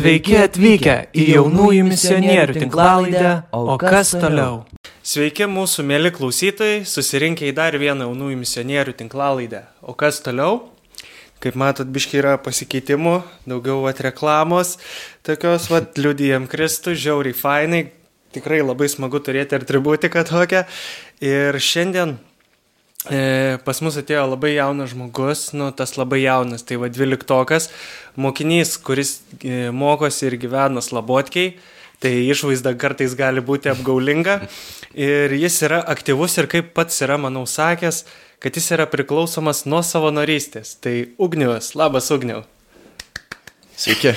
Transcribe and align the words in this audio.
Sveiki 0.00 0.32
atvykę 0.40 0.92
į 1.12 1.24
jaunųjų 1.34 1.82
misionierių 1.84 2.54
tinklalaidę, 2.56 3.32
o 3.52 3.74
kas 3.76 4.14
toliau? 4.14 4.62
Sveiki 5.04 5.44
mūsų 5.44 5.84
mėly 5.84 6.08
klausytojai, 6.16 6.86
susirinkę 6.88 7.44
į 7.50 7.52
dar 7.58 7.76
vieną 7.76 8.06
jaunųjų 8.06 8.38
misionierių 8.40 8.94
tinklalaidę. 8.96 9.60
O 9.84 9.92
kas 9.92 10.22
toliau? 10.24 10.62
Kaip 11.44 11.58
matot, 11.60 11.90
biškai 11.92 12.16
yra 12.22 12.38
pasikeitimų, 12.40 13.18
daugiau 13.44 13.84
at 13.92 14.00
reklamos, 14.06 14.78
tokios, 15.26 15.68
vad, 15.68 15.92
liudijam 16.00 16.48
Kristų, 16.48 16.96
žiauriai 16.96 17.36
fainai, 17.36 17.82
tikrai 18.32 18.62
labai 18.64 18.88
smagu 18.88 19.20
turėti 19.20 19.58
atributiką 19.60 20.24
tokią. 20.32 20.64
Ir 21.20 21.60
šiandien 21.60 22.16
pas 23.64 23.80
mus 23.80 23.96
atėjo 23.96 24.26
labai 24.28 24.54
jaunas 24.58 24.90
žmogus, 24.92 25.50
nu 25.56 25.70
tas 25.72 25.96
labai 25.96 26.20
jaunas, 26.20 26.66
tai 26.68 26.76
va 26.76 26.90
dvyliktokas, 26.92 27.70
mokinys, 28.20 28.74
kuris 28.84 29.20
e, 29.40 29.70
mokosi 29.72 30.26
ir 30.28 30.36
gyvena 30.42 30.82
slabotkiai. 30.84 31.54
Tai 32.00 32.10
išvaizda 32.32 32.72
kartais 32.80 33.12
gali 33.12 33.42
būti 33.44 33.68
apgaulinga 33.68 34.38
ir 34.96 35.34
jis 35.36 35.58
yra 35.66 35.82
aktyvus 35.92 36.38
ir 36.40 36.46
kaip 36.48 36.70
pats 36.72 36.96
yra, 37.04 37.18
manau, 37.20 37.42
sakęs, 37.44 38.06
kad 38.40 38.56
jis 38.56 38.70
yra 38.72 38.86
priklausomas 38.88 39.66
nuo 39.68 39.82
savanorystės. 39.84 40.78
Tai 40.80 40.94
Ugnius, 41.20 41.74
labas 41.76 42.08
Ugniau. 42.14 42.46
Sveiki. 43.76 44.14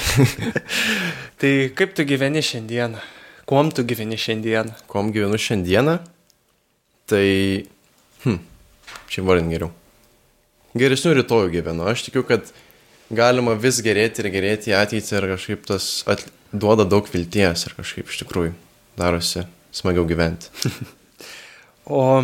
tai 1.44 1.52
kaip 1.76 1.92
tu 1.96 2.08
gyveni 2.08 2.44
šiandieną? 2.44 3.04
Kuom 3.52 3.76
tu 3.76 3.84
gyveni 3.84 4.16
šiandieną? 4.16 4.80
Kuom 4.88 5.12
gyvenu 5.12 5.40
šiandieną? 5.40 6.00
Tai... 7.12 7.28
Hm, 8.24 8.40
čia 9.14 9.24
vardin 9.26 9.52
geriau. 9.54 9.72
Geresnių 10.78 11.18
rytojų 11.20 11.52
gyvenu. 11.54 11.86
Aš 11.92 12.08
tikiu, 12.08 12.24
kad 12.26 12.50
galima 13.14 13.54
vis 13.60 13.82
gerėti 13.86 14.24
ir 14.24 14.32
gerėti 14.34 14.74
į 14.74 14.78
ateitį 14.80 15.18
ir 15.20 15.28
kažkaip 15.36 15.68
tas 15.70 15.90
at... 16.10 16.26
duoda 16.54 16.86
daug 16.90 17.08
vilties 17.10 17.68
ir 17.68 17.76
kažkaip 17.78 18.10
iš 18.10 18.24
tikrųjų 18.24 18.56
darosi 18.98 19.46
smagiau 19.74 20.06
gyventi. 20.10 20.50
o 22.00 22.24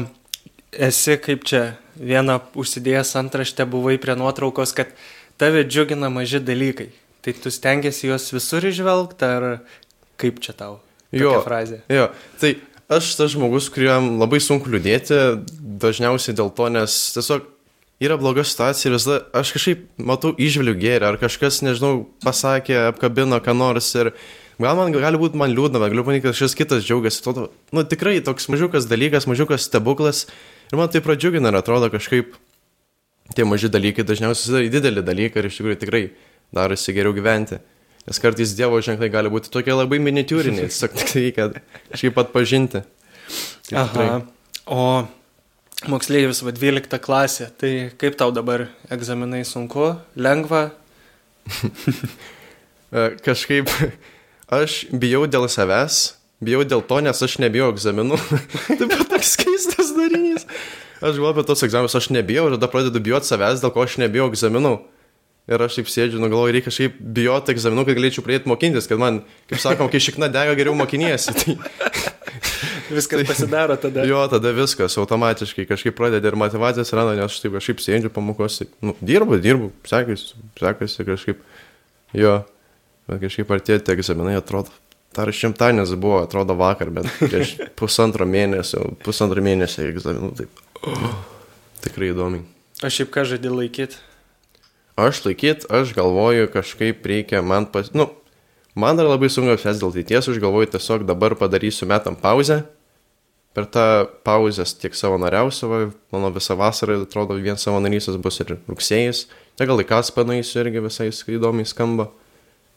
esi 0.74 1.18
kaip 1.22 1.46
čia 1.50 1.64
vieną 2.00 2.40
užsidėjęs 2.58 3.16
antraštę 3.22 3.66
buvai 3.70 3.98
prie 4.02 4.16
nuotraukos, 4.18 4.74
kad 4.78 4.94
tave 5.42 5.66
džiugina 5.68 6.10
maži 6.14 6.42
dalykai. 6.42 6.90
Tai 7.26 7.34
tu 7.36 7.52
stengiasi 7.52 8.08
juos 8.08 8.30
visur 8.32 8.66
išvelgti 8.66 9.28
ar 9.28 9.48
kaip 10.20 10.40
čia 10.46 10.56
tau? 10.56 10.80
Jo, 11.12 11.40
frazė. 11.42 11.82
Jo, 11.90 12.12
tai 12.40 12.54
aš 12.90 13.14
tas 13.20 13.32
žmogus, 13.36 13.70
kuriam 13.74 14.18
labai 14.20 14.42
sunku 14.42 14.72
liūdėti, 14.74 15.20
dažniausiai 15.82 16.36
dėl 16.38 16.52
to, 16.58 16.68
nes 16.74 16.98
tiesiog 17.16 17.46
yra 18.02 18.18
bloga 18.20 18.44
situacija 18.48 18.90
ir 18.90 18.96
visada 18.98 19.20
aš 19.36 19.54
kažkaip 19.56 19.86
matau 20.02 20.32
išviliu 20.40 20.76
gėrį, 20.80 21.08
ar 21.12 21.20
kažkas, 21.22 21.62
nežinau, 21.66 22.08
pasakė, 22.26 22.78
apkabino 22.90 23.40
ką 23.44 23.56
nors 23.58 23.92
ir 24.00 24.14
gal 24.60 24.80
man 24.80 24.96
gali 24.96 25.20
būti 25.22 25.40
man 25.40 25.54
liūdna, 25.54 25.86
galiu 25.86 26.06
manyti, 26.08 26.26
kad 26.26 26.36
kažkas 26.36 26.58
kitas 26.58 26.86
džiaugiasi. 26.88 27.24
To, 27.28 27.50
nu 27.76 27.86
tikrai 27.88 28.20
toks 28.26 28.50
mažiukas 28.52 28.88
dalykas, 28.90 29.28
mažiukas 29.30 29.68
stebuklas 29.68 30.26
ir 30.72 30.80
man 30.80 30.90
tai 30.92 31.04
pradžiugina 31.06 31.52
ir 31.52 31.60
atrodo 31.60 31.92
kažkaip 31.94 32.34
tie 33.36 33.46
maži 33.46 33.70
dalykai 33.70 34.08
dažniausiai 34.08 34.68
į 34.68 34.74
didelį 34.74 35.06
dalyką 35.06 35.40
ir 35.42 35.50
iš 35.50 35.60
tikrųjų 35.60 35.82
tikrai 35.84 36.04
darosi 36.56 36.96
geriau 36.96 37.14
gyventi. 37.14 37.60
Nes 38.10 38.18
kartais 38.18 38.56
Dievo 38.58 38.80
ženklai 38.82 39.12
gali 39.14 39.30
būti 39.30 39.52
tokie 39.54 39.76
labai 39.76 40.00
miniatūriniai, 40.02 40.66
tiesiog 40.72 40.96
tik 40.98 41.12
reikia 41.14 41.44
kažkaip 41.92 42.18
atpažinti. 42.24 42.82
Tai 43.70 43.84
Aha. 43.84 44.08
O 44.66 44.82
moksleivis, 45.90 46.42
va 46.42 46.54
12 46.54 46.98
klasė, 47.06 47.52
tai 47.54 47.72
kaip 48.02 48.18
tau 48.18 48.34
dabar 48.34 48.66
egzaminai 48.90 49.44
sunku, 49.46 49.92
lengva? 50.18 50.72
Kažkaip 53.28 53.70
aš 54.50 54.84
bijau 54.90 55.28
dėl 55.30 55.46
savęs, 55.46 56.02
bijau 56.42 56.66
dėl 56.66 56.82
to, 56.90 57.00
nes 57.06 57.26
aš 57.26 57.38
nebijau 57.46 57.70
egzaminų. 57.76 58.18
tai 58.80 58.90
pat 58.90 59.06
toks 59.14 59.36
keistas 59.38 59.94
darinys. 59.94 60.50
Aš 61.00 61.16
galvoju 61.16 61.36
apie 61.36 61.46
tos 61.48 61.62
egzaminus, 61.70 61.96
aš 61.96 62.10
nebijau 62.12 62.50
ir 62.50 62.58
tada 62.58 62.72
pradedu 62.74 63.02
bijoti 63.06 63.30
savęs, 63.30 63.62
dėl 63.62 63.74
ko 63.76 63.86
aš 63.86 64.00
nebijau 64.02 64.28
egzaminų. 64.34 64.80
Ir 65.50 65.64
aš 65.66 65.80
taip 65.80 65.88
sėdžiu, 65.90 66.20
nu 66.22 66.28
galvoju, 66.30 66.54
reikia 66.54 66.70
kažkaip 66.70 66.98
bijoti 67.18 67.56
egzaminų, 67.56 67.88
kad 67.88 67.98
galėčiau 67.98 68.24
pradėti 68.26 68.52
mokintis, 68.52 68.86
kad 68.90 69.00
man, 69.02 69.24
kaip 69.50 69.62
sakom, 69.64 69.90
kai 69.90 70.02
šikna 70.04 70.30
dega, 70.30 70.54
geriau 70.60 70.76
mokiniesi. 70.78 71.34
Tai... 71.34 71.56
Viskas 72.90 73.22
tai, 73.22 73.26
pasidaro 73.28 73.78
tada. 73.78 74.04
Jo, 74.06 74.24
tada 74.30 74.50
viskas 74.56 74.98
automatiškai 74.98 75.68
kažkaip 75.70 75.94
pradeda 75.98 76.32
ir 76.32 76.38
motivacijos 76.40 76.90
randa, 76.98 77.14
nes 77.18 77.30
aš 77.30 77.42
taip 77.44 77.54
kažkaip 77.58 77.84
sėdžiu 77.86 78.10
pamokose. 78.14 78.66
Nu, 78.82 78.96
dirbu, 79.06 79.38
dirbu, 79.42 79.70
sekasi, 79.90 80.34
sekasi 80.58 81.06
kažkaip. 81.06 81.44
Jo, 82.18 82.40
bet 83.10 83.22
kažkaip 83.28 83.54
artėti 83.54 83.94
egzaminai 83.94 84.40
atrodo. 84.40 84.74
Dar 85.14 85.30
šimtanis 85.34 85.94
buvo, 85.98 86.24
atrodo 86.26 86.58
vakar, 86.58 86.90
bet 86.94 87.10
prieš 87.22 87.56
pusantro 87.80 88.26
mėnesio, 88.30 88.92
pusantro 89.06 89.42
mėnesio 89.46 89.86
egzaminų. 89.90 90.34
Taip. 90.42 90.66
Oh, 90.82 91.18
tikrai 91.86 92.14
įdomi. 92.14 92.42
Aš 92.82 93.02
šiaip 93.02 93.14
ką 93.14 93.26
žadė 93.34 93.54
laikyti? 93.54 94.02
Aš 95.06 95.24
laikyt, 95.26 95.68
aš 95.72 95.94
galvoju, 95.98 96.50
kažkaip 96.54 97.06
reikia 97.06 97.42
man 97.46 97.68
pas... 97.72 97.92
Nu, 97.94 98.10
man 98.76 99.00
dar 99.00 99.10
labai 99.10 99.30
sunku 99.32 99.54
apsės 99.54 99.82
dėl 99.82 99.94
ateities, 99.94 100.30
aš 100.32 100.42
galvoju 100.42 100.74
tiesiog 100.76 101.06
dabar 101.10 101.38
padarysiu 101.40 101.90
metam 101.90 102.18
pauzę. 102.20 102.64
Per 103.58 103.66
tą 103.66 103.86
pauzės 104.24 104.76
tiek 104.78 104.94
savanoriausiu, 104.96 105.90
mano 106.14 106.30
visą 106.36 106.56
vasarą, 106.60 107.00
atrodo, 107.08 107.38
vien 107.42 107.58
savanorystės 107.58 108.20
bus 108.22 108.38
ir 108.44 108.58
rugsėjas. 108.70 109.24
Tai 109.58 109.68
gal 109.72 109.82
į 109.82 109.88
Kaspą 109.90 110.24
nueisiu 110.28 110.62
irgi 110.62 110.84
visai 110.86 111.10
įdomiai 111.10 111.68
skamba. 111.68 112.12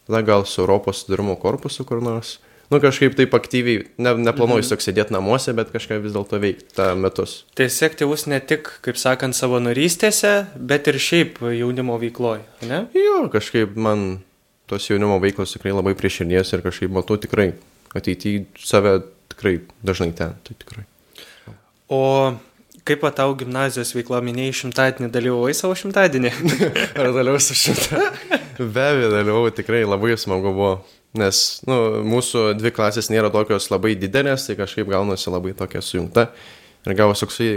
Tada 0.08 0.22
gal 0.26 0.46
su 0.48 0.64
Europos 0.64 1.04
sudarimo 1.04 1.36
korpusu 1.38 1.84
kur 1.86 2.00
nors 2.02 2.38
nu, 2.72 2.80
kažkaip 2.82 3.14
taip 3.18 3.34
aktyviai, 3.36 3.84
ne, 4.00 4.14
neplanuoju 4.26 4.62
mhm. 4.62 4.66
tiesiog 4.66 4.84
sėdėti 4.84 5.14
namuose, 5.14 5.54
bet 5.56 5.72
kažką 5.74 6.00
vis 6.02 6.14
dėlto 6.16 6.40
veikti 6.42 6.76
tą 6.78 6.92
metus. 6.98 7.42
Tai 7.58 7.68
sektyvus 7.72 8.26
ne 8.32 8.40
tik, 8.40 8.70
kaip 8.84 9.00
sakant, 9.00 9.36
savanorystėse, 9.36 10.34
bet 10.56 10.88
ir 10.90 11.00
šiaip 11.02 11.42
jaunimo 11.52 11.98
veikloje, 12.02 12.46
ne? 12.68 12.86
Jo, 12.96 13.26
kažkaip 13.32 13.76
man 13.76 14.22
tos 14.70 14.88
jaunimo 14.88 15.18
veiklos 15.22 15.52
tikrai 15.52 15.74
labai 15.76 15.92
prie 15.98 16.10
širdies 16.12 16.54
ir 16.54 16.64
kažkaip 16.64 16.94
matau 16.94 17.18
tikrai 17.20 17.52
ateityje 17.92 18.46
save 18.56 19.02
tikrai 19.34 19.58
dažnai 19.84 20.12
ten, 20.16 20.32
tai 20.46 20.56
tikrai. 20.56 20.86
O 21.92 22.00
kaip 22.88 23.04
tau 23.16 23.34
gimnazijos 23.38 23.92
veikla 23.94 24.22
minėjai 24.24 24.56
šimtadienį, 24.62 25.10
dalyvavai 25.12 25.52
savo 25.56 25.76
šimtadienį? 25.78 26.32
Ar 26.98 27.12
dalyvavau 27.14 27.42
su 27.42 27.56
šimtadienį? 27.58 28.40
Be 28.58 28.86
abejo, 28.88 29.12
dalyvavau, 29.12 29.52
tikrai 29.54 29.84
labai 29.86 30.16
smagu 30.20 30.52
buvo. 30.54 30.72
Nes 31.18 31.38
nu, 31.68 31.76
mūsų 32.08 32.54
dvi 32.56 32.72
klasės 32.72 33.10
nėra 33.12 33.28
tokios 33.32 33.68
labai 33.68 33.92
didelės, 34.00 34.46
tai 34.48 34.56
kažkaip 34.56 34.88
gaunasi 34.88 35.28
labai 35.28 35.52
tokia 35.56 35.82
sujungta. 35.84 36.30
Ir 36.88 36.96
gavosi 36.96 37.26
toksai, 37.26 37.48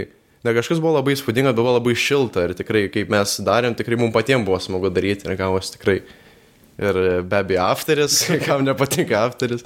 ne 0.44 0.54
kažkas 0.58 0.82
buvo 0.82 0.98
labai 0.98 1.14
įspūdinga, 1.16 1.54
buvo 1.56 1.72
labai 1.78 1.94
šilta 1.96 2.44
ir 2.44 2.52
tikrai, 2.58 2.84
kaip 2.92 3.08
mes 3.12 3.38
darėm, 3.46 3.78
tikrai 3.78 3.98
mums 4.02 4.14
patiems 4.14 4.44
buvo 4.46 4.60
smagu 4.60 4.92
daryti 4.92 5.24
ir 5.24 5.40
gavosi 5.40 5.72
tikrai. 5.78 6.02
Ir 6.76 7.00
be 7.24 7.40
abejo, 7.40 7.64
afteris, 7.70 8.20
kam 8.44 8.66
nepatinka 8.66 9.24
afteris. 9.24 9.64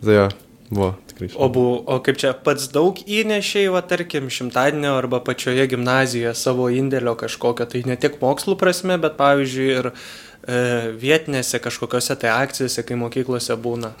Tai 0.00 0.16
jo, 0.16 0.26
buvo 0.72 0.90
tikrai. 1.12 1.28
Šilta. 1.28 1.44
O, 1.44 1.52
bu, 1.52 1.68
o 1.84 2.00
kaip 2.08 2.24
čia 2.24 2.32
pats 2.48 2.72
daug 2.72 2.96
įnešiai, 3.04 3.68
va 3.76 3.84
tarkim, 3.84 4.32
šimtadienio 4.32 4.96
arba 4.96 5.20
pačioje 5.20 5.68
gimnazijoje 5.76 6.32
savo 6.40 6.72
indėlio 6.72 7.12
kažkokio, 7.20 7.68
tai 7.68 7.84
ne 7.92 8.00
tik 8.00 8.16
mokslų 8.24 8.56
prasme, 8.56 8.96
bet 9.04 9.20
pavyzdžiui 9.20 9.72
ir 9.76 9.92
E, 9.92 10.31
vietinėse 10.42 11.60
kažkokiose 11.62 12.16
tai 12.18 12.32
akcijose, 12.34 12.82
kai 12.86 12.96
mokyklose 12.98 13.56
būna? 13.62 13.92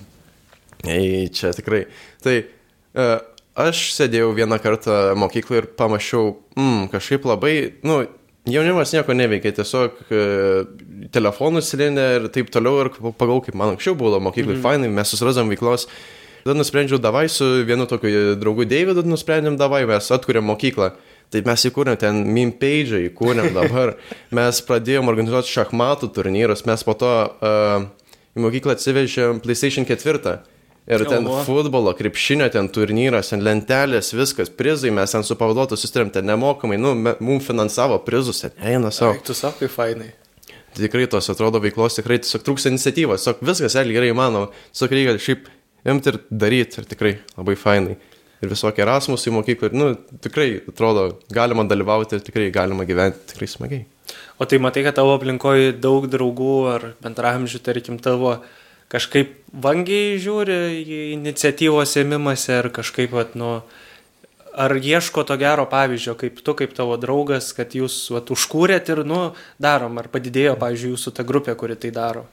Ei, 0.88 1.28
čia 1.30 1.52
tikrai. 1.54 1.84
Tai 2.22 2.34
e, 2.42 3.06
aš 3.62 3.84
sėdėjau 3.96 4.32
vieną 4.34 4.58
kartą 4.62 4.96
mokykloje 5.18 5.62
ir 5.62 5.68
pamačiau, 5.78 6.32
mm, 6.58 6.88
kažkaip 6.94 7.28
labai, 7.30 7.54
nu, 7.86 8.00
jaunimas 8.50 8.94
nieko 8.96 9.14
neveikia, 9.14 9.54
tiesiog 9.60 10.00
e, 10.10 10.24
telefonus 11.14 11.70
silindė 11.70 12.08
ir 12.16 12.26
taip 12.34 12.50
toliau 12.54 12.82
ir 12.82 12.90
pagal 13.18 13.44
kaip 13.46 13.58
man 13.58 13.76
anksčiau 13.76 13.94
buvo 13.98 14.18
mokyklai, 14.22 14.58
mm. 14.58 14.64
fainai, 14.64 14.90
mes 14.90 15.14
susirasam 15.14 15.52
veiklos. 15.52 15.86
Tada 16.42 16.58
nusprendžiau 16.58 16.98
davai 16.98 17.28
su 17.30 17.46
vienu 17.62 17.86
tokiu 17.86 18.34
draugu 18.34 18.66
Davidu, 18.66 19.04
nusprendėm 19.06 19.54
davai, 19.60 19.84
mes 19.86 20.10
atkuriam 20.10 20.48
mokyklą. 20.50 20.90
Tai 21.32 21.40
mes 21.46 21.62
įkūrėm 21.64 21.96
ten 21.96 22.22
meme 22.28 22.52
page, 22.60 22.98
įkūrėm 23.08 23.54
dabar. 23.58 23.96
Mes 24.36 24.62
pradėjom 24.68 25.08
organizuoti 25.08 25.52
šachmatų 25.52 26.12
turnyrus, 26.12 26.66
mes 26.68 26.84
po 26.84 26.94
to 26.98 27.12
uh, 27.24 27.86
į 28.36 28.44
mokyklą 28.44 28.76
atsivežėm 28.76 29.40
PlayStation 29.44 29.88
4. 29.88 30.40
Ir 30.92 31.04
ten 31.06 31.28
Oho. 31.30 31.44
futbolo, 31.46 31.92
krepšinio 31.94 32.48
ten 32.50 32.66
turnyras, 32.74 33.30
ten 33.30 33.44
lentelės, 33.46 34.10
viskas, 34.18 34.50
prizai, 34.50 34.90
mes 34.90 35.14
ten 35.14 35.22
su 35.22 35.36
pavaduotu 35.38 35.78
susitarėm, 35.78 36.10
ten 36.10 36.26
nemokamai, 36.26 36.74
nu, 36.80 36.96
mums 37.22 37.46
finansavo 37.46 38.00
prizus, 38.02 38.42
ten 38.42 38.56
eina 38.58 38.90
savo. 38.90 39.14
Tu 39.22 39.36
sakai, 39.38 39.70
fainai. 39.70 40.10
Tikrai 40.74 41.06
tos 41.12 41.30
atrodo 41.30 41.60
veiklos, 41.62 42.00
tikrai 42.00 42.18
tiesiog 42.24 42.42
trūksta 42.48 42.72
iniciatyvos, 42.72 43.22
tiesiog 43.22 43.44
viskas, 43.46 43.78
elgi 43.78 43.94
gerai 43.94 44.10
įmanoma, 44.10 44.50
tiesiog 44.72 44.96
reikia 44.98 45.14
šiaip 45.22 45.46
imti 45.94 46.10
ir 46.10 46.18
daryti 46.42 46.82
ir 46.82 46.90
tikrai 46.90 47.14
labai 47.36 47.56
fainai 47.62 48.00
ir 48.42 48.50
visokie 48.50 48.82
Erasmusai 48.84 49.32
mokyklai. 49.34 49.70
Ir, 49.70 49.76
nu, 49.78 50.18
tikrai 50.24 50.48
atrodo, 50.68 51.06
galima 51.32 51.64
dalyvauti 51.68 52.18
ir 52.18 52.24
tikrai 52.26 52.50
galima 52.54 52.86
gyventi 52.88 53.32
tikrai 53.32 53.50
smagiai. 53.50 53.86
O 54.38 54.48
tai 54.48 54.58
matai, 54.58 54.82
kad 54.86 54.98
tavo 54.98 55.14
aplinkoje 55.14 55.76
daug 55.78 56.08
draugų 56.10 56.56
ar 56.72 56.88
bendramžių, 57.04 57.62
tarkim, 57.62 58.00
tavo 58.02 58.36
kažkaip 58.92 59.38
vangiai 59.62 60.18
žiūri 60.20 60.58
į 60.82 61.00
iniciatyvos 61.14 61.94
ėmimąsi 62.02 62.52
ar 62.58 62.68
kažkaip, 62.74 63.14
vat, 63.14 63.36
nu, 63.38 63.54
ar 64.52 64.74
ieško 64.76 65.24
to 65.28 65.38
gero 65.40 65.64
pavyzdžio, 65.70 66.16
kaip 66.20 66.42
tu, 66.44 66.56
kaip 66.58 66.74
tavo 66.76 66.98
draugas, 67.00 67.52
kad 67.56 67.72
jūs 67.76 68.04
vat, 68.12 68.32
užkūrėt 68.34 68.92
ir, 68.92 69.04
nu, 69.08 69.22
darom, 69.62 69.96
ar 70.02 70.10
padidėjo, 70.12 70.58
pavyzdžiui, 70.60 70.94
jūsų 70.96 71.14
ta 71.16 71.24
grupė, 71.28 71.56
kuri 71.56 71.78
tai 71.78 71.94
daro. 71.94 72.26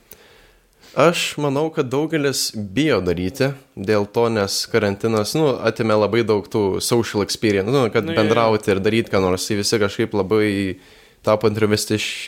Aš 0.99 1.37
manau, 1.37 1.69
kad 1.71 1.87
daugelis 1.87 2.49
bijo 2.55 2.97
daryti 2.99 3.53
dėl 3.79 4.03
to, 4.11 4.25
nes 4.35 4.65
karantinas, 4.67 5.31
nu, 5.37 5.53
atimė 5.63 5.95
labai 5.95 6.25
daug 6.27 6.43
tų 6.51 6.81
social 6.83 7.23
experience, 7.23 7.71
nu, 7.71 7.85
kad 7.93 8.03
Nu, 8.03 8.11
bendrauti 8.17 8.73
ir 8.73 8.81
daryti 8.83 9.13
ką 9.13 9.21
nors, 9.23 9.45
tai 9.47 9.55
visi 9.61 9.79
kažkaip 9.79 10.11
labai 10.17 10.49
tapo 11.23 11.47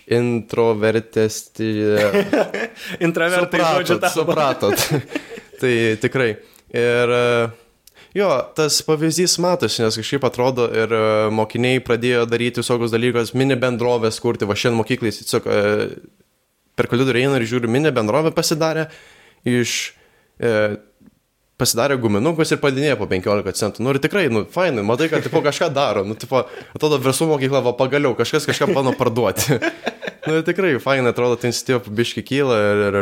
introvertesti. 0.08 1.68
Intravertai, 3.08 3.60
žodžiu, 3.60 4.00
tapo. 4.00 4.14
supratot. 4.16 4.88
tai 5.60 5.76
tikrai. 6.00 6.30
Ir 6.72 7.16
e, 7.18 7.50
jo, 8.22 8.32
tas 8.56 8.80
pavyzdys 8.88 9.36
matosi, 9.44 9.84
nes 9.84 10.00
kažkaip 10.00 10.24
atrodo 10.32 10.72
ir 10.72 10.88
e, 10.96 11.04
mokiniai 11.36 11.84
pradėjo 11.84 12.24
daryti 12.24 12.64
visokius 12.64 12.96
dalykus, 12.96 13.36
mini 13.36 13.60
bendrovės 13.60 14.24
kurti, 14.24 14.48
va 14.48 14.56
šiandien 14.56 14.80
mokyklai 14.80 15.12
tiesiog 15.20 15.44
per 16.80 16.90
kalėdų 16.92 17.18
eina 17.20 17.40
ir 17.40 17.48
žiūri, 17.50 17.72
mini 17.72 17.94
bendrovė 17.96 18.34
pasidarė 18.36 18.90
iš... 19.48 19.94
E, 20.42 20.78
pasidarė 21.62 22.00
guminukus 22.02 22.50
ir 22.54 22.58
padinėjo 22.62 22.98
po 22.98 23.08
15 23.10 23.60
centų. 23.60 23.84
Nu 23.86 23.94
ir 23.94 24.00
tikrai, 24.02 24.26
nu, 24.34 24.44
fainai, 24.50 24.82
matai, 24.86 25.12
kad 25.12 25.22
tipo 25.26 25.44
kažką 25.46 25.70
daro. 25.76 26.02
Nu, 26.08 26.16
tipo, 26.18 26.44
atrodo, 26.74 26.98
verslumo 27.04 27.36
mokykla, 27.36 27.62
va 27.62 27.76
pagaliau, 27.78 28.16
kažkas 28.18 28.48
kažką 28.50 28.72
pano 28.74 28.96
parduoti. 28.98 29.60
nu 30.26 30.40
ir 30.40 30.48
tikrai, 30.48 30.74
fainai, 30.82 31.14
atrodo, 31.14 31.38
ta 31.38 31.52
iniciatyva 31.52 31.94
biški 32.02 32.26
kyla 32.26 32.58
ir, 32.72 32.82
ir 32.88 32.98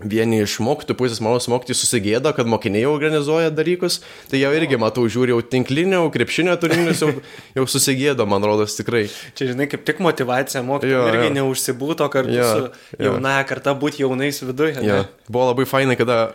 vieni 0.00 0.38
iš 0.42 0.54
mokytojų 0.64 0.96
pusės, 0.96 1.18
mano 1.20 1.36
mokytojai 1.52 1.76
susigėdo, 1.76 2.30
kad 2.32 2.48
mokiniai 2.48 2.86
organizuoja 2.88 3.50
dalykus, 3.52 3.98
tai 4.30 4.40
jau 4.40 4.48
irgi 4.56 4.78
matau, 4.80 5.04
žiūri 5.04 5.34
jau 5.34 5.42
tinklinio, 5.44 6.06
krepšinio 6.14 6.54
turinius, 6.62 7.02
jau, 7.04 7.10
jau 7.58 7.66
susigėdo, 7.68 8.24
man 8.26 8.40
rodos, 8.48 8.72
tikrai. 8.78 9.04
Čia, 9.36 9.50
žinai, 9.52 9.68
kaip 9.70 9.84
tik 9.84 10.00
motivacija 10.02 10.64
mokytojų 10.64 11.02
irgi 11.12 11.28
jo. 11.28 11.34
neužsibūto 11.40 12.08
kartu 12.14 12.32
Jo, 12.38 12.48
su 12.48 12.62
jo. 12.96 13.10
jaunąją 13.10 13.44
kartą 13.52 13.76
būti 13.78 14.00
jaunais 14.06 14.40
viduje. 14.42 14.80
ne? 14.80 15.02
Buvo 15.28 15.50
labai 15.50 15.68
fainai, 15.68 15.98
kada 16.00 16.32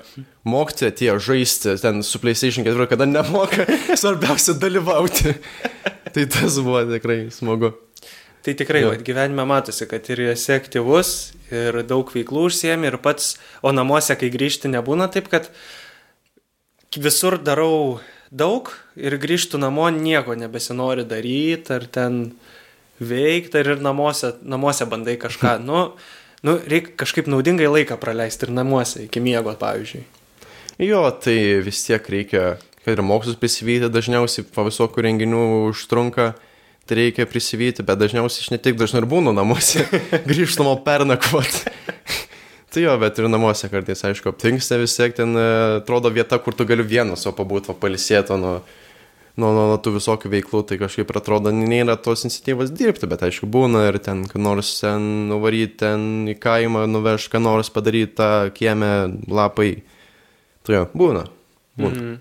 mokytojai 0.47 0.93
tie 1.01 1.09
žaisti 1.17 1.73
ten 1.81 2.05
su 2.05 2.21
PlayStation 2.21 2.61
4, 2.67 2.87
kada 2.93 3.09
nemoka, 3.09 3.65
svarbiausia 3.97 4.53
dalyvauti. 4.61 5.33
tai 6.13 6.29
tas 6.29 6.61
buvo 6.61 6.85
tikrai 6.93 7.25
smagu. 7.33 7.73
Tai 8.47 8.53
tikrai, 8.55 8.85
vat, 8.87 9.01
gyvenime 9.03 9.43
matosi, 9.43 9.83
kad 9.91 10.05
ir 10.07 10.21
esi 10.31 10.53
aktyvus, 10.55 11.09
ir 11.51 11.81
daug 11.83 12.07
veiklų 12.07 12.45
užsiemi, 12.47 12.87
ir 12.87 12.95
pats, 13.03 13.33
o 13.59 13.73
namuose, 13.75 14.15
kai 14.15 14.29
grįžti, 14.31 14.71
nebūna 14.71 15.09
taip, 15.11 15.27
kad 15.27 15.49
visur 16.95 17.35
darau 17.43 17.99
daug 18.31 18.71
ir 18.95 19.17
grįžtų 19.19 19.59
namo, 19.59 19.89
nieko 19.91 20.37
nebesinori 20.39 21.03
daryti, 21.03 21.75
ar 21.75 21.89
ten 21.91 22.21
veikti, 23.03 23.59
ar 23.59 23.73
ir 23.75 23.83
namuose, 23.83 24.37
namuose 24.39 24.87
bandai 24.87 25.17
kažką. 25.19 25.57
Nu, 25.67 25.83
nu 26.47 26.55
reikia 26.63 26.95
kažkaip 27.03 27.27
naudingai 27.27 27.67
laiką 27.67 27.99
praleisti 27.99 28.47
ir 28.47 28.55
namuose, 28.55 29.09
iki 29.09 29.27
miego, 29.27 29.51
pavyzdžiui. 29.59 30.05
Jo, 30.87 31.03
tai 31.11 31.59
vis 31.67 31.83
tiek 31.83 32.07
reikia, 32.15 32.61
kad 32.85 32.95
ir 32.95 33.03
mokslus 33.03 33.35
prisivyti, 33.43 33.91
dažniausiai 33.91 34.47
po 34.55 34.69
visokių 34.71 35.09
renginių 35.09 35.47
užtrunka, 35.73 36.37
tai 36.87 36.97
reikia 37.01 37.27
prisivyti, 37.29 37.85
bet 37.85 37.99
dažniausiai 37.99 38.45
aš 38.45 38.49
ne 38.53 38.59
tik 38.61 38.77
dažnai 38.79 39.03
ir 39.03 39.09
būnu 39.11 39.33
namuose, 39.35 39.85
grįžtamo 40.29 40.77
pernakvot. 40.85 41.61
tai 42.73 42.83
jo, 42.85 42.95
bet 43.01 43.19
ir 43.19 43.29
namuose 43.31 43.69
kartais, 43.71 44.03
aišku, 44.07 44.33
aptinksta 44.33 44.79
vis 44.81 44.95
tiek 44.97 45.15
ten, 45.17 45.35
e, 45.37 45.47
atrodo 45.81 46.11
vieta, 46.13 46.39
kur 46.43 46.55
tu 46.57 46.67
gali 46.69 46.85
vienas, 46.87 47.27
o 47.27 47.33
pabūt, 47.35 47.71
o 47.71 47.77
palisėto 47.77 48.39
nuo, 48.39 48.59
nuo, 49.37 49.51
nuo, 49.51 49.65
nuo 49.73 49.79
tų 49.83 49.97
visokių 49.97 50.31
veiklų, 50.33 50.63
tai 50.69 50.79
kažkaip 50.81 51.11
atrodo, 51.19 51.53
nėra 51.53 51.97
tos 52.01 52.25
iniciatyvos 52.25 52.71
dirbti, 52.75 53.09
bet 53.09 53.25
aišku, 53.27 53.49
būna 53.51 53.87
ir 53.91 53.99
ten, 54.03 54.23
kad 54.29 54.41
nors 54.43 54.77
ten 54.81 55.27
nuvaryti 55.31 55.81
ten 55.83 56.07
į 56.31 56.37
kaimą, 56.41 56.85
nuvežti, 56.89 57.35
ką 57.35 57.43
nors 57.45 57.73
padaryti 57.73 58.17
tą 58.17 58.31
kiemę 58.55 58.93
lapai. 59.27 59.75
Tai 60.67 60.81
jo, 60.81 60.87
būna. 60.95 61.27
būna. 61.79 61.93
Mhm. 61.95 62.15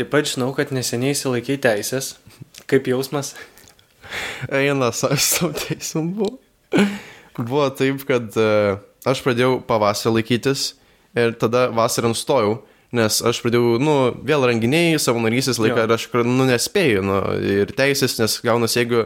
Taip 0.00 0.08
pat 0.08 0.24
žinau, 0.30 0.54
kad 0.56 0.70
neseniai 0.72 1.12
įsilaikiai 1.12 1.60
teisės. 1.60 2.14
Kaip 2.70 2.86
jausmas? 2.86 3.34
Eina, 4.50 4.92
savo 4.94 5.52
teisum 5.58 6.12
buvo. 6.14 6.36
Buvo 7.38 7.64
taip, 7.74 8.04
kad 8.06 8.34
e, 8.38 8.76
aš 9.08 9.22
pradėjau 9.24 9.58
pavasarį 9.66 10.20
laikytis 10.20 10.74
ir 11.18 11.34
tada 11.40 11.68
vasarą 11.74 12.12
nustojau, 12.12 12.60
nes 12.94 13.20
aš 13.26 13.40
pradėjau, 13.42 13.78
nu, 13.82 13.96
vėl 14.26 14.46
renginiai, 14.50 14.98
savanorysis 15.02 15.58
laiką 15.62 15.82
Jo. 15.82 15.86
ir 15.86 15.96
aš, 15.96 16.06
nu, 16.26 16.46
nespėjau, 16.46 17.04
nu, 17.06 17.18
ir 17.58 17.74
teisės, 17.74 18.18
nes 18.20 18.38
gaunasi, 18.46 18.80
jeigu 18.82 19.04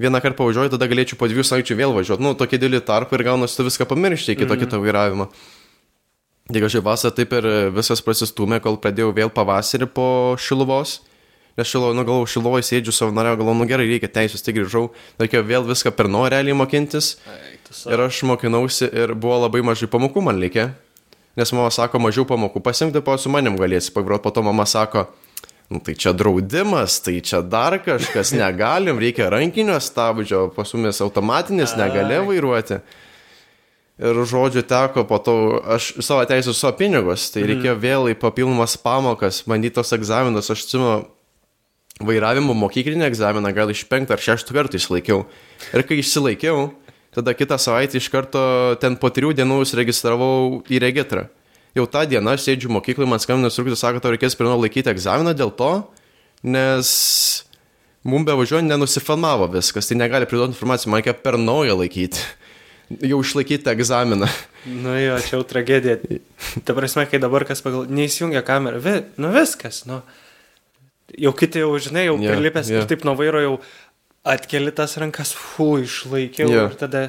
vieną 0.00 0.20
kartą 0.24 0.40
pavažiuoju, 0.40 0.72
tada 0.74 0.88
galėčiau 0.90 1.18
po 1.20 1.28
dviejų 1.30 1.46
savaičių 1.48 1.78
vėl 1.80 1.96
važiuoti, 1.96 2.24
nu, 2.24 2.34
tokie 2.38 2.60
dėlį 2.62 2.82
tarpai 2.88 3.20
ir 3.20 3.26
gaunasi 3.28 3.58
tu 3.58 3.68
viską 3.68 3.88
pamiršti 3.90 4.36
iki 4.36 4.48
to 4.48 4.58
kito 4.60 4.80
vairavimo. 4.82 5.28
Tai 6.44 6.60
kažkaip 6.60 6.84
vasarą 6.84 7.16
taip 7.16 7.32
ir 7.36 7.50
viskas 7.72 8.04
prasistumė, 8.04 8.60
kol 8.64 8.76
pradėjau 8.80 9.14
vėl 9.16 9.32
pavasarį 9.32 9.88
po 9.92 10.08
šiluvos. 10.40 10.98
Nes 11.54 11.68
šilovo, 11.70 11.94
nu 11.94 12.02
galvoju, 12.02 12.26
šilovoje 12.32 12.66
sėdžiu 12.66 12.92
savanoriau, 12.94 13.36
galvoju, 13.38 13.60
nu 13.60 13.66
gerai, 13.70 13.86
reikia 13.86 14.10
teisės, 14.10 14.42
tai 14.42 14.56
grįžau. 14.56 14.88
Reikėjo 15.22 15.44
vėl 15.46 15.68
viską 15.68 15.92
per 15.94 16.08
naują 16.10 16.32
realiai 16.34 16.56
mokintis. 16.58 17.12
Ir 17.86 18.02
aš 18.08 18.24
mokinausi 18.26 18.88
ir 18.90 19.14
buvo 19.14 19.38
labai 19.44 19.62
mažai 19.66 19.86
pamokų 19.90 20.24
man 20.26 20.40
likė. 20.42 20.72
Nes 21.38 21.52
mama 21.54 21.70
sako, 21.74 22.00
mažiau 22.02 22.26
pamokų 22.26 22.62
pasimti, 22.62 23.02
po 23.02 23.14
su 23.18 23.30
manim 23.30 23.54
galėsi 23.58 23.94
pagroti. 23.94 24.22
Po 24.26 24.34
to 24.34 24.42
mama 24.42 24.66
sako, 24.66 25.06
nu 25.70 25.78
tai 25.82 25.94
čia 25.94 26.10
draudimas, 26.14 26.98
tai 27.06 27.20
čia 27.22 27.38
dar 27.42 27.78
kažkas, 27.82 28.34
negalim, 28.42 28.98
reikia 28.98 29.30
rankinio 29.30 29.78
stabdžio, 29.78 30.48
pasumės 30.58 31.02
automatinis, 31.06 31.78
negali 31.78 32.18
vairuoti. 32.26 32.82
Ir 34.02 34.24
žodžiu 34.26 34.64
teko 34.66 35.04
po 35.06 35.22
to, 35.22 35.34
aš 35.70 35.92
savo 36.02 36.26
teisų 36.26 36.50
savo 36.50 36.74
pinigus, 36.82 37.28
tai 37.30 37.44
reikėjo 37.46 37.74
vėl 37.78 38.08
į 38.10 38.18
papildomas 38.18 38.74
pamokas, 38.82 39.44
bandytos 39.46 39.94
egzaminus, 39.94 40.50
aš 40.50 40.64
atsimenu, 40.66 40.96
vairavimo 42.02 42.54
mokyklinį 42.58 43.06
egzaminą 43.06 43.52
gal 43.54 43.70
iš 43.70 43.84
penktą 43.90 44.16
ar 44.16 44.22
šeštą 44.22 44.56
kartą 44.56 44.80
išlaikiau. 44.80 45.22
Ir 45.70 45.84
kai 45.86 46.00
išsilaikiau, 46.00 46.72
tada 47.14 47.34
kitą 47.38 47.58
savaitę 47.60 48.00
iš 48.00 48.10
karto 48.10 48.42
ten 48.82 48.98
po 48.98 49.12
trijų 49.14 49.34
dienų 49.38 49.60
užsiregistravau 49.62 50.64
į 50.66 50.82
registrą. 50.82 51.28
Jau 51.74 51.86
tą 51.90 52.04
dieną 52.06 52.34
aš 52.34 52.46
sėdžiu 52.46 52.70
mokykloje, 52.70 53.10
man 53.10 53.22
skambina 53.22 53.50
instruktorius, 53.50 53.82
sako, 53.82 54.02
tau 54.02 54.14
reikės 54.14 54.36
pirmiau 54.38 54.60
laikyti 54.62 54.90
egzaminą 54.92 55.34
dėl 55.34 55.50
to, 55.58 55.70
nes 56.46 56.88
mum 58.06 58.26
be 58.26 58.34
važiuojant 58.38 58.70
nenusifilmavo 58.70 59.48
viskas, 59.54 59.90
tai 59.90 59.98
negali 59.98 60.28
priduoti 60.30 60.54
informaciją, 60.54 60.92
man 60.92 61.02
reikia 61.02 61.16
per 61.18 61.38
naują 61.40 61.78
laikyti. 61.80 62.22
Jau 63.10 63.18
išlaikyti 63.24 63.70
egzaminą. 63.72 64.28
Nu 64.68 64.92
jo, 65.00 65.16
čia 65.24 65.38
jau 65.38 65.44
tragedija. 65.48 65.96
Ta 66.68 66.76
prasme, 66.76 67.06
kai 67.08 67.18
dabar 67.18 67.46
kas 67.48 67.64
pagal... 67.64 67.88
Neįsijungia 67.88 68.44
kamerą. 68.44 68.78
Vi... 68.84 68.92
Nu 69.20 69.32
viskas, 69.34 69.82
nu. 69.88 70.02
Jau 71.20 71.34
kiti 71.36 71.62
jau, 71.62 71.72
žinai, 71.78 72.08
jau 72.08 72.18
yeah, 72.18 72.34
prilipęs 72.34 72.70
yeah. 72.72 72.82
ir 72.82 72.90
taip 72.90 73.04
nuo 73.06 73.14
vairo 73.18 73.42
jau 73.42 73.56
atkeli 74.24 74.72
tas 74.74 74.96
rankas, 75.00 75.34
fu, 75.36 75.76
išlaikiau 75.84 76.50
yeah. 76.50 76.70
ir 76.70 76.78
tada... 76.80 77.08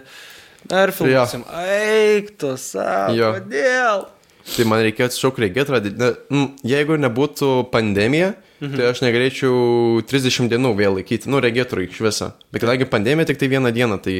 Ar 0.73 0.89
filmuosim? 0.95 1.43
Eik, 1.61 2.35
tu 2.41 2.55
savo. 2.57 3.13
Jo. 3.13 3.35
Kodėl? 3.37 4.05
Tai 4.45 4.65
man 4.69 4.81
reikėjo 4.85 5.09
atsišaukti 5.09 5.43
registrą. 5.47 5.79
Ne, 5.97 6.09
jeigu 6.65 6.97
nebūtų 7.01 7.49
pandemija, 7.73 8.33
mhm. 8.61 8.75
tai 8.77 8.89
aš 8.91 9.01
negalėčiau 9.01 10.01
30 10.05 10.51
dienų 10.53 10.73
vėl 10.77 10.99
laikyti, 10.99 11.29
nu, 11.33 11.41
registrų 11.41 11.87
iš 11.87 12.01
viso. 12.05 12.31
Bet 12.53 12.65
kadangi 12.65 12.89
pandemija 12.89 13.31
tik 13.31 13.41
tai 13.41 13.49
vieną 13.53 13.73
dieną, 13.75 13.99
tai 14.05 14.15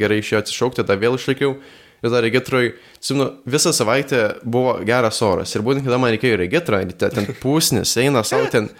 gerai 0.00 0.20
išėjo 0.20 0.42
atsišaukti, 0.44 0.82
tada 0.82 0.98
vėl 1.00 1.16
išlaikiau. 1.20 1.56
Ir 2.00 2.08
tada 2.08 2.22
registrui, 2.24 2.74
simnu, 3.04 3.26
visą 3.48 3.74
savaitę 3.76 4.22
buvo 4.40 4.78
geras 4.88 5.20
oras. 5.24 5.52
Ir 5.52 5.64
būtent 5.64 5.84
kada 5.84 5.98
man 6.00 6.14
reikėjo 6.14 6.38
registrą, 6.40 6.80
ten, 6.96 7.12
ten 7.16 7.28
pusnis, 7.42 7.92
eina 8.00 8.24
savo 8.24 8.48
ten. 8.52 8.70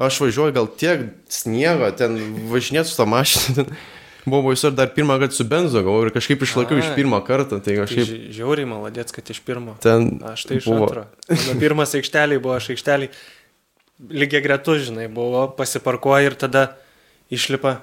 Aš 0.00 0.20
važiuoju 0.24 0.54
gal 0.56 0.68
tiek 0.80 1.02
sniego, 1.28 1.90
ten 1.96 2.14
važinėt 2.48 2.88
su 2.88 2.96
tą 2.96 3.04
mašiną. 3.10 3.64
Ten. 3.66 3.74
Buvo 4.28 4.50
baisu 4.50 4.68
ir 4.68 4.74
dar 4.76 4.90
pirmą 4.92 5.14
kartą 5.20 5.32
su 5.38 5.44
benzu 5.48 5.80
gavau 5.80 6.02
ir 6.04 6.10
kažkaip 6.12 6.42
išlaikiau 6.44 6.76
iš 6.80 6.90
pirmo 6.96 7.16
karto. 7.24 7.56
Tai 7.56 7.64
Tai 7.72 7.76
kažkaip 7.82 8.04
ži- 8.08 8.18
žiauriai 8.36 8.68
maladėts, 8.68 9.14
kad 9.16 9.24
iš 9.32 9.40
pirmo. 9.44 9.78
ten... 9.80 10.18
Aš 10.28 10.44
tai 10.48 10.58
iš 10.60 10.68
buvo. 10.68 10.88
antro. 10.90 11.04
Mano 11.32 11.54
pirmas 11.60 11.94
aikšteliai 11.96 12.40
buvo, 12.40 12.56
aš 12.60 12.68
aikšteliai 12.74 13.08
lygiai 14.12 14.42
gretu, 14.44 14.76
žinai, 14.80 15.08
buvo, 15.12 15.46
pasiparkuoja 15.56 16.28
ir 16.28 16.36
tada 16.40 16.66
išlipa. 17.32 17.78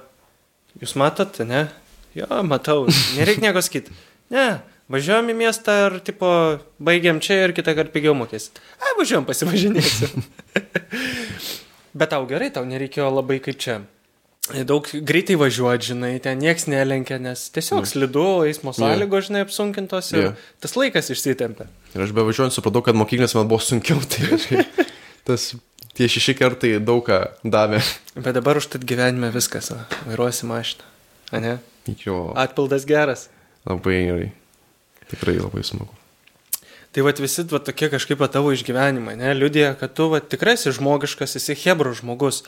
Jūs 0.78 0.94
matot, 0.98 1.38
ne? 1.46 1.66
Jo, 2.14 2.26
matau, 2.46 2.84
nereikia 3.18 3.48
nieko 3.48 3.62
sakyti. 3.62 3.94
Ne, 4.30 4.60
važiuojam 4.90 5.30
į 5.34 5.36
miestą 5.42 5.74
ir, 5.88 5.98
tipo, 6.06 6.30
baigiam 6.78 7.18
čia 7.22 7.42
ir 7.48 7.54
kitą 7.56 7.74
kartą 7.78 7.94
pigiau 7.98 8.14
mokėsit. 8.18 8.62
A, 8.78 8.94
važiuojam 8.98 9.26
pasivažinėsim. 9.26 10.22
Bet 11.94 12.10
tau 12.12 12.26
gerai, 12.28 12.50
tau 12.52 12.64
nereikėjo 12.68 13.08
labai 13.14 13.38
kaip 13.44 13.56
čia 13.60 13.78
daug 14.64 14.86
greitai 15.04 15.34
važiuoti, 15.36 15.90
žinai, 15.90 16.14
ten 16.24 16.38
nieks 16.40 16.64
nelenkia, 16.72 17.18
nes 17.20 17.48
tiesiog 17.52 17.84
slidu, 17.88 18.22
eismo 18.48 18.72
sąlygos, 18.72 19.26
žinai, 19.28 19.42
apsunkintos 19.44 20.08
ir 20.14 20.22
Jo. 20.22 20.30
tas 20.64 20.72
laikas 20.78 21.10
išsitempia. 21.12 21.66
Ir 21.92 22.04
aš 22.06 22.14
bevažiuojant 22.16 22.56
supratau, 22.56 22.80
kad 22.86 22.96
mokyklės 22.96 23.34
man 23.36 23.48
buvo 23.50 23.60
sunkiau, 23.60 24.00
tai 24.08 24.24
kažkaip 24.30 24.80
tas 25.28 25.50
tie 25.98 26.08
šeši 26.08 26.34
kartai 26.38 26.70
daug 26.80 27.04
ką 27.04 27.18
davė. 27.44 27.82
Bet 28.16 28.38
dabar 28.40 28.56
užtat 28.62 28.86
gyvenime 28.88 29.28
viskas, 29.34 29.68
va, 29.74 29.84
vairuosi 30.08 30.48
mašiną. 30.48 30.88
Ane? 31.36 31.58
Jo, 32.06 32.30
Atpildas 32.40 32.88
geras. 32.88 33.28
labai 33.68 33.98
gerai. 34.08 34.30
Tikrai 35.12 35.36
labai 35.42 35.60
smagu. 35.64 35.92
Tai 36.92 37.04
va 37.04 37.12
visi 37.12 37.44
va, 37.50 37.60
tokie 37.60 37.90
kažkaip 37.92 38.22
tavo 38.32 38.52
išgyvenimai, 38.56 39.18
ne, 39.20 39.34
liudija, 39.36 39.74
kad 39.76 39.92
tu 39.94 40.08
va, 40.12 40.22
tikrai 40.24 40.56
esi 40.56 40.72
žmogiškas, 40.72 41.36
esi 41.36 41.56
hebro 41.64 41.92
žmogus. 41.96 42.42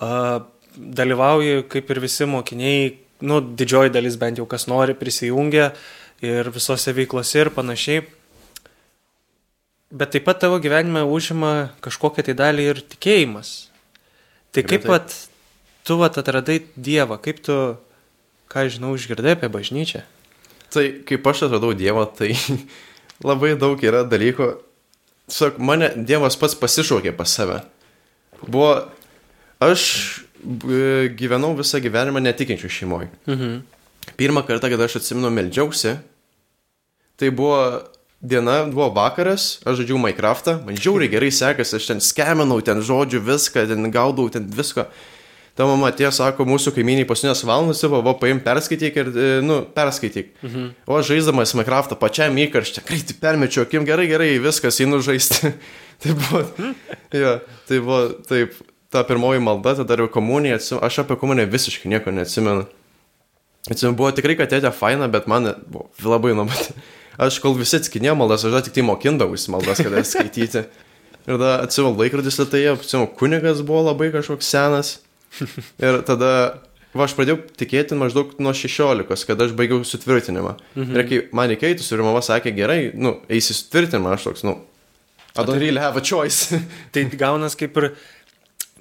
Uh, 0.00 0.40
dalyvauji 0.76 1.66
kaip 1.68 1.90
ir 1.92 2.00
visi 2.00 2.26
mokiniai, 2.28 2.94
nu, 3.22 3.40
didžioji 3.40 3.92
dalis 3.92 4.16
bent 4.20 4.40
jau 4.40 4.46
kas 4.48 4.66
nori 4.70 4.96
prisijungia 4.98 5.72
ir 6.24 6.48
visose 6.54 6.94
veiklose 6.96 7.44
ir 7.44 7.52
panašiai. 7.54 8.06
Bet 9.92 10.14
taip 10.14 10.24
pat 10.24 10.40
tavo 10.40 10.56
gyvenime 10.62 11.02
užima 11.04 11.74
kažkokią 11.84 12.24
tai 12.24 12.36
dalį 12.38 12.68
ir 12.70 12.80
tikėjimas. 12.94 13.50
Tai 14.52 14.64
kaip 14.64 14.86
vat, 14.88 15.12
tu 15.84 15.98
vat 16.00 16.16
atradai 16.20 16.62
Dievą, 16.76 17.18
kaip 17.20 17.42
tu, 17.44 17.56
ką 18.52 18.64
žinau, 18.72 18.94
išgirdai 18.96 19.36
apie 19.36 19.52
bažnyčią? 19.52 20.02
Tai 20.72 20.84
kaip 21.08 21.28
aš 21.28 21.44
atradau 21.48 21.74
Dievą, 21.76 22.06
tai 22.08 22.32
labai 23.24 23.54
daug 23.58 23.80
yra 23.84 24.02
dalykų. 24.08 24.48
Tiesiog 25.30 25.58
mane 25.62 25.92
Dievas 25.96 26.36
pats 26.36 26.56
pasišaukė 26.58 27.12
pas 27.16 27.30
save. 27.30 27.60
Buvo, 28.42 28.72
aš 29.62 29.84
b- 30.42 31.08
gyvenau 31.18 31.52
visą 31.58 31.78
gyvenimą 31.84 32.20
netikinčių 32.24 32.68
šeimoje. 32.78 33.08
Mhm. 33.30 33.60
Pirmą 34.18 34.42
kartą, 34.46 34.66
kada 34.72 34.88
aš 34.88 34.96
atsimenu, 34.98 35.30
meldžiausi, 35.30 35.94
tai 37.16 37.30
buvo 37.30 37.60
diena, 38.22 38.64
buvo 38.66 38.88
vakaras, 38.96 39.60
aš 39.62 39.78
žaidžiau 39.80 40.00
Minecraftą, 40.02 40.56
man 40.66 40.74
žiauriai 40.78 41.10
gerai 41.12 41.30
sekasi, 41.34 41.76
aš 41.78 41.86
ten 41.92 42.02
skeminau, 42.02 42.58
ten 42.66 42.82
žodžiu 42.82 43.22
viską, 43.22 43.62
ten 43.70 43.90
gaudau, 43.94 44.26
ten 44.30 44.50
visko. 44.50 44.88
Ta 45.52 45.66
mama 45.68 45.90
atėjo, 45.92 46.08
sako, 46.16 46.46
mūsų 46.48 46.72
kaimyniai 46.72 47.04
pasinės 47.04 47.42
valandas, 47.44 47.82
va, 47.84 47.98
va, 48.04 48.14
paim, 48.16 48.38
perskaityk 48.40 48.94
ir, 49.02 49.08
e, 49.12 49.24
nu, 49.44 49.58
perskaityk. 49.76 50.30
Mhm. 50.40 50.68
O 50.88 51.00
žaisdamas 51.04 51.52
Minecraftą 51.58 51.98
pačiam 52.00 52.38
įkarštę, 52.40 52.84
greitai 52.88 53.18
permečiau, 53.20 53.66
akim 53.66 53.84
gerai, 53.84 54.06
gerai, 54.08 54.30
viskas, 54.40 54.80
einu 54.80 55.02
žaisti. 55.04 55.52
tai 56.02 56.14
buvo, 56.16 56.40
jo, 57.12 57.34
tai 57.68 57.82
buvo, 57.84 57.98
taip, 58.30 58.56
ta 58.92 59.04
pirmoji 59.04 59.44
malda, 59.44 59.76
tada 59.76 59.90
dariau 59.92 60.08
komuniją, 60.08 60.56
atsim- 60.56 60.80
aš 60.80 61.02
apie 61.04 61.20
komuniją 61.20 61.52
visiškai 61.52 61.92
nieko 61.92 62.16
neatsimenu. 62.16 62.64
Atsimenu, 63.68 63.94
buvo 64.00 64.08
tikrai, 64.16 64.38
kad 64.40 64.50
tėtė 64.56 64.72
faina, 64.72 65.04
bet 65.12 65.28
man 65.28 65.52
buvo 65.68 65.90
labai 66.16 66.32
nuobat. 66.38 66.72
Aš 67.20 67.42
kol 67.44 67.52
visi 67.52 67.76
atskinėjo 67.76 68.14
maldas, 68.16 68.40
aš 68.48 68.62
tik 68.64 68.72
tai 68.78 68.82
mokindavausi 68.88 69.50
maldas, 69.52 69.82
kada 69.84 70.00
skaityti. 70.00 70.62
Ir 71.26 71.34
tada 71.36 71.58
atsimenu 71.60 71.92
laikrodis 72.00 72.38
lietai, 72.40 72.62
atsimenu 72.72 73.10
kunigas 73.20 73.60
buvo 73.60 73.82
labai 73.90 74.08
kažkoks 74.14 74.48
senas. 74.48 74.94
Ir 75.86 76.00
tada, 76.08 76.32
va, 76.92 77.06
aš 77.06 77.14
pradėjau 77.18 77.38
tikėti 77.58 77.96
maždaug 77.98 78.34
nuo 78.42 78.52
16, 78.56 79.26
kada 79.28 79.48
aš 79.48 79.54
baigiau 79.58 79.84
sutvirtinimą. 79.86 80.56
Mhm. 80.76 80.96
Ir 80.96 81.08
kai 81.08 81.20
man 81.36 81.54
įkeitus 81.54 81.88
ir 81.94 82.04
mama 82.04 82.22
sakė, 82.24 82.54
gerai, 82.56 82.80
nu, 82.94 83.16
eisi 83.32 83.56
sutvirtinimą, 83.56 84.16
aš 84.16 84.28
toks, 84.30 84.46
nu, 84.48 84.58
I 85.32 85.44
don't 85.44 85.58
really 85.58 85.80
have 85.80 85.96
a 85.96 86.02
choice. 86.04 86.52
Tai 86.92 87.04
gaunas 87.16 87.56
kaip 87.56 87.76
ir 87.80 87.94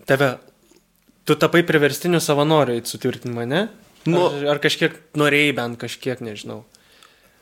tave, 0.10 0.34
tu 1.24 1.38
tapai 1.40 1.62
priverstiniu 1.64 2.20
savanoriu 2.20 2.76
į 2.82 2.84
sutvirtinimą, 2.92 3.46
ne? 3.48 3.62
Nu- 4.10 4.26
Ar, 4.28 4.58
ar 4.58 4.60
kažkiek 4.60 4.98
norėjai 5.16 5.56
bent 5.56 5.80
kažkiek, 5.80 6.20
nežinau. 6.26 6.64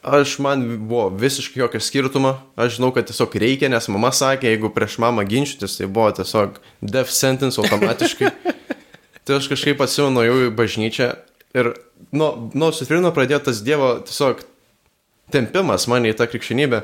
Aš 0.05 0.37
man 0.39 0.61
buvo 0.87 1.09
visiškai 1.11 1.59
jokio 1.59 1.81
skirtumo, 1.83 2.35
aš 2.55 2.77
žinau, 2.77 2.93
kad 2.95 3.09
tiesiog 3.09 3.33
reikia, 3.41 3.67
nes 3.71 3.89
mama 3.91 4.13
sakė, 4.15 4.53
jeigu 4.53 4.69
prieš 4.71 4.95
mamą 5.03 5.25
ginčytis, 5.27 5.75
tai 5.75 5.89
buvo 5.91 6.07
tiesiog 6.15 6.61
death 6.79 7.11
sentence 7.11 7.59
automatiškai. 7.59 8.29
tai 9.29 9.37
aš 9.37 9.51
kažkaip 9.51 9.81
atsimenu, 9.85 10.17
nuėjau 10.17 10.39
į 10.47 10.53
bažnyčią 10.57 11.11
ir 11.57 11.71
nuo, 12.09 12.49
nuo 12.57 12.71
sutvirino 12.73 13.11
pradėjo 13.13 13.43
tas 13.49 13.61
Dievo 13.65 13.91
tiesiog 14.05 14.41
tempimas 15.33 15.85
mane 15.91 16.09
į 16.09 16.17
tą 16.17 16.25
krikščionybę. 16.29 16.83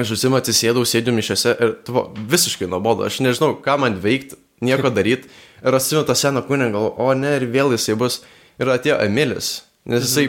Aš 0.00 0.14
užsimu 0.16 0.36
atsisėdau, 0.36 0.84
sėdžiu 0.88 1.14
mišiose 1.16 1.54
ir 1.64 1.72
tuvo 1.84 2.08
visiškai 2.32 2.68
nuobodu, 2.68 3.06
aš 3.08 3.22
nežinau, 3.24 3.54
ką 3.64 3.78
man 3.80 3.96
veikti, 4.00 4.36
nieko 4.64 4.92
daryti. 4.92 5.30
Ir 5.64 5.76
atsimenu 5.76 6.04
tą 6.08 6.16
seną 6.18 6.42
kūnę, 6.48 6.68
galvoju, 6.74 6.92
o 7.00 7.14
ne, 7.16 7.34
ir 7.38 7.48
vėl 7.52 7.72
jisai 7.72 7.96
bus. 7.98 8.20
Ir 8.60 8.68
atėjo 8.72 8.98
Emilis, 9.04 9.62
nes 9.88 10.04
jisai 10.04 10.26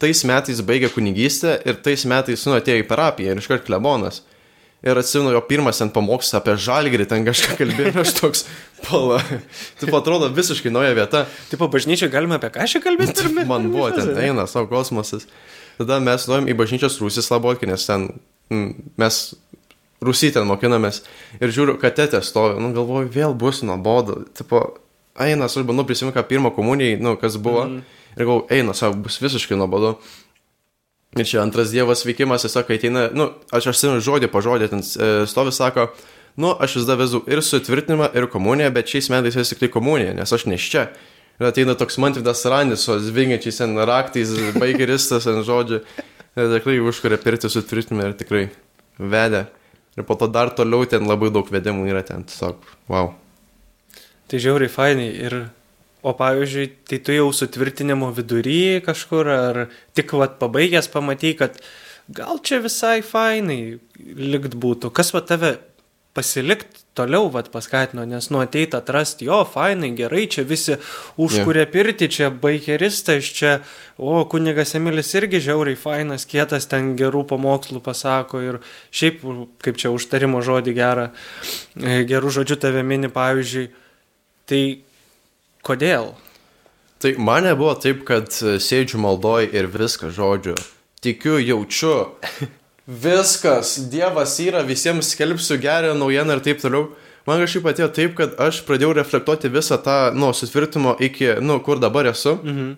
tais 0.00 0.24
metais 0.28 0.60
baigė 0.66 0.90
kunigystę 0.92 1.56
ir 1.64 1.78
tais 1.84 2.04
metais, 2.10 2.44
nu, 2.48 2.56
atėjo 2.58 2.82
į 2.82 2.86
parapiją 2.90 3.32
ir 3.32 3.40
iškart 3.40 3.64
klebonas. 3.68 4.20
Ir 4.84 4.98
atsimenu 5.00 5.32
jo 5.32 5.40
pirmas 5.48 5.78
ten 5.80 5.88
pamokslas 5.92 6.36
apie 6.42 6.58
žalgirį, 6.60 7.06
ten 7.08 7.24
kažką 7.24 7.56
kalbėjo 7.56 7.92
ir 7.94 8.00
aš 8.02 8.10
toks, 8.18 8.42
pala. 8.84 9.22
Tai 9.80 9.88
atrodo 9.96 10.28
visiškai 10.34 10.72
nauja 10.74 10.92
vieta. 10.98 11.24
Tipo, 11.48 11.70
bažnyčiai 11.72 12.12
galime 12.12 12.36
apie 12.36 12.50
ką 12.52 12.66
šį 12.68 12.82
kalbėti? 12.84 13.30
Man 13.50 13.70
buvo 13.72 13.88
ten 13.96 14.12
eina 14.20 14.44
savo 14.50 14.68
kosmosas. 14.68 15.24
Tada 15.78 15.98
mes 16.04 16.28
nuėjom 16.28 16.50
į 16.52 16.54
bažnyčios 16.58 17.00
rūsį 17.00 17.24
slabotkę, 17.24 17.66
nes 17.66 17.86
ten 17.88 18.10
mm, 18.52 18.92
mes 19.00 19.22
rūsį 20.04 20.34
ten 20.36 20.46
mokinamės. 20.48 21.00
Ir 21.40 21.54
žiūriu, 21.54 21.78
kad 21.80 21.96
tetė 21.96 22.20
stovi, 22.22 22.60
nu 22.62 22.70
galvoju, 22.76 23.08
vėl 23.14 23.34
bus 23.40 23.62
nuobodu. 23.66 24.20
Tipo, 24.36 24.66
eina, 25.16 25.48
aš 25.48 25.64
bandau 25.66 25.86
prisiminti, 25.88 26.18
ką 26.18 26.26
pirmą 26.28 26.52
komuniją, 26.54 27.00
nu, 27.02 27.16
kas 27.20 27.40
buvo. 27.40 27.64
Mm. 27.70 28.04
Ir 28.14 28.28
galvoju, 28.28 28.46
eina, 28.54 28.76
savo, 28.76 29.00
bus 29.06 29.18
visiškai 29.24 29.58
nuobodu. 29.58 29.96
Ir 31.14 31.28
čia 31.28 31.42
antras 31.44 31.70
dievas 31.70 32.02
veikimas, 32.02 32.42
tiesiog 32.42 32.70
ateina, 32.74 33.06
nu, 33.14 33.28
aš 33.54 33.70
atsimenu 33.70 34.02
žodį 34.02 34.30
po 34.32 34.40
žodį, 34.42 34.68
ten 34.72 34.80
e, 34.82 35.10
stovi, 35.30 35.52
sako, 35.54 35.88
nu, 36.40 36.50
aš 36.58 36.80
vis 36.80 36.88
dar 36.88 36.98
vezu 36.98 37.20
ir 37.30 37.42
sutvirtinimą, 37.44 38.08
ir 38.18 38.26
komuniją, 38.32 38.72
bet 38.74 38.90
šiais 38.90 39.10
metais 39.14 39.38
vis 39.38 39.52
tik 39.52 39.62
tai 39.62 39.70
komuniją, 39.76 40.16
nes 40.18 40.34
aš 40.34 40.48
ne 40.50 40.58
iš 40.58 40.66
čia. 40.72 40.88
Ir 41.38 41.48
ateina 41.50 41.74
toks 41.78 42.00
mantvidas 42.02 42.42
randis, 42.50 42.82
su 42.86 42.98
zvingiančiais 43.02 43.62
ten 43.62 43.78
raktais, 43.86 44.34
baigeristas 44.58 45.26
ant 45.30 45.46
žodžių. 45.46 45.80
Ir 46.34 46.54
tikrai 46.56 46.80
užkuria 46.82 47.18
pirti 47.22 47.50
sutvirtinimą 47.50 48.10
ir 48.10 48.18
tikrai 48.18 48.44
vedė. 48.98 49.46
Ir 49.94 50.06
po 50.06 50.18
to 50.18 50.26
dar 50.26 50.50
toliau 50.50 50.86
ten 50.90 51.06
labai 51.06 51.30
daug 51.34 51.46
vedimų 51.50 51.86
yra 51.90 52.02
ten, 52.06 52.26
tiesiog, 52.26 52.58
wow. 52.90 53.12
Tai 54.30 54.40
žiauriai 54.42 54.70
fainai. 54.72 55.10
Ir, 55.26 55.36
o 56.04 56.12
pavyzdžiui, 56.16 56.68
tai 56.90 57.00
tu 57.00 57.16
jau 57.16 57.30
sutvirtinimo 57.32 58.10
vidury 58.16 58.82
kažkur, 58.84 59.30
ar 59.32 59.60
tik 59.96 60.12
vat 60.20 60.36
pabaigęs 60.42 60.90
pamatai, 60.92 61.32
kad 61.38 61.56
gal 62.12 62.42
čia 62.44 62.60
visai 62.64 62.98
fainai 63.00 63.78
likt 63.98 64.58
būtų. 64.60 64.92
Kas 64.92 65.14
va 65.16 65.24
tave 65.24 65.56
pasilikt 66.14 66.84
toliau 66.94 67.26
vat 67.34 67.48
paskatino, 67.50 68.04
nes 68.06 68.28
nu 68.30 68.38
ateit 68.38 68.74
atrasti, 68.76 69.26
jo, 69.26 69.40
fainai, 69.50 69.90
gerai, 69.98 70.28
čia 70.30 70.44
visi 70.46 70.76
užkuria 71.18 71.64
pirti, 71.72 72.06
čia 72.12 72.28
baikeristas, 72.30 73.26
čia, 73.34 73.56
o, 73.98 74.20
kunigas 74.30 74.76
Emilis 74.78 75.10
irgi 75.18 75.42
žiauriai 75.42 75.78
fainas, 75.78 76.28
kietas, 76.30 76.68
ten 76.70 76.92
gerų 77.00 77.24
pamokslų 77.32 77.82
pasako 77.82 78.44
ir 78.46 78.60
šiaip, 78.94 79.24
kaip 79.64 79.80
čia 79.80 79.90
užtarimo 79.94 80.44
žodį 80.46 80.76
gerą, 80.76 81.08
e, 81.80 82.04
gerų 82.06 82.30
žodžių 82.38 82.60
tave 82.62 82.86
mini, 82.86 83.10
pavyzdžiui. 83.10 83.70
Tai 84.44 84.62
kodėl? 85.64 86.12
Tai 87.02 87.14
mane 87.20 87.54
buvo 87.58 87.74
taip, 87.76 88.04
kad 88.08 88.30
e, 88.40 88.56
sėdžiu 88.62 89.00
maldoj 89.02 89.50
ir 89.52 89.66
viską 89.68 90.12
žodžiu. 90.14 90.54
Tikiu, 91.04 91.36
jaučiu. 91.42 91.96
Viskas, 93.04 93.78
Dievas 93.88 94.36
yra, 94.44 94.60
visiems 94.64 95.14
skelbsiu 95.14 95.56
gerą 95.60 95.94
naujieną 95.96 96.36
ir 96.36 96.44
taip 96.44 96.60
toliau. 96.60 96.90
Man 97.24 97.40
kažkaip 97.40 97.68
atėjo 97.70 97.88
taip, 97.96 98.16
kad 98.18 98.34
aš 98.40 98.60
pradėjau 98.68 98.92
reflektuoti 98.98 99.48
visą 99.52 99.78
tą, 99.80 99.96
nu, 100.12 100.28
sutvirtimo 100.36 100.92
iki, 101.00 101.30
nu, 101.40 101.56
kur 101.64 101.80
dabar 101.80 102.10
esu. 102.12 102.36
Mhm. 102.42 102.74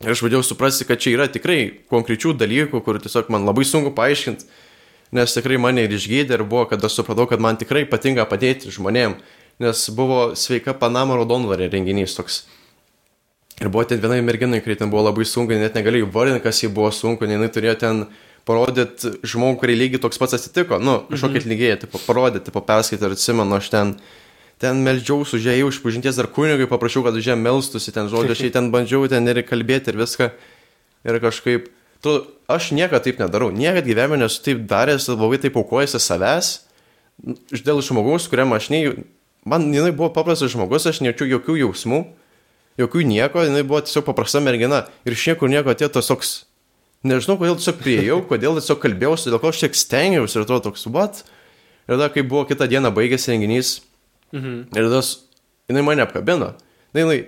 Ir 0.00 0.14
aš 0.14 0.22
pradėjau 0.22 0.44
suprasti, 0.46 0.86
kad 0.88 1.02
čia 1.02 1.16
yra 1.16 1.26
tikrai 1.28 1.58
konkrečių 1.90 2.36
dalykų, 2.38 2.78
kur 2.86 3.00
tiesiog 3.02 3.28
man 3.34 3.44
labai 3.48 3.66
sunku 3.68 3.90
paaiškinti. 3.96 4.46
Nes 5.18 5.34
tikrai 5.34 5.58
mane 5.58 5.82
ir 5.84 5.92
išgydė 5.92 6.38
ir 6.38 6.44
buvo, 6.46 6.68
kad 6.70 6.86
aš 6.86 7.00
supratau, 7.00 7.26
kad 7.28 7.42
man 7.42 7.58
tikrai 7.58 7.82
patinka 7.90 8.24
padėti 8.30 8.70
žmonėm. 8.70 9.18
Nes 9.60 9.90
buvo 9.92 10.30
sveika 10.40 10.72
Panama 10.72 11.18
Raudonvarė 11.20 11.68
renginys 11.68 12.14
toks. 12.16 12.46
Ir 13.60 13.68
buvo 13.68 13.84
ten 13.84 14.00
viena 14.00 14.16
mergina, 14.24 14.56
kuri 14.64 14.78
ten 14.80 14.88
buvo 14.88 15.02
labai 15.04 15.26
sunku, 15.28 15.52
net 15.52 15.76
negalėjau 15.76 16.06
įvardinti, 16.06 16.40
kas 16.46 16.62
jai 16.62 16.70
buvo 16.72 16.88
sunku, 16.96 17.28
nes 17.28 17.36
jinai 17.36 17.50
turėjo 17.52 17.74
ten 17.82 18.00
parodyti 18.48 19.12
žmogų, 19.28 19.58
kurį 19.60 19.76
lygiai 19.76 20.00
toks 20.00 20.16
pats 20.20 20.38
atsitiko, 20.38 20.78
nu, 20.80 21.02
kažkokį 21.10 21.42
mhm. 21.42 21.52
lygėją, 21.52 21.76
tipo, 21.82 22.00
parodyti, 22.06 22.46
tipo, 22.48 22.64
perskaityti 22.64 23.06
ir 23.10 23.16
atsimenu, 23.18 23.58
aš 23.58 23.68
ten, 23.74 23.92
ten 24.64 24.80
meldžiausi, 24.86 25.36
užėjau 25.36 25.68
iš 25.74 25.82
pažinties 25.84 26.22
dar 26.22 26.30
kunigai, 26.32 26.70
paprašiau, 26.70 27.04
kad 27.04 27.20
už 27.20 27.28
ją 27.34 27.36
melstusi, 27.36 27.92
ten 27.92 28.08
žodžiu, 28.08 28.32
aš 28.32 28.46
jai 28.46 28.54
ten 28.56 28.72
bandžiau 28.72 29.04
ten 29.12 29.28
ir 29.28 29.44
kalbėti 29.44 29.92
ir 29.92 30.00
viską. 30.00 30.32
Ir 31.04 31.20
kažkaip, 31.20 31.68
tu, 32.00 32.16
aš 32.48 32.72
niekada 32.72 33.04
taip 33.04 33.20
nedarau, 33.20 33.52
niekada 33.52 33.84
gyvenime 33.84 34.24
nesu 34.24 34.40
taip 34.48 34.64
daręs, 34.72 35.12
labai 35.12 35.36
taip 35.44 35.60
aukojasi 35.60 36.00
savęs, 36.00 36.54
dėl 37.60 37.84
žmogaus, 37.84 38.32
kuriam 38.32 38.56
aš 38.56 38.72
nei, 38.72 38.88
man 39.44 39.68
jinai 39.72 39.92
buvo 39.96 40.10
paprastas 40.14 40.52
žmogus, 40.52 40.86
aš 40.86 41.00
nejaučiu 41.04 41.28
jokių 41.36 41.56
jausmų. 41.64 42.00
jokių 42.80 43.02
nieko, 43.04 43.42
jinai 43.44 43.62
buvo 43.66 43.80
tiesiog 43.84 44.04
paprasta 44.06 44.40
mergina 44.40 44.86
ir 45.04 45.12
iš 45.12 45.26
niekur 45.32 45.50
nieko 45.52 45.68
atėjo 45.74 45.90
tas 45.98 46.06
toks, 46.08 46.28
nežinau, 47.04 47.36
kodėl 47.40 47.56
tiesiog 47.60 47.76
prieėjau, 47.82 48.18
kodėl 48.30 48.56
tiesiog 48.60 48.78
kalbėjausi, 48.80 49.28
dėl 49.32 49.40
ko 49.42 49.50
aš 49.52 49.60
tiek 49.66 49.74
stengiausi 49.76 50.38
ir 50.38 50.44
atrodo 50.46 50.70
toks, 50.70 50.86
what? 50.88 51.24
Ir 51.88 51.96
tada, 51.98 52.08
kai 52.14 52.22
buvo 52.22 52.46
kitą 52.48 52.68
dieną 52.70 52.92
baigėsi 52.96 53.32
renginys, 53.34 53.80
Mhm. 54.32 54.70
ir 54.78 54.84
tada 54.86 55.00
jinai 55.68 55.82
mane 55.82 56.02
apkabino. 56.06 56.52
Na, 56.94 57.00
jinai, 57.02 57.18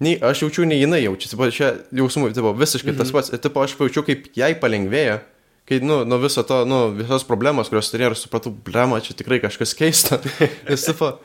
nei 0.00 0.14
aš 0.22 0.44
jaučiu, 0.44 0.62
nei 0.64 0.78
jinai 0.78 1.00
jaučia, 1.02 1.28
tipo, 1.32 1.48
čia 1.50 1.72
jausmų, 1.92 2.30
tipo, 2.32 2.52
visiškai 2.54 2.94
tas 2.96 3.10
pats, 3.10 3.32
ir 3.34 3.38
tipo, 3.42 3.60
aš 3.60 3.74
pajaučiu, 3.74 4.04
kaip 4.06 4.28
jai 4.38 4.54
palengvėja. 4.54 5.20
Kai, 5.66 5.80
nu, 5.82 6.04
nuo 6.06 6.18
viso 6.22 6.42
to, 6.46 6.64
nu, 6.66 6.90
visos 6.94 7.22
problemos, 7.26 7.68
kurios 7.70 7.90
turėjau, 7.90 8.14
ir 8.14 8.18
supratau, 8.18 8.50
blema, 8.54 8.98
čia 9.02 9.14
tikrai 9.18 9.38
kažkas 9.42 9.74
keista. 9.78 10.18
Nes, 10.70 10.86
tipo, 10.86 11.18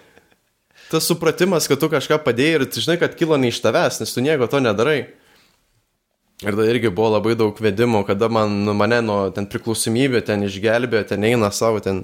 tas 0.92 1.08
supratimas, 1.08 1.68
kad 1.70 1.80
tu 1.82 1.90
kažką 1.92 2.20
padėjai 2.26 2.60
ir 2.60 2.66
tu 2.72 2.84
žinai, 2.84 2.98
kad 3.02 3.16
kilo 3.20 3.38
ne 3.40 3.52
iš 3.52 3.62
tavęs, 3.64 4.02
nes 4.02 4.14
tu 4.14 4.24
nieko 4.24 4.50
to 4.52 4.62
nedarai. 4.64 5.00
Ir 6.46 6.54
tada 6.54 6.68
irgi 6.70 6.92
buvo 6.94 7.16
labai 7.16 7.34
daug 7.38 7.58
vedimų, 7.58 8.04
kada 8.06 8.30
man, 8.30 8.60
nu, 8.68 8.76
mane 8.78 9.00
nuo 9.02 9.20
ten 9.34 9.48
priklausomybė 9.50 10.22
ten 10.26 10.46
išgelbėjo, 10.46 11.08
ten 11.10 11.26
eina 11.26 11.50
savo, 11.56 11.82
ten... 11.82 12.04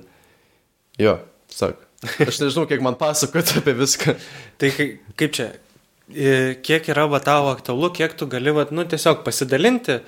Jo, 0.97 1.19
sak. 1.53 1.77
Aš 2.25 2.41
nežinau, 2.41 2.65
kiek 2.69 2.81
man 2.83 2.97
pasakoti 2.99 3.59
apie 3.61 3.75
viską. 3.77 4.15
Tai 4.59 4.71
kai, 4.73 4.87
kaip 5.19 5.37
čia, 5.37 5.51
kiek 6.65 6.89
yra 6.91 7.05
va 7.11 7.21
tavo 7.23 7.53
aktualu, 7.53 7.91
kiek 7.93 8.17
tu 8.17 8.27
gali, 8.31 8.51
va, 8.55 8.65
nu, 8.73 8.87
tiesiog 8.89 9.21
pasidalinti 9.25 9.99
e, 9.99 10.01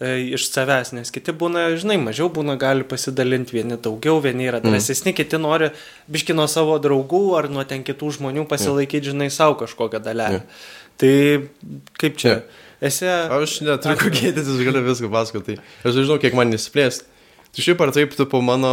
iš 0.00 0.46
savęs, 0.48 0.94
nes 0.96 1.12
kiti 1.12 1.32
būna, 1.36 1.66
žinai, 1.80 1.98
mažiau 2.00 2.30
būna, 2.32 2.54
gali 2.60 2.86
pasidalinti, 2.88 3.58
vieni 3.58 3.76
daugiau, 3.76 4.16
vieni 4.24 4.46
yra 4.48 4.62
drąsesni, 4.64 5.12
mm. 5.12 5.16
kiti 5.18 5.40
nori 5.40 5.68
biški 6.08 6.36
nuo 6.36 6.46
savo 6.48 6.78
draugų 6.80 7.24
ar 7.36 7.50
nuo 7.52 7.66
ten 7.68 7.84
kitų 7.84 8.14
žmonių 8.16 8.46
pasilaikyti, 8.48 9.12
žinai, 9.12 9.28
savo 9.34 9.58
kažkokią 9.60 10.00
dalelę. 10.04 10.40
Jo. 10.40 10.46
Tai 11.00 11.12
kaip 12.00 12.16
čia, 12.20 12.32
Jo. 12.32 12.40
esi... 12.88 13.08
Aš 13.08 13.58
neturiu 13.66 14.00
ko 14.00 14.14
gėdytis, 14.14 14.48
aš 14.48 14.64
galiu 14.70 14.84
viską 14.88 15.12
pasakoti. 15.12 15.58
Tai 15.60 15.92
aš 15.92 16.00
nežinau, 16.00 16.16
kiek 16.22 16.36
man 16.36 16.52
nesiplės. 16.52 17.02
Tai 17.52 17.66
šiaip 17.66 17.84
ar 17.84 17.92
taip, 17.96 18.16
tipo, 18.16 18.40
mano 18.44 18.72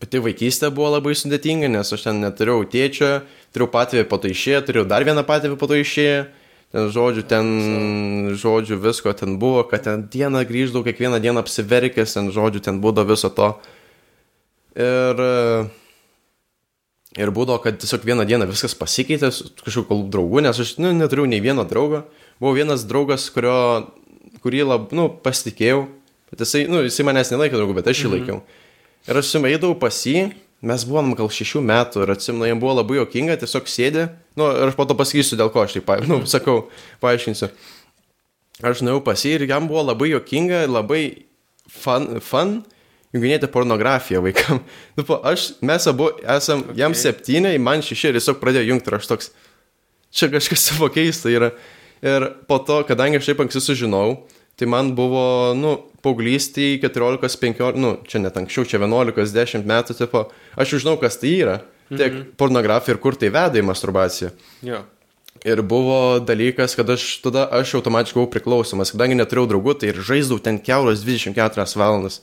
pati 0.00 0.20
vaikystė 0.22 0.72
buvo 0.72 0.94
labai 0.96 1.12
sudėtinga, 1.18 1.68
nes 1.72 1.92
aš 1.92 2.08
ten 2.08 2.20
neturėjau 2.22 2.64
tėčio, 2.72 3.14
turėjau 3.52 3.72
patėvį 3.74 4.04
po 4.08 4.20
to 4.22 4.30
išėję, 4.32 4.60
turėjau 4.68 4.88
dar 4.88 5.04
vieną 5.08 5.24
patėvį 5.28 5.58
po 5.60 5.68
to 5.70 5.80
išėję. 5.80 6.20
Žodžiu, 6.68 7.24
ten 7.24 7.46
žodžiu 8.36 8.76
visko 8.76 9.08
ten 9.16 9.40
buvo, 9.40 9.64
kad 9.64 9.88
ten 9.88 10.04
dieną 10.04 10.44
grįždavau, 10.44 10.84
kiekvieną 10.84 11.16
dieną 11.16 11.40
apsiverkęs, 11.40 12.12
ten 12.12 12.28
žodžiu, 12.28 12.60
ten 12.60 12.76
būdavo 12.84 13.16
viso 13.16 13.30
to. 13.32 13.54
Ir, 14.76 15.22
ir 17.16 17.32
būdavo, 17.32 17.56
kad 17.64 17.80
tiesiog 17.80 18.04
vieną 18.04 18.28
dieną 18.28 18.50
viskas 18.50 18.76
pasikeitė 18.76 19.32
kažkokiu 19.64 20.04
draugu, 20.12 20.44
nes 20.44 20.60
aš 20.60 20.76
nu, 20.76 20.92
neturėjau 20.92 21.30
nei 21.32 21.40
vieno 21.40 21.64
draugo. 21.64 22.04
Buvo 22.36 22.52
vienas 22.60 22.84
draugas, 22.84 23.30
kurio, 23.32 23.88
kurį 24.44 24.68
lab, 24.68 24.92
nu, 24.92 25.08
pasitikėjau, 25.24 25.86
bet 26.28 26.44
jisai, 26.44 26.66
nu, 26.68 26.84
jisai 26.84 27.08
manęs 27.08 27.32
nelaikė 27.32 27.56
draugu, 27.56 27.78
bet 27.80 27.88
aš 27.88 28.04
jį 28.04 28.12
laikiau. 28.12 28.42
Ir 29.08 29.22
aš 29.22 29.32
sumeidavau 29.32 29.72
pas 29.80 30.04
jį, 30.04 30.28
mes 30.64 30.84
buvom 30.88 31.12
gal 31.18 31.30
šešių 31.30 31.62
metų 31.62 32.02
ir 32.02 32.14
atsimenu, 32.16 32.48
jam 32.48 32.62
buvo 32.62 32.78
labai 32.80 32.98
jokinga, 32.98 33.36
tiesiog 33.38 33.68
sėdė, 33.70 34.08
nu, 34.38 34.48
ir 34.50 34.70
aš 34.70 34.78
po 34.78 34.86
to 34.88 34.96
pasakysiu, 34.98 35.38
dėl 35.38 35.52
ko 35.54 35.62
aš 35.62 35.78
tai, 35.78 35.84
pa, 35.86 35.98
nu, 36.10 36.22
sakau, 36.30 36.64
paaiškinsiu. 37.04 37.50
Aš 38.66 38.82
nuėjau 38.82 39.04
pas 39.06 39.22
jį 39.22 39.36
ir 39.36 39.46
jam 39.52 39.68
buvo 39.70 39.84
labai 39.86 40.10
jokinga, 40.10 40.64
labai 40.66 41.02
fun, 41.70 42.16
fun 42.24 42.56
junginėti 43.14 43.50
pornografiją 43.52 44.22
vaikam. 44.24 44.62
Nu, 44.98 45.04
po, 45.06 45.20
aš, 45.22 45.52
mes 45.62 45.86
abu 45.86 46.10
esam, 46.26 46.64
okay. 46.66 46.80
jam 46.82 46.96
septyni, 46.98 47.54
man 47.62 47.84
šeši 47.84 48.10
ir 48.10 48.18
tiesiog 48.18 48.40
pradėjo 48.42 48.72
jungti 48.72 48.90
ir 48.90 48.98
aš 48.98 49.10
toks, 49.12 49.30
čia 50.10 50.30
kažkas 50.32 50.64
savo 50.72 50.90
keista 50.92 51.30
yra. 51.32 51.52
Ir 52.02 52.28
po 52.50 52.60
to, 52.62 52.82
kadangi 52.86 53.18
aš 53.18 53.30
taip 53.30 53.40
anksti 53.42 53.62
sužinojau, 53.62 54.18
tai 54.58 54.68
man 54.70 54.92
buvo, 54.98 55.54
nu, 55.54 55.76
paauglystėje 56.02 56.80
14-15, 56.82 57.78
nu, 57.78 57.96
čia 58.08 58.20
net 58.22 58.36
anksčiau, 58.38 58.66
čia 58.68 58.80
11-10 58.82 59.66
metų, 59.68 59.96
tipo, 59.98 60.28
aš 60.58 60.74
jau 60.74 60.84
žinau, 60.84 60.96
kas 61.00 61.20
tai 61.22 61.34
yra. 61.38 61.58
Tiek 61.88 62.12
-hmm. 62.12 62.24
pornografija 62.36 62.94
ir 62.94 63.00
kur 63.00 63.16
tai 63.16 63.30
veda 63.32 63.56
į 63.56 63.64
masturbaciją. 63.64 64.30
Jo. 64.62 64.82
Ir 65.44 65.62
buvo 65.62 66.18
dalykas, 66.20 66.74
kad 66.76 66.90
aš 66.90 67.22
tada 67.22 67.48
aš 67.52 67.74
automatiškai 67.78 68.18
buvau 68.18 68.30
priklausomas, 68.30 68.90
kadangi 68.90 69.14
neturėjau 69.14 69.48
draugų, 69.48 69.78
tai 69.78 69.88
ir 69.88 70.02
žaisdavau 70.02 70.42
ten 70.42 70.58
keuros 70.58 71.04
24 71.04 71.78
valandas. 71.78 72.20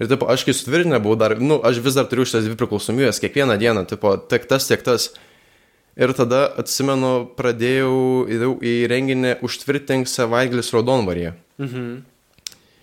Ir 0.00 0.08
taip, 0.08 0.22
aš 0.22 0.44
kai 0.44 0.54
sutvirtinę 0.54 1.00
buvau 1.00 1.16
dar, 1.16 1.36
nu, 1.40 1.60
aš 1.64 1.80
vis 1.82 1.94
dar 1.94 2.04
turiu 2.10 2.24
šitas 2.24 2.44
dvi 2.44 2.56
priklausomybės, 2.56 3.20
kiekvieną 3.22 3.58
dieną, 3.58 3.86
tipo, 3.86 4.16
tiek 4.16 4.46
tas, 4.46 4.66
tiek 4.68 4.82
tas. 4.82 5.12
Ir 5.92 6.12
tada, 6.16 6.46
atsimenu, 6.56 7.26
pradėjau 7.36 8.24
į 8.64 8.74
renginį 8.88 9.36
užtvirtink 9.44 10.08
savaitgalis 10.08 10.72
Raudonvaryje. 10.72 11.34
Mhm. 11.60 11.90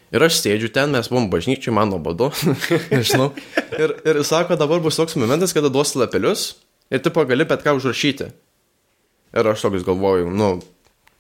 Ir 0.09 0.25
aš 0.25 0.39
sėdžiu 0.41 0.71
ten, 0.73 0.89
mes 0.93 1.09
buvom 1.09 1.27
bažnyčiai, 1.29 1.73
man 1.73 1.91
nuobodu, 1.93 2.31
nežinau. 2.93 3.29
Ir, 3.77 3.93
ir 4.09 4.21
sako, 4.25 4.57
dabar 4.57 4.81
bus 4.81 4.97
toks 4.97 5.17
momentas, 5.21 5.53
kada 5.53 5.69
duosi 5.73 6.01
lapelius 6.01 6.55
ir 6.89 7.01
tipo 7.05 7.21
gali 7.29 7.45
bet 7.49 7.65
ką 7.65 7.75
užrašyti. 7.77 8.31
Ir 9.37 9.49
aš 9.53 9.65
toks 9.67 9.85
galvoju, 9.85 10.31
nu, 10.33 10.51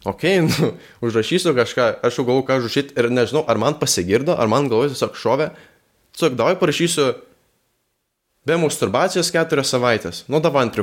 okei, 0.09 0.41
okay, 0.41 0.45
nu, 0.49 0.71
užrašysiu 1.05 1.53
kažką, 1.57 1.89
aš 2.01 2.17
jau 2.17 2.25
galvoju, 2.25 2.47
ką 2.49 2.59
užrašyti 2.63 2.97
ir 2.97 3.09
nežinau, 3.13 3.45
ar 3.45 3.61
man 3.61 3.77
pasigirdo, 3.81 4.33
ar 4.33 4.49
man 4.49 4.69
galvoju 4.69 4.95
tiesiog 4.95 5.17
šovė. 5.21 5.51
Tiesiog 6.17 6.37
davai 6.37 6.57
parašysiu 6.57 7.11
be 8.49 8.57
masturbacijos 8.57 9.29
keturias 9.33 9.69
savaitės, 9.69 10.25
nu 10.33 10.41
davai 10.41 10.65
ant 10.65 10.73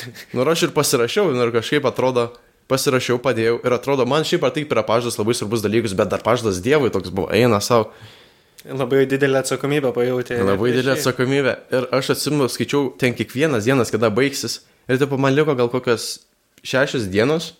trikolą. 0.00 0.44
Nu 0.44 0.50
aš 0.50 0.66
ir 0.68 0.74
pasirašiau, 0.76 1.30
nu 1.34 1.46
ir 1.46 1.52
kažkaip 1.54 1.86
atrodo, 1.88 2.30
pasirašiau, 2.70 3.20
padėjau 3.22 3.58
ir 3.60 3.76
atrodo, 3.76 4.06
man 4.08 4.26
šiaip 4.26 4.44
ar 4.46 4.52
taip 4.56 4.72
yra 4.72 4.84
pažadas 4.86 5.18
labai 5.20 5.36
svarbus 5.36 5.64
dalykus, 5.64 5.96
bet 5.96 6.12
dar 6.12 6.24
pažadas 6.24 6.62
Dievui 6.64 6.92
toks 6.94 7.12
buvo, 7.12 7.28
eina 7.34 7.60
savo. 7.64 7.90
Labai 8.64 9.04
didelę 9.08 9.42
atsakomybę 9.42 9.90
pajauti. 9.92 10.38
Labai 10.40 10.70
didelė 10.72 10.94
atsakomybė. 10.96 11.52
Ir 11.76 11.88
aš 11.92 12.14
atsimenu, 12.14 12.48
skaičiau 12.48 12.94
ten 13.00 13.12
kiekvienas 13.16 13.66
dienas, 13.68 13.92
kada 13.92 14.08
baigsis. 14.08 14.62
Ir 14.88 14.96
taip 15.00 15.12
man 15.20 15.36
liko 15.36 15.52
gal 15.58 15.68
kokios 15.72 16.24
šešios 16.64 17.10
dienos. 17.12 17.52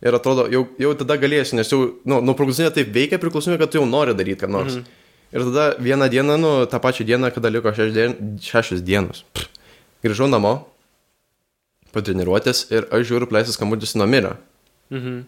Ir 0.00 0.14
atrodo, 0.14 0.46
jau, 0.48 0.62
jau 0.78 0.94
tada 0.96 1.18
galėsiu, 1.20 1.58
nes 1.58 1.68
jau, 1.68 1.80
nu, 2.08 2.20
nu 2.24 2.32
priklausomybė 2.38 2.70
taip 2.76 2.90
veikia, 2.94 3.18
priklausomybė, 3.20 3.64
kad 3.64 3.74
tu 3.74 3.80
jau 3.80 3.86
nori 3.88 4.14
daryti 4.16 4.40
ką 4.44 4.48
nors. 4.54 4.78
Mhm. 4.78 5.04
Ir 5.34 5.44
tada 5.50 5.64
vieną 5.84 6.08
dieną, 6.08 6.36
nu, 6.40 6.52
tą 6.70 6.80
pačią 6.80 7.04
dieną, 7.04 7.32
kada 7.34 7.50
liko 7.52 7.74
šešios, 7.74 7.96
dien, 7.96 8.14
šešios 8.40 8.84
dienos. 8.86 9.24
Grįžau 10.06 10.30
namo, 10.30 10.54
patreniruotės 11.94 12.66
ir 12.72 12.88
aš 12.92 13.06
žiūriu 13.10 13.28
pleisas 13.30 13.58
skambutis 13.58 13.96
nuo 13.98 14.08
mirio. 14.10 14.36
Mhm. 14.92 15.22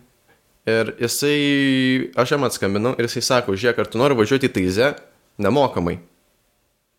Ir 0.70 0.92
jisai, 1.00 2.10
aš 2.20 2.34
jam 2.34 2.44
atskambinau 2.44 2.92
ir 2.98 3.08
jisai 3.08 3.22
sako, 3.24 3.56
žiūrėk, 3.56 3.80
ar 3.80 3.88
tu 3.88 4.00
nori 4.00 4.16
važiuoti 4.18 4.50
į 4.50 4.52
Taizę 4.58 4.90
nemokamai. 5.40 5.96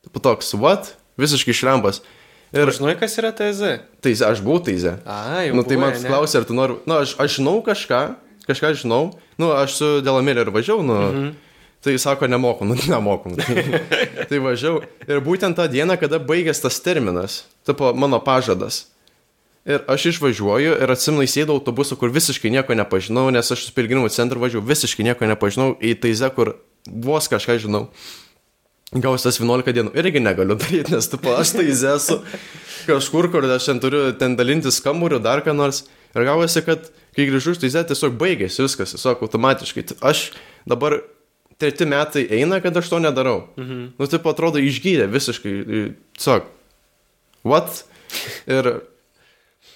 Po 0.10 0.22
toks, 0.24 0.56
what? 0.58 0.96
Visiškai 1.22 1.54
šlempas. 1.54 2.02
Ir 2.52 2.68
žinai, 2.74 2.98
kas 3.00 3.14
yra 3.22 3.30
TZ? 3.36 3.78
Taizė, 4.04 4.26
aš 4.28 4.42
buvau 4.44 4.60
Taizė. 4.66 4.98
A, 5.06 5.46
jau. 5.46 5.56
Nu, 5.56 5.64
tai 5.68 5.78
man 5.80 5.94
klausė, 5.96 6.42
ar 6.42 6.48
tu 6.50 6.58
nori, 6.58 6.76
nu, 6.90 6.98
aš, 7.00 7.14
aš 7.22 7.38
žinau 7.38 7.62
kažką, 7.64 8.02
kažką 8.50 8.74
žinau, 8.82 9.14
nu, 9.40 9.54
aš 9.56 9.78
su 9.78 9.92
Delamirė 10.04 10.44
ir 10.44 10.52
važiavau, 10.52 10.84
nu, 10.84 10.98
mhm. 11.06 11.30
tai 11.86 11.96
sako, 12.02 12.28
nemoku, 12.32 12.68
nu, 12.68 12.76
nemoku. 12.92 13.36
Tai, 14.32 14.42
važiavau. 14.44 14.82
Ir 15.08 15.22
būtent 15.24 15.56
tą 15.60 15.70
dieną, 15.72 15.96
kada 16.02 16.20
baigės 16.20 16.60
tas 16.64 16.82
terminas, 16.84 17.44
tipo, 17.68 17.94
mano 17.96 18.20
pažadas. 18.24 18.88
Ir 19.70 19.84
aš 19.92 20.08
išvažiuoju 20.16 20.74
ir 20.82 20.90
atsimnai 20.90 21.28
sėdau 21.30 21.60
autobusu, 21.60 21.94
kur 22.00 22.10
visiškai 22.14 22.50
nieko 22.50 22.74
nepažinau, 22.74 23.28
nes 23.34 23.54
aš 23.54 23.68
su 23.68 23.76
pilgrimų 23.78 24.10
centru 24.10 24.42
važiuoju, 24.42 24.66
visiškai 24.66 25.06
nieko 25.06 25.30
nepažinau, 25.30 25.76
į 25.78 25.94
Taizę, 26.02 26.32
kur 26.34 26.56
vos 26.90 27.30
kažką 27.30 27.60
žinau. 27.62 27.84
Gausiu 28.92 29.30
tas 29.30 29.38
11 29.40 29.70
dienų 29.78 29.94
irgi 30.02 30.24
negaliu 30.24 30.58
daryti, 30.62 30.96
nes 30.96 31.08
tu 31.08 31.20
aš 31.32 31.54
tai 31.60 31.68
esu 31.70 32.18
kažkur, 32.90 33.30
kur 33.32 33.46
aš 33.54 33.70
ten 33.70 33.84
turiu 33.84 34.10
ten 34.18 34.36
dalintis 34.36 34.82
kamburiu, 34.84 35.22
dar 35.22 35.46
ką 35.46 35.54
nors. 35.56 35.86
Ir 36.12 36.26
gavosi, 36.28 36.66
kad 36.66 36.90
kai 37.16 37.30
grįžu 37.30 37.54
iš 37.54 37.62
tai 37.62 37.86
tiesiog 37.88 38.18
baigėsi 38.20 38.66
viskas, 38.66 38.98
tiesiog 38.98 39.22
automatiškai. 39.24 39.86
Aš 40.04 40.32
dabar 40.68 40.98
treti 41.62 41.86
metai 41.86 42.26
eina, 42.34 42.60
kad 42.60 42.76
aš 42.76 42.90
to 42.90 43.00
nedarau. 43.00 43.46
Mhm. 43.62 43.94
Nu, 44.00 44.10
taip 44.10 44.26
atrodo, 44.28 44.60
išgydė 44.60 45.06
visiškai. 45.14 45.54
Tiesiog. 46.18 46.50
What? 47.48 47.86
Ir, 48.50 48.74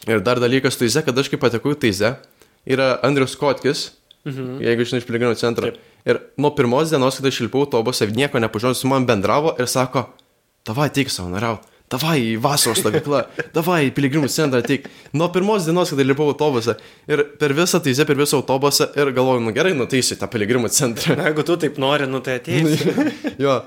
ir 0.07 0.23
dar 0.25 0.41
dalykas 0.41 0.79
Taize, 0.79 1.03
kad 1.05 1.17
aš 1.17 1.29
kai 1.31 1.39
patekau 1.41 1.75
į 1.75 1.79
Taize, 1.85 2.15
yra 2.65 2.95
Andrius 3.05 3.37
Kotkis, 3.39 3.91
mhm. 4.27 4.59
jeigu 4.65 4.87
žinai 4.87 5.03
iš 5.03 5.07
piligrimų 5.09 5.37
centro. 5.39 5.71
Taip. 5.71 5.93
Ir 6.05 6.19
nuo 6.37 6.51
pirmos 6.53 6.91
dienos, 6.93 7.17
kai 7.17 7.31
aš 7.31 7.39
šilpau 7.39 7.63
autobusą, 7.65 8.05
nieko 8.13 8.41
nepažinojau, 8.41 8.77
su 8.77 8.89
man 8.89 9.07
bendravo 9.09 9.55
ir 9.57 9.69
sako, 9.69 10.05
tavai 10.65 10.91
ateik 10.91 11.09
savanoriauti, 11.09 11.65
tavai 11.89 12.19
į 12.21 12.35
vasaros 12.41 12.81
stovyklą, 12.81 13.23
tavai 13.55 13.79
į 13.87 13.93
piligrimų 13.97 14.29
centrą 14.33 14.61
ateik. 14.61 14.85
Nuo 15.17 15.31
pirmos 15.33 15.65
dienos, 15.65 15.93
kai 15.93 16.05
lipau 16.05 16.27
autobusą 16.29 16.77
ir 17.09 17.23
per 17.41 17.55
visą 17.57 17.81
taizę, 17.81 18.05
per 18.05 18.19
visą 18.21 18.37
autobusą 18.41 18.91
ir 18.93 19.09
galvoju, 19.17 19.41
nu 19.47 19.53
gerai, 19.55 19.73
nuteisiu 19.77 20.17
tą 20.21 20.29
piligrimų 20.29 20.69
centrą. 20.73 21.17
Na, 21.17 21.31
jeigu 21.31 21.45
tu 21.45 21.57
taip 21.61 21.81
nori, 21.81 22.09
nu 22.09 22.21
tai 22.25 22.37
ateisi. 22.41 22.93
jo. 23.45 23.59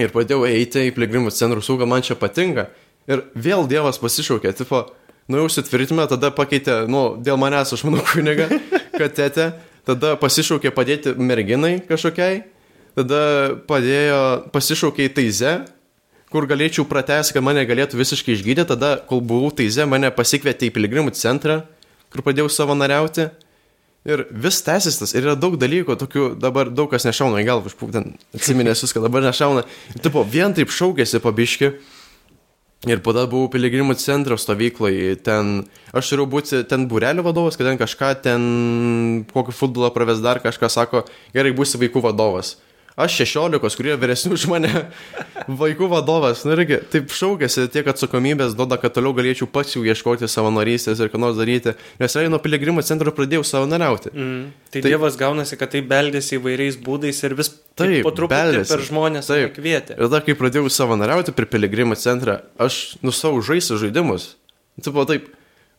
Ir 0.00 0.10
pradėjau 0.10 0.48
eiti 0.48 0.88
į 0.88 0.96
piligrimų 0.96 1.30
centrų 1.30 1.62
saugą, 1.62 1.86
man 1.86 2.02
čia 2.02 2.16
patinka. 2.18 2.70
Ir 3.04 3.26
vėl 3.36 3.68
Dievas 3.68 4.00
pasišaukė, 4.00 4.54
tipo, 4.56 4.86
nuėjau 5.30 5.50
sutvirtinimą, 5.56 6.08
tada 6.10 6.30
pakeitė, 6.34 6.84
nu, 6.90 7.14
dėl 7.24 7.38
manęs, 7.40 7.74
aš 7.76 7.84
manau, 7.86 8.02
kuniga, 8.10 8.48
katetė, 8.96 9.52
tada 9.88 10.14
pasišaukė 10.20 10.72
padėti 10.74 11.14
merginai 11.18 11.78
kažkokiai, 11.88 12.42
tada 12.98 13.22
padėjo, 13.68 14.20
pasišaukė 14.54 15.08
į 15.08 15.14
taizę, 15.18 15.54
kur 16.34 16.48
galėčiau 16.50 16.86
pratęsti, 16.90 17.36
kad 17.36 17.46
mane 17.46 17.62
galėtų 17.68 18.00
visiškai 18.00 18.34
išgydyti, 18.34 18.66
tada, 18.72 18.96
kol 19.08 19.22
buvau 19.22 19.52
taize, 19.54 19.86
mane 19.86 20.10
pasikvietė 20.14 20.66
į 20.66 20.74
piligrimų 20.74 21.14
centrą, 21.14 21.62
kur 22.10 22.24
padėjau 22.26 22.50
savanoriauti. 22.50 23.30
Ir 24.04 24.26
vis 24.28 24.58
tęsis 24.60 24.98
tas, 25.00 25.14
ir 25.16 25.24
yra 25.24 25.32
daug 25.38 25.54
dalykų, 25.56 25.94
tokių 25.96 26.24
dabar 26.36 26.68
daug 26.68 26.90
kas 26.92 27.06
nešauna 27.08 27.38
į 27.40 27.46
galvą, 27.48 27.70
aš 27.70 27.76
būtent 27.80 28.34
atsiminęs 28.36 28.82
viską, 28.84 29.00
dabar 29.00 29.24
nešauna. 29.24 29.62
Tipo, 30.04 30.26
vien 30.28 30.52
taip 30.52 30.74
šaukėsi 30.74 31.22
pabiški. 31.24 31.70
Ir 32.84 33.00
tada 33.00 33.24
buvau 33.30 33.48
piligrimų 33.48 33.94
centro 33.96 34.36
stovykloje, 34.36 35.16
ten 35.24 35.62
aš 35.96 36.10
turėjau 36.10 36.28
būti 36.34 36.60
ten 36.68 36.84
būrelio 36.90 37.24
vadovas, 37.24 37.56
kad 37.56 37.70
ten 37.70 37.80
kažką, 37.80 38.10
ten 38.26 38.42
kokį 39.30 39.54
futbolą 39.56 39.88
praves 39.94 40.20
dar 40.24 40.42
kažką, 40.44 40.68
sako, 40.68 41.04
gerai, 41.32 41.54
būsi 41.56 41.80
vaikų 41.80 42.02
vadovas. 42.04 42.58
Aš 42.94 43.16
16, 43.24 43.58
kurie 43.74 43.96
vyresnių 43.98 44.36
už 44.36 44.44
mane, 44.46 44.68
vaikų 45.60 45.88
vadovas, 45.90 46.44
nu 46.46 46.52
irgi 46.54 46.76
taip 46.92 47.10
šaukėsi 47.10 47.64
tiek 47.74 47.88
atsakomybės, 47.90 48.52
duoda, 48.54 48.76
kad 48.78 48.94
toliau 48.94 49.10
galėčiau 49.16 49.48
pats 49.50 49.74
jau 49.74 49.82
ieškoti 49.82 50.28
savanorystės 50.30 51.00
ir 51.02 51.10
ką 51.10 51.18
nors 51.18 51.34
daryti, 51.34 51.72
nes 51.98 52.14
realiai 52.14 52.30
nuo 52.30 52.38
piligrimų 52.44 52.84
centro 52.86 53.10
pradėjau 53.16 53.42
savanoriauti. 53.50 54.12
Mm. 54.14 54.44
Tai, 54.70 54.82
Tai- 54.84 54.92
Dievas 54.92 55.18
gaunasi, 55.18 55.58
kad 55.58 55.72
tai 55.74 55.82
beldėsi 55.90 56.38
įvairiais 56.38 56.78
būdais 56.86 57.18
ir 57.26 57.34
vis 57.40 57.50
Taip, 57.74 58.04
po 58.06 58.12
truputį 58.14 58.38
beldėsi. 58.38 58.70
per 58.70 58.84
žmonės 58.86 59.30
Taip. 59.32 59.56
kvietė. 59.58 59.96
Ir 59.98 60.04
tada, 60.06 60.20
kai 60.22 60.36
pradėjau 60.38 60.70
savanoriauti 60.70 61.34
prie 61.34 61.48
piligrimų 61.50 61.98
centrą, 61.98 62.44
aš 62.62 62.94
nusau 63.02 63.34
žaisti 63.42 63.74
žaidimus. 63.82 64.36
Tipo 64.86 65.02
taip, 65.10 65.26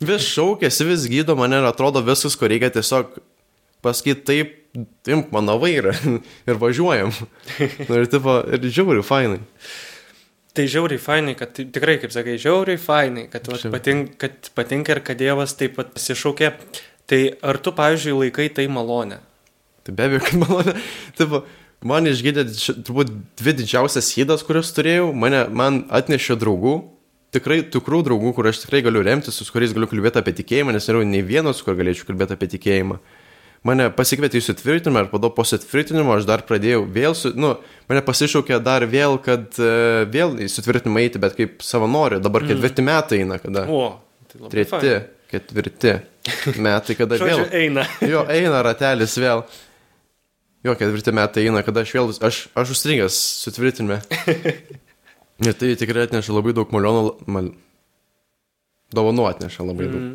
vis 0.03 0.27
šaukėsi, 0.35 0.83
vis 0.91 1.07
gydo 1.07 1.37
mane 1.39 1.63
ir 1.63 1.69
atrodo 1.71 2.03
viskas, 2.03 2.35
ko 2.35 2.51
reikia 2.51 2.73
tiesiog 2.75 3.15
pasakyti 3.85 4.25
taip, 4.27 4.55
imk 5.07 5.31
mano 5.35 5.57
vairą 5.61 5.93
ir 6.49 6.61
važiuojam. 6.61 7.13
Nu, 7.87 7.99
ir, 7.99 8.09
tipo, 8.11 8.39
ir 8.49 8.65
žiauriai, 8.65 9.05
fainai. 9.05 9.43
Tai 10.55 10.63
žiauriai 10.71 11.01
fainai, 11.01 11.35
kad 11.35 11.51
tikrai, 11.55 11.97
kaip 11.99 12.13
sakai, 12.15 12.37
žiauriai 12.39 12.79
fainai, 12.79 13.25
kad, 13.31 13.47
vat, 13.51 13.65
patink, 13.73 14.15
kad 14.21 14.51
patinka 14.55 14.95
ir 14.95 15.01
kad 15.03 15.19
Dievas 15.19 15.55
taip 15.59 15.75
pat 15.79 15.91
pasišaukė. 15.97 16.51
Tai 17.11 17.19
ar 17.45 17.59
tu, 17.61 17.73
pavyzdžiui, 17.75 18.15
laikai 18.23 18.47
tai 18.55 18.65
malonę? 18.71 19.19
Tai 19.85 19.93
be 19.97 20.07
abejo, 20.07 20.23
kad 20.25 20.39
malonė. 20.41 20.73
Tipo, 21.19 21.43
man 21.85 22.07
išgydė 22.09 22.47
turbūt 22.87 23.11
dvi 23.41 23.55
didžiausias 23.59 24.13
įdas, 24.23 24.45
kurias 24.47 24.71
turėjau. 24.77 25.11
Mane, 25.13 25.43
man 25.51 25.83
atnešė 25.93 26.39
draugų. 26.41 26.77
Tikrai 27.35 27.59
tikrų 27.67 27.99
draugų, 28.07 28.31
kur 28.37 28.47
aš 28.47 28.63
tikrai 28.63 28.79
galiu 28.85 29.03
remtis, 29.03 29.35
su 29.35 29.51
kuriais 29.51 29.75
galiu 29.75 29.89
kalbėti 29.91 30.21
apie 30.21 30.31
tikėjimą, 30.39 30.71
nes 30.71 30.87
nėra 30.87 31.03
nei 31.03 31.19
vienas, 31.25 31.59
su 31.59 31.67
kuriuo 31.67 31.81
galėčiau 31.81 32.07
kalbėti 32.07 32.37
apie 32.37 32.47
tikėjimą. 32.55 33.01
Mane 33.65 33.87
pasikvietė 33.97 34.37
į 34.37 34.45
sutvirtinimą 34.45 35.05
ir 35.05 35.07
po 35.09 35.17
to 35.21 35.31
po 35.33 35.41
sutvirtinimo 35.47 36.13
aš 36.13 36.27
dar 36.29 36.43
pradėjau 36.45 36.83
vėl, 36.85 37.15
su, 37.17 37.31
nu, 37.33 37.55
mane 37.89 38.03
pasišaukė 38.05 38.59
dar 38.61 38.85
vėl, 38.89 39.17
kad 39.25 39.57
uh, 39.57 40.03
vėl 40.11 40.35
į 40.45 40.49
sutvirtinimą 40.53 41.01
eiti, 41.01 41.21
bet 41.21 41.33
kaip 41.37 41.65
savanoriu. 41.65 42.21
Dabar 42.21 42.45
ketvirti 42.45 42.85
metai 42.85 43.23
eina, 43.23 43.39
kada. 43.41 43.65
O, 43.65 43.87
tai 44.29 44.43
labai 44.43 44.51
Treti, 44.53 44.73
fainai. 44.75 44.99
ketvirti 45.33 45.95
metai, 46.67 46.97
kada 46.99 47.17
vėl. 47.21 47.41
Eina. 47.49 47.87
Jo, 48.13 48.21
eina 48.29 48.61
ratelis 48.65 49.17
vėl. 49.17 49.41
Jo, 50.65 50.77
ketvirti 50.77 51.15
metai 51.17 51.47
eina, 51.49 51.65
kada 51.65 51.81
aš 51.85 51.95
vėl, 51.97 52.13
aš, 52.29 52.43
aš 52.53 52.75
užstringęs 52.77 53.17
sutvirtinime. 53.47 53.97
Ir 55.45 55.57
tai 55.57 55.73
tikrai 55.75 56.05
atneša 56.05 56.37
labai 56.37 56.53
daug 56.55 56.69
malionų, 56.71 57.09
mal... 57.33 57.49
dovanų 58.93 59.25
atneša 59.33 59.65
labai 59.67 59.89
daug. 59.89 60.07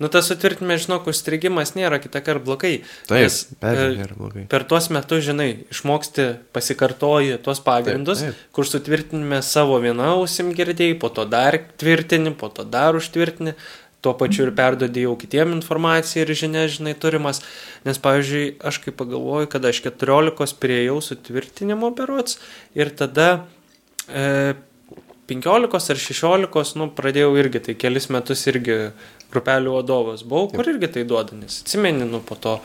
Nu, 0.00 0.08
tas 0.08 0.30
sutvirtinime, 0.30 0.78
žinok, 0.80 1.10
užstrigimas 1.12 1.74
nėra 1.76 1.98
kitą 2.00 2.22
kartą 2.24 2.40
blogai. 2.46 2.72
Taip, 3.04 3.18
nes, 3.20 3.34
abejo, 3.58 3.90
e, 3.90 3.98
nėra 3.98 4.16
blogai. 4.16 4.44
Per 4.48 4.64
tuos 4.70 4.88
metus, 4.94 5.26
žinai, 5.26 5.50
išmoksti, 5.74 6.26
pasikartoji 6.56 7.36
tuos 7.44 7.60
pagrindus, 7.66 8.22
Taip, 8.24 8.38
taip, 8.38 8.54
kur 8.56 8.68
sutvirtinime 8.68 9.42
savo 9.44 9.76
vieną 9.84 10.14
ausim 10.14 10.54
girdėjai, 10.56 10.96
po 11.02 11.12
to 11.12 11.26
dar 11.28 11.58
tvirtini, 11.82 12.32
po 12.32 12.48
to 12.48 12.64
dar 12.64 12.96
užtvirtini, 12.96 13.52
tuo 14.00 14.14
pačiu 14.16 14.46
ir 14.46 14.54
perdodi 14.56 15.04
jau 15.04 15.12
kitiem 15.20 15.52
informaciją 15.58 16.24
ir 16.24 16.32
žinia, 16.32 16.64
žinai, 16.72 16.96
turimas. 16.96 17.42
Nes, 17.84 18.00
pavyzdžiui, 18.00 18.46
aš 18.64 18.80
kaip 18.86 18.96
pagalvoju, 19.02 19.50
kad 19.52 19.68
aš 19.68 19.82
14 19.90 20.56
prieėjau 20.64 20.96
sutvirtinimo 21.10 21.92
berots 21.96 22.40
ir 22.72 22.92
tada 22.96 23.28
e, 24.08 24.56
15 25.30 25.92
ar 25.92 26.00
16, 26.08 26.76
nu, 26.80 26.88
pradėjau 26.96 27.34
irgi, 27.38 27.60
tai 27.68 27.76
kelis 27.78 28.08
metus 28.10 28.48
irgi 28.50 28.80
grupelių 29.32 29.74
vadovas 29.78 30.24
buvau, 30.26 30.50
kur 30.52 30.68
irgi 30.70 30.90
tai 30.96 31.04
duoda, 31.08 31.36
nes 31.38 31.60
atsimeni, 31.62 32.06
nu, 32.08 32.22
po 32.24 32.36
to 32.38 32.58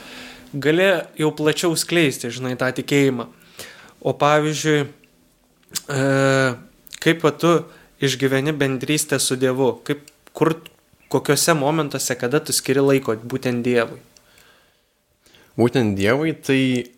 gali 0.53 0.87
jau 1.19 1.31
plačiau 1.35 1.75
skleisti, 1.77 2.31
žinai, 2.33 2.55
tą 2.59 2.71
tikėjimą. 2.75 3.27
O 4.05 4.13
pavyzdžiui, 4.17 4.85
e, 5.89 6.01
kaip 7.03 7.25
va 7.25 7.31
tu 7.33 7.53
išgyveni 8.05 8.53
bendrystę 8.55 9.19
su 9.19 9.37
Dievu, 9.39 9.71
kaip, 9.87 10.03
kur, 10.35 10.55
kokiuose 11.11 11.55
momentuose, 11.57 12.17
kada 12.19 12.41
tu 12.43 12.53
skiri 12.55 12.83
laiko 12.83 13.15
būtent 13.15 13.65
Dievui. 13.65 14.01
Būtent 15.55 15.95
Dievui, 15.97 16.35
tai 16.35 16.91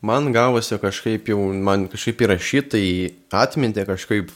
man 0.00 0.32
gavosi 0.32 0.78
kažkaip 0.80 1.28
jau, 1.28 1.40
man 1.52 1.88
kažkaip 1.92 2.24
įrašyta 2.24 2.80
į 2.80 2.92
atmintį 3.34 3.86
kažkaip 3.88 4.32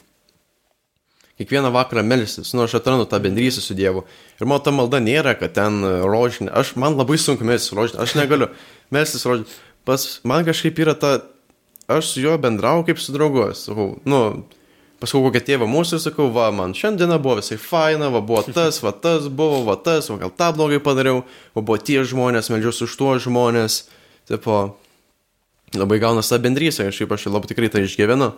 kiekvieną 1.42 1.72
vakarą 1.74 2.04
melstis, 2.06 2.54
nu 2.56 2.64
aš 2.64 2.78
atrandu 2.78 3.04
tą 3.10 3.20
bendrystę 3.22 3.60
su 3.60 3.76
Dievu. 3.76 4.06
Ir 4.40 4.48
mano 4.48 4.62
ta 4.64 4.72
malda 4.74 5.02
nėra, 5.02 5.34
kad 5.38 5.54
ten 5.58 5.82
rožinė, 6.06 6.50
aš, 6.56 6.74
man 6.80 6.96
labai 6.96 7.18
sunku 7.20 7.44
melstis 7.46 7.74
rožinė, 7.76 8.00
aš 8.06 8.16
negaliu 8.18 8.48
melstis 8.94 9.26
rožinė. 9.28 9.60
Pas 9.84 10.06
man 10.24 10.46
kažkaip 10.46 10.78
yra 10.78 10.94
ta, 10.94 11.16
aš 11.90 12.14
su 12.14 12.22
juo 12.22 12.36
bendrauju 12.38 12.86
kaip 12.86 13.00
su 13.02 13.14
draugu, 13.14 13.48
sakau, 13.58 13.96
nu, 14.06 14.20
pasakau 15.02 15.24
kokią 15.26 15.42
tėvą 15.48 15.66
mūsų 15.70 15.98
ir 15.98 16.04
sakau, 16.04 16.28
va, 16.34 16.50
man 16.54 16.76
šiandiena 16.78 17.18
buvo 17.22 17.40
visai 17.40 17.58
faina, 17.58 18.10
va, 18.12 18.22
buvo 18.22 18.44
tas, 18.46 18.78
va, 18.84 18.92
tas 18.94 19.26
buvo, 19.26 19.64
va, 19.66 19.74
tas, 19.74 20.08
va, 20.12 20.20
gal 20.22 20.30
tą 20.38 20.52
blogai 20.54 20.78
padariau, 20.82 21.24
va, 21.56 21.62
buvo 21.62 21.78
tie 21.82 22.04
žmonės, 22.06 22.52
meldžiuosi 22.52 22.86
už 22.86 22.96
tuos 23.00 23.26
žmonės, 23.26 23.82
tipo, 24.30 24.60
labai 25.74 25.98
gaunas 26.02 26.30
ta 26.30 26.38
bendrystė, 26.42 26.86
kažkaip 26.90 27.14
aš 27.16 27.26
labai 27.32 27.50
tikrai 27.50 27.72
tai 27.72 27.82
išgyvenu. 27.88 28.30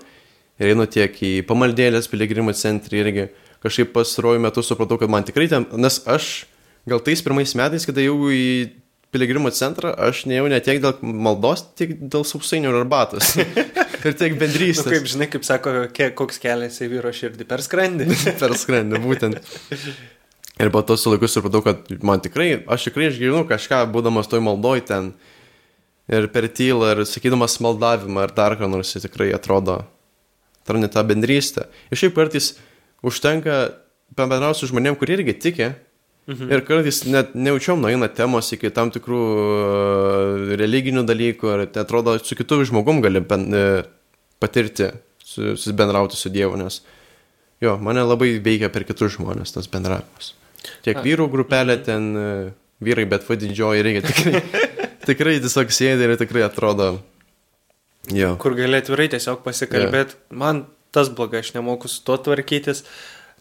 Ir 0.62 0.70
einu 0.74 0.86
tiek 0.86 1.16
į 1.18 1.32
pamaldėlės 1.48 2.06
piligrimų 2.12 2.54
centrį 2.54 3.00
irgi. 3.02 3.26
Kažkaip 3.64 3.94
pastaruoju 3.94 4.42
metu 4.44 4.62
supratau, 4.62 4.98
kad 5.00 5.10
man 5.10 5.24
tikrai 5.26 5.48
ten, 5.50 5.64
nes 5.80 6.02
aš 6.10 6.44
gal 6.86 7.00
tais 7.02 7.22
pirmais 7.24 7.54
metais, 7.56 7.86
kada 7.88 8.04
jau 8.04 8.18
į 8.30 8.44
piligrimų 9.14 9.50
centrą, 9.54 9.92
aš 10.08 10.24
nejau 10.28 10.48
ne 10.50 10.58
tiek 10.62 10.80
dėl 10.82 10.98
maldos, 11.00 11.62
tiek 11.78 11.94
dėl 11.96 12.26
sausainių 12.28 12.72
ir 12.72 12.78
arbatos. 12.82 13.32
ir 14.04 14.16
tiek 14.18 14.34
Nu, 14.34 14.40
bendrystės. 14.42 14.90
kaip 14.90 15.06
žinai, 15.10 15.28
kaip 15.32 15.46
sako, 15.46 15.74
ke, 15.94 16.10
koks 16.18 16.40
kelias 16.42 16.80
į 16.82 16.90
vyro 16.92 17.12
širdį 17.14 17.46
per 17.48 17.62
skrandį. 17.64 18.10
per 18.42 18.56
skrandį, 18.58 19.00
būtent. 19.04 19.54
Ir 20.60 20.70
po 20.74 20.82
to 20.86 20.98
su 21.00 21.10
laiku 21.14 21.30
supratau, 21.30 21.62
kad 21.66 21.88
man 22.06 22.22
tikrai, 22.22 22.50
aš 22.70 22.90
tikrai 22.90 23.08
išgyvenu 23.10 23.46
kažką, 23.48 23.80
būdamas 23.94 24.28
toj 24.30 24.42
maldoj 24.44 24.84
ten. 24.90 25.14
Ir 26.10 26.28
per 26.34 26.50
tylą, 26.52 26.90
ir 26.92 27.06
sakydamas 27.08 27.56
maldavimą, 27.64 28.26
ar 28.26 28.34
dar 28.36 28.58
ką 28.60 28.68
nors, 28.68 28.90
jis 28.92 29.06
tikrai 29.06 29.30
atrodo, 29.34 29.80
atrandi 30.64 30.88
tą 30.92 31.04
bendrystę. 31.06 31.68
Ir 31.92 32.00
šiaip 32.00 32.16
kartais 32.16 32.54
užtenka 33.04 33.58
pabendrauti 34.16 34.62
su 34.62 34.70
žmonėm, 34.72 34.96
kurie 34.98 35.18
irgi 35.18 35.36
tiki. 35.36 35.70
Mhm. 36.24 36.48
Ir 36.48 36.62
kartais 36.64 37.02
net 37.04 37.34
neučiom 37.36 37.82
nueina 37.84 38.08
temos 38.08 38.48
iki 38.56 38.70
tam 38.72 38.88
tikrų 38.94 39.20
uh, 39.20 40.54
religinių 40.56 41.04
dalykų, 41.04 41.50
ir 41.52 41.66
tai 41.74 41.82
atrodo, 41.84 42.16
su 42.24 42.36
kitu 42.38 42.62
žmogum 42.64 43.02
gali 43.04 43.20
ben, 43.20 43.44
uh, 43.52 43.82
patirti, 44.40 44.88
su- 45.20 45.52
susibendrauti 45.52 46.16
su 46.16 46.32
Dievu, 46.32 46.56
nes 46.56 46.80
jo, 47.60 47.76
mane 47.76 48.00
labai 48.08 48.38
veikia 48.44 48.72
per 48.72 48.86
kitus 48.88 49.18
žmonės 49.18 49.52
tas 49.52 49.68
bendravimas. 49.68 50.32
Tiek 50.84 50.96
vyrų 51.04 51.28
grupelė 51.32 51.76
ten, 51.84 52.08
uh, 52.16 52.48
vyrai, 52.80 53.04
bet 53.08 53.28
va 53.28 53.36
didžioji 53.36 53.84
reikia 53.84 54.06
tikrai, 54.08 54.40
tikrai 55.10 55.36
tiesiog 55.44 55.76
sėdi 55.76 56.08
ir 56.08 56.16
tikrai 56.20 56.46
atrodo, 56.48 56.94
jo. 58.12 58.34
kur 58.40 58.56
gali 58.58 58.80
atvirai 58.80 59.08
tiesiog 59.12 59.42
pasikalbėti. 59.46 60.18
Yeah. 60.18 60.38
Man 60.44 60.64
tas 60.94 61.10
blogai, 61.10 61.42
aš 61.42 61.54
nemoku 61.56 61.88
su 61.90 62.04
tuo 62.06 62.16
tvarkytis. 62.20 62.84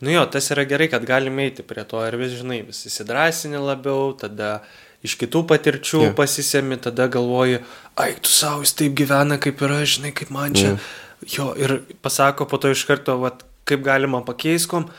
Nu 0.04 0.12
jo, 0.12 0.24
tas 0.28 0.50
yra 0.52 0.66
gerai, 0.68 0.90
kad 0.92 1.06
galime 1.08 1.46
eiti 1.48 1.64
prie 1.64 1.84
to 1.88 2.02
ir 2.04 2.18
vis, 2.20 2.34
žinai, 2.40 2.64
vis 2.68 2.82
įsidrasini 2.90 3.62
labiau, 3.62 4.12
tada 4.20 4.64
iš 5.06 5.16
kitų 5.22 5.44
patirčių 5.48 5.98
Jo. 6.00 6.04
yeah. 6.08 6.16
pasisemi, 6.18 6.78
tada 6.82 7.08
galvoji, 7.12 7.62
ai, 8.00 8.14
tu 8.24 8.32
savo, 8.32 8.64
jis 8.66 8.74
taip 8.80 8.96
gyvena, 9.00 9.38
kaip 9.40 9.62
yra, 9.64 9.82
žinai, 9.88 10.12
kaip 10.16 10.32
man 10.34 10.56
čia. 10.58 10.74
Jo. 10.74 10.76
Yeah. 10.76 10.92
Jo, 11.38 11.46
ir 11.56 11.76
pasako 12.04 12.48
po 12.52 12.60
to 12.60 12.74
iš 12.74 12.84
karto, 12.90 13.16
vat, 13.22 13.46
kaip 13.70 13.84
galima 13.86 14.20
pakeiskom, 14.28 14.90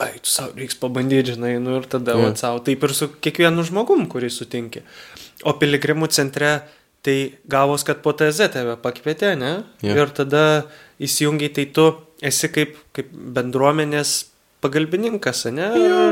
ai, 0.00 0.14
tu 0.22 0.30
savo, 0.32 0.54
reiks 0.56 0.78
pabandyti, 0.80 1.34
žinai, 1.34 1.56
nu 1.60 1.76
ir 1.80 1.88
tada, 1.90 2.14
Jo. 2.14 2.22
yeah. 2.22 2.30
vat, 2.30 2.40
savo, 2.40 2.62
taip 2.64 2.84
ir 2.88 2.94
su 2.96 3.10
kiekvienu 3.20 3.64
žmogum, 3.68 4.06
kurį 4.08 4.30
sutinki. 4.32 4.84
O 5.44 5.52
piligrimų 5.60 6.08
centre 6.14 6.54
tai 7.08 7.16
gavos, 7.48 7.86
kad 7.88 8.02
po 8.04 8.12
TZ 8.12 8.50
tave 8.52 8.76
pakvietė, 8.84 9.32
ne? 9.40 9.54
Jo. 9.84 9.96
Ir 10.02 10.12
tada 10.16 10.44
įsijungiai, 11.00 11.50
tai 11.56 11.64
tu 11.72 11.88
esi 12.28 12.50
kaip, 12.52 12.76
kaip 12.96 13.08
bendruomenės 13.38 14.14
pagalbininkas, 14.64 15.46
ne? 15.54 15.68
Jo. 15.80 16.04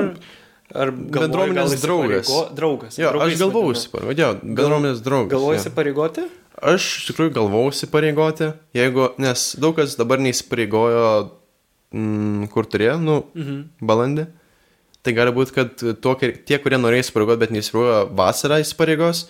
Ar 0.75 0.91
galvoji, 0.91 1.21
Bendruomenės 1.21 1.75
gal 1.77 1.83
draugas. 1.85 2.31
Draugas. 2.59 2.97
Jo, 2.99 3.13
aš 3.23 3.37
vadina. 3.37 3.79
įsipareigoti, 3.79 4.25
bendruomenės 4.43 5.03
draugas. 5.05 5.31
Galvoji 5.37 5.61
įsipareigoti? 5.61 6.25
Aš 6.73 6.87
iš 7.03 7.05
tikrųjų 7.11 7.35
galvojau 7.37 7.71
įsipareigoti, 7.75 8.49
jeigu, 8.75 9.11
nes 9.23 9.45
daug 9.63 9.77
kas 9.79 9.95
dabar 10.01 10.19
neįsipareigojo, 10.25 11.05
mm, 11.95 12.49
kur 12.51 12.67
turėjo, 12.73 12.97
nu, 13.03 13.19
Mhm. 13.37 13.61
balandį. 13.87 14.27
Tai 15.07 15.13
gali 15.15 15.31
būti, 15.37 15.53
kad 15.55 15.77
tuo, 16.03 16.17
tie, 16.19 16.59
kurie 16.59 16.81
norėjo 16.83 17.05
įsipareigoti, 17.07 17.39
bet 17.45 17.53
neįsipareigojo 17.55 18.01
vasarą 18.19 18.59
įsipareigos. 18.65 19.27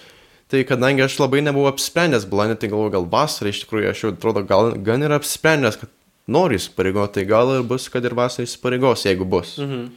Tai 0.46 0.62
kadangi 0.62 1.02
aš 1.02 1.18
labai 1.18 1.42
nebuvau 1.42 1.72
apsprendęs 1.72 2.26
balandį, 2.30 2.60
tai 2.62 2.70
galvoju, 2.70 2.92
gal 2.94 3.06
vasarą 3.10 3.50
iš 3.50 3.64
tikrųjų 3.64 3.90
aš 3.90 4.02
jau 4.04 4.10
atrodo 4.14 4.44
gal 4.46 4.76
gan 4.86 5.02
ir 5.02 5.14
apsprendęs, 5.16 5.80
kad 5.80 5.90
noriu 6.30 6.60
įsipareigoti, 6.60 7.18
tai 7.18 7.24
gal 7.26 7.50
ir 7.56 7.64
bus, 7.66 7.88
kad 7.90 8.06
ir 8.06 8.14
vasarą 8.14 8.46
įsipareigos, 8.46 9.06
jeigu 9.08 9.26
bus. 9.26 9.56
Mhm. 9.62 9.88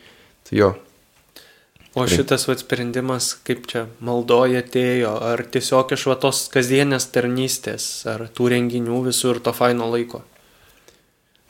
Tai 0.50 0.58
jo. 0.58 0.72
O 1.98 2.06
šitas 2.10 2.46
vat, 2.46 2.62
sprendimas, 2.62 3.32
kaip 3.46 3.66
čia 3.70 3.88
maldoje 4.06 4.62
atėjo, 4.62 5.16
ar 5.32 5.42
tiesiog 5.54 5.96
iš 5.96 6.06
va 6.12 6.18
tos 6.22 6.44
kasdienės 6.54 7.10
tarnystės, 7.14 7.88
ar 8.10 8.28
tų 8.34 8.52
renginių 8.54 9.00
visur 9.08 9.42
to 9.42 9.54
faino 9.58 9.90
laiko? 9.90 10.22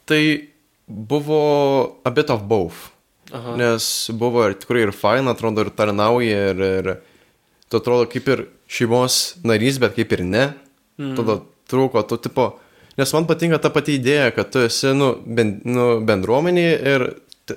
Tai 0.08 0.22
buvo 0.88 1.42
a 2.08 2.12
bit 2.12 2.32
of 2.32 2.48
both. 2.48 2.88
Aha. 3.36 3.54
Nes 3.60 4.10
buvo 4.16 4.48
ir 4.48 4.56
tikrai 4.58 4.88
ir 4.88 4.94
faina, 4.96 5.36
atrodo, 5.36 5.68
ir 5.68 5.74
tarnauja, 5.76 6.40
ir, 6.54 6.64
ir 6.80 6.92
tu 7.70 7.78
atrodo 7.78 8.08
kaip 8.10 8.28
ir 8.34 8.46
šeimos 8.70 9.40
narys, 9.46 9.80
bet 9.82 9.96
kaip 9.98 10.14
ir 10.18 10.26
ne. 10.26 10.46
Mm. 11.00 11.16
Tada 11.18 11.40
trūko, 11.70 12.02
tu 12.10 12.18
tipo, 12.22 12.52
nes 13.00 13.14
man 13.16 13.28
patinka 13.30 13.60
ta 13.62 13.72
pati 13.74 13.98
idėja, 14.00 14.34
kad 14.36 14.52
tu 14.54 14.64
esi, 14.66 14.92
nu, 14.98 15.14
ben, 15.26 15.60
nu 15.68 15.90
bendruomenėje 16.06 16.78
ir 16.94 17.06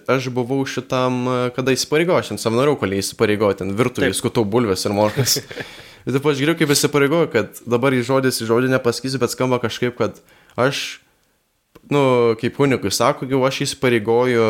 aš 0.08 0.28
buvau 0.32 0.62
šitam, 0.68 1.22
e, 1.28 1.38
kada 1.56 1.74
įsipareigojau, 1.74 2.22
aš 2.22 2.32
ten 2.32 2.40
savanoriau, 2.40 2.78
kol 2.80 2.94
įsipareigojau, 2.96 3.58
ten 3.60 3.72
virtuvėje, 3.76 4.16
skutau 4.16 4.44
bulves 4.48 4.86
ir 4.88 4.94
morkas. 4.96 5.40
ir 6.06 6.16
taip 6.16 6.28
aš 6.28 6.40
geriau 6.40 6.58
kaip 6.58 6.72
įsipareigojau, 6.76 7.30
kad 7.32 7.64
dabar 7.68 7.96
į 7.96 8.04
žodis 8.08 8.40
į 8.40 8.48
žodį 8.48 8.72
nepasakysiu, 8.72 9.20
bet 9.22 9.34
skamba 9.34 9.60
kažkaip, 9.62 9.96
kad 9.98 10.22
aš, 10.60 11.02
nu, 11.92 12.04
kaip 12.40 12.60
unikui 12.62 12.92
sako, 12.94 13.28
jau 13.28 13.42
aš 13.48 13.64
įsipareigoju 13.66 14.46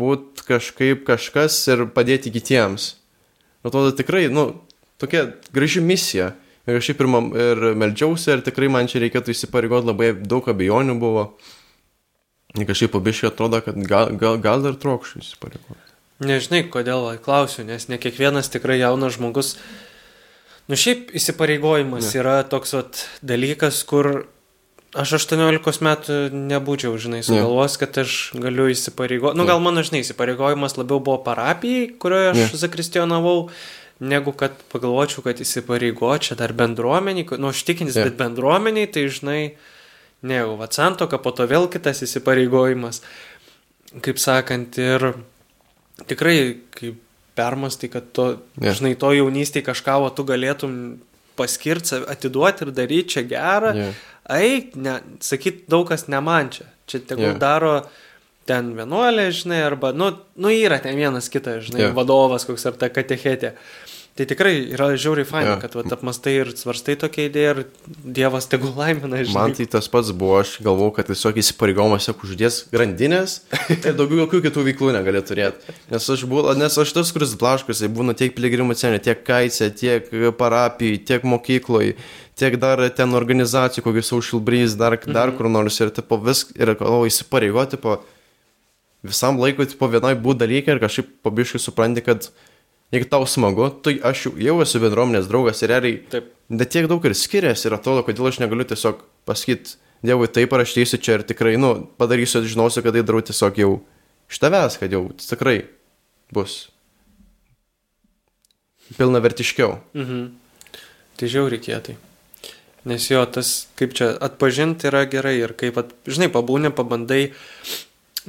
būt 0.00 0.46
kažkaip 0.48 1.04
kažkas 1.08 1.58
ir 1.68 1.84
padėti 1.92 2.32
kitiems. 2.32 2.94
Atrodo 3.66 3.92
tikrai, 3.96 4.28
nu, 4.32 4.46
tokia 5.00 5.26
graži 5.52 5.82
misija. 5.84 6.32
Ir 6.68 6.76
aš 6.78 6.90
šiaip 6.90 7.00
ir, 7.02 7.12
ir 7.40 7.78
meldžiausi, 7.80 8.30
ir 8.34 8.42
tikrai 8.46 8.68
man 8.72 8.88
čia 8.88 9.00
reikėtų 9.02 9.32
įsipareigoti, 9.34 9.88
labai 9.90 10.10
daug 10.14 10.48
abejonių 10.52 10.96
buvo. 11.00 11.24
Ir 12.58 12.66
kažkaip 12.68 12.92
pabiškai 12.94 13.30
atrodo, 13.30 13.60
kad 13.64 13.78
gal, 13.88 14.12
gal, 14.20 14.36
gal 14.42 14.66
ir 14.68 14.76
trokščiau 14.80 15.24
įsipareigoti. 15.24 15.86
Nežinai, 16.20 16.66
kodėl 16.68 17.06
klausiu, 17.24 17.64
nes 17.64 17.86
ne 17.88 17.96
kiekvienas 18.00 18.52
tikrai 18.52 18.76
jaunas 18.82 19.16
žmogus. 19.16 19.54
Nu 20.68 20.76
šiaip 20.76 21.14
įsipareigojimas 21.16 22.10
Ne. 22.12 22.20
yra 22.20 22.34
toks 22.44 22.76
vat, 22.76 23.00
dalykas, 23.24 23.80
kur 23.88 24.26
aš 24.94 25.12
18 25.20 25.82
metų 25.86 26.16
nebūčiau, 26.34 26.96
žinai, 26.98 27.20
sugalvos, 27.26 27.76
kad 27.78 27.98
aš 28.02 28.32
galiu 28.34 28.68
įsipareigoti. 28.72 29.38
Nu 29.38 29.44
Ne. 29.44 29.50
gal 29.52 29.60
mano, 29.62 29.82
žinai, 29.86 30.02
įsipareigojimas 30.02 30.76
labiau 30.78 30.98
buvo 31.00 31.18
parapijai, 31.24 31.92
kurioje 31.98 32.30
aš 32.30 32.36
Ne. 32.36 32.58
zakristionavau, 32.58 33.50
negu 34.00 34.32
kad 34.32 34.52
pagalvočiau, 34.72 35.22
kad 35.22 35.38
įsipareigočiau 35.38 36.32
čia 36.32 36.34
dar 36.34 36.52
bendruomeniai, 36.52 37.26
nu 37.38 37.48
aš 37.48 37.62
tikintis, 37.64 37.96
Ne. 37.96 38.04
bet 38.04 38.16
bendruomeniai, 38.16 38.86
tai 38.90 39.06
žinai, 39.08 39.54
ne 40.22 40.34
jau, 40.34 40.56
va 40.56 40.66
santoka, 40.70 41.18
po 41.18 41.30
to 41.30 41.46
vėl 41.46 41.68
kitas 41.70 42.02
įsipareigojimas. 42.02 43.02
Kaip 44.00 44.18
sakant, 44.18 44.78
ir 44.78 45.14
tikrai, 46.06 46.58
kai 46.70 46.94
permastai, 47.36 47.88
kad 47.90 48.12
to, 48.12 48.40
yeah. 48.60 48.74
žinai, 48.74 48.96
to 48.98 49.12
jaunystėje 49.12 49.64
kažką, 49.70 49.96
o 50.06 50.10
tu 50.10 50.24
galėtum 50.24 51.00
paskirti, 51.36 52.02
atiduoti 52.10 52.66
ir 52.66 52.72
daryti 52.76 53.14
čia 53.16 53.22
gerą, 53.22 53.74
yeah. 53.76 53.94
Eik, 54.36 54.74
ne, 54.78 54.98
sakyt, 55.24 55.64
daug 55.70 55.88
kas 55.90 56.06
ne 56.12 56.20
man 56.24 56.52
čia. 56.54 56.68
Čia 56.90 57.02
tegul 57.12 57.30
yeah. 57.32 57.40
daro 57.40 57.74
ten 58.48 58.72
vienuolė, 58.74 59.28
žinai, 59.34 59.62
arba, 59.68 59.92
nu, 59.94 60.10
nu 60.40 60.50
yra 60.54 60.80
ten 60.82 60.98
vienas 60.98 61.30
kitas, 61.32 61.68
žinai, 61.68 61.86
yeah. 61.88 61.96
vadovas 61.96 62.46
koks 62.48 62.66
ar 62.70 62.78
ta 62.80 62.90
katechetė. 62.92 63.54
Tai 64.18 64.24
tikrai 64.26 64.52
yra 64.74 64.88
žiauriai 64.98 65.24
faina, 65.24 65.52
yeah. 65.52 65.60
kad 65.62 65.76
vat, 65.78 65.92
apmastai 65.94 66.32
ir 66.40 66.50
svarstai 66.58 66.96
tokia 66.98 67.28
idėja 67.28 67.52
ir 67.54 67.60
Dievas 68.18 68.48
tegul 68.50 68.74
laimina, 68.76 69.22
žinai. 69.22 69.36
Man 69.36 69.54
tai 69.56 69.64
tas 69.70 69.86
pats 69.88 70.10
buvo, 70.10 70.40
aš 70.42 70.56
galvau, 70.66 70.90
kad 70.96 71.08
tiesiog 71.08 71.38
įsipareigojimas 71.40 72.04
tiesiog 72.04 72.24
uždės 72.26 72.58
grandinės 72.74 73.36
ir 73.78 73.94
daugiau 73.94 74.24
jokių 74.24 74.42
kitų 74.48 74.66
veiklų 74.66 74.96
negali 74.98 75.22
turėti. 75.24 75.76
Nes 75.92 76.10
aš, 76.16 76.26
buvau, 76.28 76.56
nes 76.58 76.80
aš 76.82 76.92
tas, 76.98 77.14
kuris 77.14 77.36
blaškosi, 77.40 77.88
būna 77.94 78.16
tiek 78.18 78.34
piligrimų 78.36 78.76
centre, 78.76 79.00
tiek 79.06 79.22
kaicė, 79.24 79.70
tiek 79.78 80.10
parapijai, 80.42 80.98
tiek 81.06 81.24
mokykloje, 81.30 81.94
tiek 82.40 82.56
dar 82.60 82.82
ten 82.96 83.16
organizacijų, 83.16 83.84
kokius 83.86 84.12
social 84.12 84.40
breeze, 84.44 84.78
dar, 84.80 84.96
mhm. 84.98 85.16
dar 85.16 85.34
kur 85.36 85.50
nors 85.52 85.76
ir 85.80 85.92
tipo, 85.94 86.18
vis, 86.24 86.46
ir 86.56 86.74
galvoju, 86.74 87.10
įsipareigoti 87.12 87.80
po 87.80 88.00
visam 89.06 89.38
laikui, 89.40 89.68
po 89.80 89.88
vienai 89.92 90.14
būt 90.18 90.42
dalykai 90.42 90.76
ir 90.76 90.82
kažkaip 90.82 91.12
pabiškai 91.24 91.60
supranti, 91.62 92.04
kad 92.04 92.30
jeigu 92.92 93.08
tau 93.12 93.28
smagu, 93.28 93.70
tai 93.84 93.98
aš 94.04 94.26
jau, 94.26 94.34
jau 94.40 94.56
esu 94.64 94.80
bendruomenės 94.82 95.28
draugas 95.30 95.62
ir 95.62 95.72
realiai 95.72 96.00
Taip. 96.10 96.32
net 96.52 96.72
tiek 96.74 96.88
daug 96.90 97.04
ir 97.06 97.16
skiriasi 97.16 97.70
ir 97.70 97.78
atrodo, 97.78 98.02
kodėl 98.04 98.32
aš 98.32 98.42
negaliu 98.42 98.66
tiesiog 98.68 99.04
pasakyti 99.28 99.78
Dievui 100.00 100.30
taip 100.32 100.54
ir 100.56 100.62
aš 100.62 100.72
teisiu 100.72 100.96
čia 100.96 101.18
ir 101.18 101.22
tikrai, 101.28 101.58
nu, 101.60 101.74
padarysiu, 102.00 102.40
žinosiu, 102.48 102.80
kad 102.80 102.96
tai 102.96 103.02
darau 103.04 103.20
tiesiog 103.20 103.58
jau 103.60 103.72
iš 104.32 104.38
tavęs, 104.40 104.78
kad 104.80 104.94
jau 104.96 105.02
tikrai 105.20 105.58
bus 106.32 106.70
pilna 108.96 109.20
vertiškiau. 109.20 109.76
Mhm. 109.92 110.22
Tai 111.20 111.28
žiauriai 111.28 111.60
kietai. 111.60 111.98
Nes 112.88 113.10
jo, 113.10 113.20
tas 113.28 113.68
kaip 113.76 113.92
čia 113.96 114.14
atpažinti 114.24 114.88
yra 114.88 115.04
gerai 115.10 115.36
ir 115.42 115.52
kaip, 115.58 115.76
at, 115.82 115.92
žinai, 116.08 116.30
pabūni, 116.32 116.70
pabandai, 116.72 117.26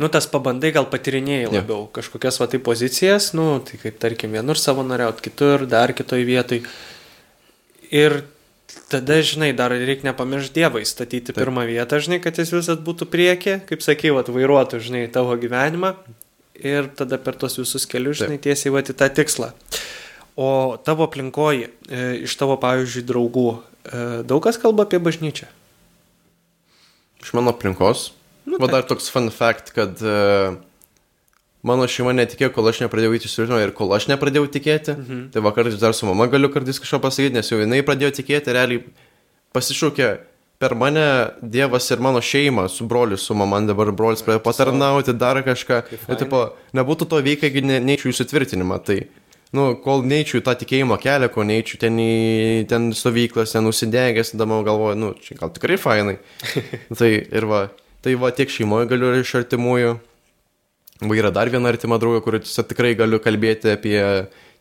nu 0.02 0.10
tas 0.12 0.28
pabandai 0.28 0.74
gal 0.76 0.90
patirinėjai 0.92 1.54
labiau 1.54 1.86
kažkokias 1.96 2.42
va 2.42 2.50
tai 2.52 2.60
pozicijas, 2.64 3.32
nu 3.38 3.62
tai 3.68 3.80
kaip 3.80 4.02
tarkim 4.02 4.36
vienur 4.36 4.60
savanoriaut, 4.60 5.24
kitur, 5.24 5.64
dar 5.72 5.96
kitoj 5.96 6.26
vietoj. 6.28 6.66
Ir 7.92 8.22
tada, 8.92 9.22
žinai, 9.24 9.54
dar 9.56 9.72
reikia 9.72 10.10
nepamiršti 10.10 10.60
Dievą 10.60 10.84
įstatyti 10.84 11.32
Taip. 11.32 11.40
pirmą 11.40 11.66
vietą, 11.70 12.00
žinai, 12.04 12.20
kad 12.24 12.40
jis 12.40 12.52
visat 12.56 12.84
būtų 12.84 13.08
prieki, 13.12 13.58
kaip 13.68 13.84
sakai, 13.84 14.12
va, 14.16 14.24
vairuotų, 14.28 14.84
žinai, 14.84 15.06
tavo 15.12 15.36
gyvenimą 15.40 15.96
ir 16.60 16.92
tada 16.96 17.20
per 17.22 17.40
tos 17.40 17.58
visus 17.60 17.88
kelius, 17.90 18.22
žinai, 18.22 18.40
tiesiai 18.42 18.76
va 18.76 18.84
į 18.84 18.96
tą 18.96 19.08
tikslą. 19.16 19.52
O 20.40 20.78
tavo 20.84 21.08
aplinkoji, 21.08 21.68
e, 21.88 22.04
iš 22.28 22.36
tavo, 22.40 22.56
pavyzdžiui, 22.62 23.04
draugų, 23.08 23.50
daug 24.28 24.44
kas 24.44 24.60
kalba 24.62 24.86
apie 24.88 25.00
bažnyčią. 25.02 25.50
Iš 27.22 27.34
mano 27.38 27.54
aplinkos. 27.54 28.12
Nu, 28.46 28.58
Va 28.62 28.68
dar 28.72 28.86
toks 28.90 29.10
fun 29.14 29.30
fact, 29.30 29.70
kad 29.76 30.02
uh, 30.02 30.58
mano 31.62 31.86
šeima 31.90 32.14
netikėjo, 32.18 32.50
kol 32.56 32.72
aš 32.72 32.82
nepradėjau 32.84 33.20
įti 33.20 33.30
sužinojimą 33.30 33.68
ir 33.68 33.74
kol 33.78 33.94
aš 33.94 34.10
nepradėjau 34.10 34.50
tikėti. 34.50 34.98
Mhm. 34.98 35.22
Tai 35.34 35.46
vakar 35.46 35.70
dar 35.82 35.94
su 35.98 36.10
mama 36.10 36.28
galiu 36.32 36.50
kartais 36.54 36.82
kažką 36.82 37.02
pasakyti, 37.06 37.38
nes 37.38 37.52
jau 37.54 37.62
jinai 37.62 37.84
pradėjo 37.86 38.16
tikėti, 38.22 38.56
realiai 38.58 38.84
pasišūkė 39.56 40.10
per 40.62 40.76
mane 40.78 41.06
Dievas 41.42 41.90
ir 41.90 42.02
mano 42.06 42.22
šeima, 42.22 42.68
su 42.70 42.86
broliu, 42.86 43.18
su 43.18 43.34
mama, 43.38 43.60
dabar 43.66 43.90
brolis 43.98 44.22
pradėjo 44.26 44.44
patarnauti, 44.46 45.16
dar 45.18 45.42
kažką. 45.46 45.82
Fainai. 46.04 46.20
tipo, 46.22 46.42
nebūtų 46.78 47.08
to 47.10 47.22
veikia, 47.26 47.50
jeigu 47.50 47.66
ne, 47.66 47.80
neičiau 47.82 48.12
į 48.12 48.18
sutvirtinimą. 48.20 48.78
Tai, 48.86 49.00
nu, 49.58 49.66
kol 49.84 50.06
neičiau 50.08 50.40
į 50.40 50.46
tą 50.46 50.56
tikėjimo 50.62 50.98
kelią, 51.02 51.32
kol 51.34 51.48
neičiau 51.50 51.80
ten 51.82 51.98
į 52.00 52.12
ten 52.72 52.92
stovyklas, 52.96 53.56
ten 53.56 53.68
nusidegęs, 53.68 54.34
tada 54.34 54.48
man 54.50 54.64
galvoju, 54.68 55.00
nu, 55.00 55.12
čia 55.20 55.36
gal 55.40 55.52
tikrai 55.56 55.80
fainai. 55.82 56.18
tai 57.00 57.12
ir 57.20 57.48
va, 57.50 57.66
tai 58.06 58.16
va 58.20 58.32
tiek 58.36 58.52
šeimoje 58.52 58.90
galiu 58.92 59.12
ir 59.12 59.26
iš 59.26 59.36
artimųjų. 59.44 59.98
Va 61.02 61.18
yra 61.18 61.32
dar 61.34 61.50
viena 61.50 61.72
artima 61.72 61.98
draugė, 62.02 62.22
kur 62.24 62.38
tikrai 62.42 62.94
galiu 63.00 63.20
kalbėti 63.24 63.74
apie 63.74 63.98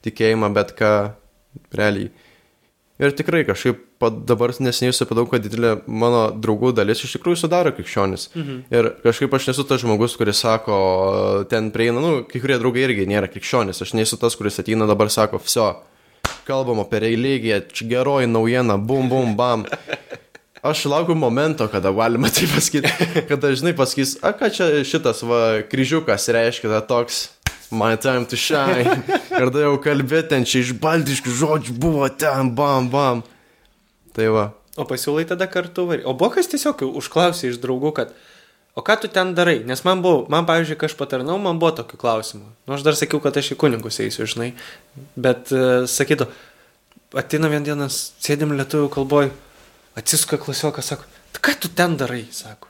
tikėjimą, 0.06 0.48
bet 0.56 0.72
ką 0.78 0.92
realiai. 1.76 2.10
Ir 3.00 3.14
tikrai 3.16 3.42
kažkaip 3.48 3.78
dabar 4.28 4.52
neseniai 4.52 4.92
supratau, 4.96 5.24
kad 5.30 5.44
didelė 5.44 5.78
mano 5.88 6.26
draugų 6.36 6.74
dalis 6.76 7.00
iš 7.06 7.16
tikrųjų 7.16 7.40
sudaro 7.40 7.72
krikščionis. 7.76 8.28
Mhm. 8.34 8.58
Ir 8.76 8.90
kažkaip 9.04 9.36
aš 9.36 9.50
nesu 9.50 9.64
tas 9.68 9.80
žmogus, 9.80 10.18
kuris 10.20 10.42
sako, 10.44 10.80
ten 11.48 11.70
prieina, 11.72 12.02
nu, 12.04 12.24
kai 12.28 12.42
kurie 12.42 12.58
draugai 12.60 12.84
irgi 12.88 13.08
nėra 13.08 13.30
krikščionis. 13.32 13.80
Aš 13.80 13.94
nesu 13.96 14.20
tas, 14.20 14.36
kuris 14.36 14.60
ateina 14.60 14.88
dabar 14.90 15.08
sako, 15.12 15.40
viso, 15.40 15.70
kalbam 16.48 16.84
apie 16.84 17.00
religiją, 17.06 17.62
čia 17.72 17.88
geroji 17.94 18.28
naujiena, 18.28 18.76
bum, 18.76 19.08
bum, 19.08 19.36
bam. 19.38 19.64
Aš 20.60 20.84
laukiu 20.92 21.14
momento, 21.16 21.64
kada 21.72 21.92
galima 21.96 22.28
tai 22.28 22.44
pasakyti, 22.50 22.90
kada 23.30 23.54
žinai 23.56 23.72
pasakys, 23.76 24.18
a 24.20 24.34
ką 24.36 24.50
čia 24.52 24.66
šitas 24.84 25.24
va 25.24 25.62
kryžiukas 25.64 26.28
reiškia, 26.36 26.68
ta 26.68 26.80
toks, 26.84 27.30
my 27.70 27.96
time 27.96 28.26
to 28.26 28.36
shine. 28.36 29.02
Ir 29.40 29.50
tada 29.50 29.62
jau 29.64 29.76
kalbėti 29.82 30.32
ten 30.34 30.46
čia 30.48 30.62
iš 30.64 30.74
baltiškų 30.82 31.34
žodžių 31.40 31.76
buvo 31.80 32.08
ten, 32.10 32.50
bam, 32.56 32.90
bam. 32.92 33.22
Tai 34.16 34.26
va. 34.34 34.46
O 34.78 34.86
pasiūlai 34.88 35.26
tada 35.28 35.46
kartu 35.50 35.86
varyti. 35.88 36.06
O 36.10 36.14
buvo 36.14 36.34
kas 36.34 36.50
tiesiog 36.50 36.82
užklausė 36.88 37.50
iš 37.50 37.60
draugų, 37.62 37.92
kad 37.96 38.14
o 38.78 38.84
ką 38.86 38.96
tu 39.02 39.10
ten 39.12 39.34
darai? 39.38 39.60
Nes 39.66 39.82
man 39.86 40.02
buvo, 40.04 40.24
man 40.32 40.48
pavyzdžiui, 40.48 40.78
kai 40.80 40.90
aš 40.90 40.96
patarnau, 40.98 41.38
man 41.42 41.60
buvo 41.62 41.72
tokių 41.82 41.98
klausimų. 42.00 42.48
Nu, 42.66 42.76
aš 42.76 42.86
dar 42.86 42.98
sakiau, 42.98 43.22
kad 43.22 43.36
aš 43.36 43.52
į 43.54 43.58
kunigus 43.60 44.00
eisiu, 44.02 44.28
žinai. 44.30 44.52
Bet 45.18 45.52
uh, 45.54 45.84
sakytų, 45.90 46.30
ateina 47.18 47.50
vien 47.52 47.66
dienas, 47.66 48.00
sėdim 48.22 48.54
lietuvių 48.58 48.90
kalboj, 48.94 49.30
atsisuka 49.98 50.40
klasiokas, 50.42 50.90
sako, 50.94 51.06
"Tai 51.34 51.44
ką 51.46 51.58
tu 51.60 51.70
ten 51.74 51.98
darai, 52.00 52.24
sako. 52.34 52.69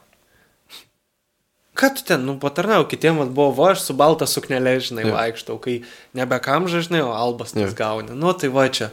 Tu 1.80 2.04
ten, 2.04 2.20
nu, 2.26 2.34
patarnau, 2.36 2.84
kitiem 2.84 3.16
vat, 3.22 3.30
buvo, 3.32 3.50
va, 3.56 3.70
aš 3.72 3.86
su 3.88 3.94
balta 3.96 4.26
suknelė, 4.28 4.76
žinai, 4.84 5.06
Jo. 5.08 5.14
vaikštau, 5.16 5.56
kai 5.64 5.78
nebe 6.14 6.36
kamža, 6.44 6.82
žinai, 6.84 7.00
o 7.06 7.12
albas 7.16 7.52
tas 7.56 7.72
Jo. 7.72 7.76
gauni. 7.78 8.12
Nu, 8.12 8.32
tai 8.36 8.48
va 8.52 8.68
čia. 8.68 8.90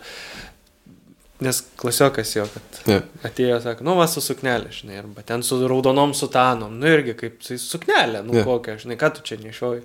Nes 1.44 1.60
klasiokas 1.78 2.32
jo, 2.36 2.48
kad 2.50 2.80
Jo. 2.90 3.02
atėjo, 3.28 3.60
sako, 3.62 3.84
nu, 3.86 3.94
va, 4.00 4.08
su 4.10 4.24
suknelė, 4.26 4.72
žinai, 4.74 4.98
arba 5.04 5.22
ten 5.22 5.44
su 5.46 5.60
raudonom 5.70 6.16
sutanom, 6.18 6.72
nu, 6.80 6.88
irgi 6.90 7.14
kaip 7.20 7.44
su 7.46 7.60
suknelė, 7.62 8.24
nu, 8.26 8.40
Jo. 8.40 8.46
kokia, 8.48 8.78
žinai, 8.82 8.98
ką 8.98 9.12
tu 9.14 9.22
čia 9.28 9.38
nešioji. 9.44 9.84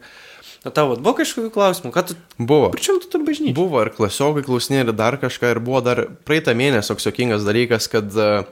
Na, 0.65 0.71
tavo 0.71 0.95
buvo 0.97 1.17
kažkokių 1.19 1.51
klausimų, 1.51 1.91
ką 1.93 2.03
tu, 2.07 2.15
Buvo. 2.39 2.71
pričiau 2.71 3.01
tu 3.03 3.09
tam 3.11 3.25
bažnyčiai? 3.27 3.53
Buvo 3.59 3.83
ir 3.83 3.91
klasiokai 3.91 4.45
klausinė 4.47 4.85
ir 4.87 4.93
dar 4.95 5.19
kažką. 5.19 5.51
Ir 5.57 5.61
buvo 5.61 5.81
dar 5.83 6.05
praeitą 6.25 6.55
mėnesį 6.55 6.93
toks 6.95 7.09
jokingas 7.11 7.43
dalykas, 7.43 7.89
kad 7.91 8.07
uh, 8.15 8.45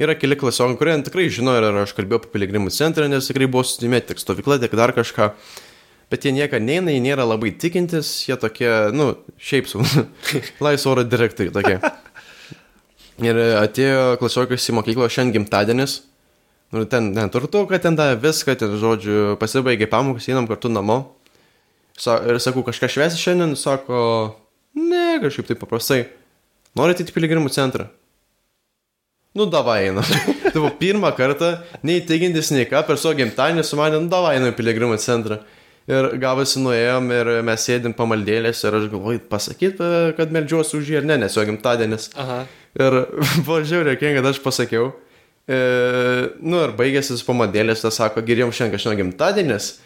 yra 0.00 0.16
keli 0.18 0.36
klasiokai, 0.38 0.76
kurie 0.78 0.96
tikrai 1.06 1.28
žino 1.32 1.54
ir 1.56 1.66
aš 1.82 1.94
kalbėjau 1.96 2.22
apie 2.22 2.32
piligrimų 2.34 2.72
centrą, 2.74 3.08
nes 3.10 3.28
tikrai 3.28 3.48
buvo 3.50 3.64
sutimė 3.66 4.02
tiek 4.04 4.20
stovykla, 4.20 4.60
tiek 4.62 4.76
dar 4.76 4.92
kažką. 4.96 5.30
Bet 6.12 6.22
jie 6.22 6.30
niekada 6.30 6.62
neina, 6.62 6.92
jie 6.94 7.00
nėra 7.02 7.24
labai 7.26 7.50
tikintis, 7.58 8.10
jie 8.28 8.36
tokie, 8.38 8.68
nu, 8.94 9.14
šiaip 9.42 9.66
su 9.66 9.82
laisvo 10.64 10.92
oro 10.92 11.02
direktoriai 11.06 11.54
tokie. 11.54 11.78
Ir 13.26 13.40
atėjo 13.58 14.14
klasiokas 14.20 14.68
į 14.68 14.76
mokyklą 14.76 15.08
šiandien 15.10 15.40
gimtadienis. 15.40 16.02
Nu, 16.74 16.84
ten, 16.90 17.12
ten 17.16 17.32
turtu, 17.32 17.64
kad 17.70 17.82
ten 17.82 17.96
davė 17.98 18.20
viską, 18.28 18.54
ten, 18.60 18.76
žodžiu, 18.78 19.34
pasibaigė 19.40 19.88
pamokas, 19.90 20.28
einam 20.28 20.46
kartu 20.50 20.70
namo. 20.70 21.16
Sa 21.96 22.18
ir 22.28 22.38
sakau, 22.44 22.62
kažką 22.66 22.90
švesi 22.92 23.18
šiandien, 23.22 23.56
sako, 23.56 23.98
ne, 24.76 25.16
kažkaip 25.22 25.48
taip 25.48 25.62
paprastai. 25.62 26.04
Norite 26.76 27.06
į 27.06 27.14
piligrimų 27.16 27.50
centrą? 27.54 27.88
Nu, 29.36 29.44
davai 29.52 29.82
einu. 29.90 30.02
tai 30.42 30.56
buvo 30.56 30.72
pirmą 30.80 31.12
kartą, 31.16 31.58
nei 31.84 32.00
teigintis, 32.08 32.50
nei 32.54 32.66
ką, 32.68 32.82
per 32.88 32.98
savo 33.00 33.16
gimtadienį 33.18 33.64
su 33.66 33.78
manim, 33.78 34.06
nu, 34.06 34.12
davai 34.12 34.38
einu 34.38 34.50
į 34.52 34.56
piligrimų 34.56 34.98
centrą. 35.02 35.42
Ir 35.86 36.08
gavosi 36.18 36.58
nuėjom 36.58 37.10
ir 37.14 37.28
mes 37.46 37.62
sėdim 37.68 37.92
pamaldėlės 37.94 38.64
ir 38.66 38.74
aš 38.74 38.88
galvoju, 38.90 39.20
pasakyt, 39.30 39.78
e, 39.78 39.98
kad 40.18 40.32
melžiuosi 40.34 40.80
už 40.80 40.88
jį 40.90 40.96
ar 40.98 41.10
ne, 41.12 41.18
nes 41.22 41.36
jo 41.36 41.44
gimtadienis. 41.46 42.08
Aha. 42.18 42.40
Ir 42.74 42.96
buvo 43.46 43.60
žiauriai, 43.62 44.00
kad 44.00 44.32
aš 44.32 44.40
pasakiau. 44.42 44.90
E, 45.46 45.58
nu 46.42 46.58
ir 46.64 46.72
baigėsi 46.74 47.14
su 47.14 47.26
pamadėlės, 47.28 47.84
tas 47.84 48.00
sako, 48.00 48.24
geriau 48.26 48.50
šiandien 48.50 48.74
kažkieno 48.74 48.96
gimtadienis. 48.98 49.76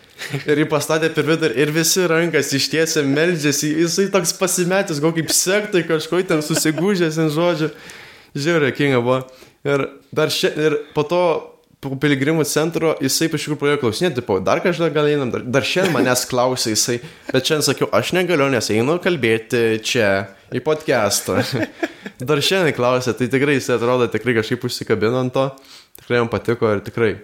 Ir 0.44 0.62
jį 0.62 0.66
pastatė 0.70 1.10
per 1.12 1.26
vidurį 1.28 1.56
ir 1.60 1.72
visi 1.74 2.04
rankas 2.08 2.52
ištiesė, 2.56 3.02
meldžiasi, 3.08 3.74
jisai 3.82 4.06
toks 4.12 4.32
pasimetęs, 4.36 5.00
gal 5.02 5.12
kaip 5.16 5.32
sektai 5.32 5.82
kažko 5.88 6.20
ten 6.28 6.42
susigūžęs 6.44 7.18
ant 7.24 7.34
žodžių. 7.34 7.70
Žiauriai, 8.36 8.74
kinga 8.76 9.00
buvo. 9.04 9.22
Ir, 9.66 9.86
dar 10.14 10.32
šia, 10.32 10.52
ir 10.56 10.76
po 10.94 11.04
to 11.08 11.22
po 11.80 11.96
piligrimų 11.96 12.44
centro 12.44 12.92
jisai 13.00 13.30
iš 13.30 13.46
tikrųjų 13.46 13.58
pradėjo 13.60 13.80
klausinėti, 13.80 14.18
tipo, 14.20 14.36
dar 14.44 14.60
kažką 14.60 14.90
gal 14.92 15.08
einam, 15.08 15.30
dar, 15.32 15.46
dar 15.48 15.64
šiandien 15.64 15.94
manęs 15.96 16.26
klausė 16.28 16.74
jisai, 16.74 16.98
bet 17.30 17.48
šiandien 17.48 17.64
sakiau, 17.70 17.88
aš 17.96 18.12
negaliu, 18.16 18.50
nes 18.52 18.68
einu 18.74 18.98
kalbėti 19.00 19.80
čia, 19.84 20.10
į 20.52 20.60
podcastą. 20.66 21.40
dar 22.28 22.44
šiandien 22.44 22.76
klausė, 22.76 23.16
tai 23.16 23.30
tikrai 23.32 23.56
jisai 23.56 23.78
atrodo 23.78 24.10
tikrai 24.12 24.36
kažkaip 24.42 24.68
užsikabino 24.68 25.24
ant 25.24 25.32
to, 25.36 25.46
tikrai 26.02 26.20
jam 26.20 26.32
patiko 26.32 26.68
ir 26.76 26.84
tikrai 26.84 27.14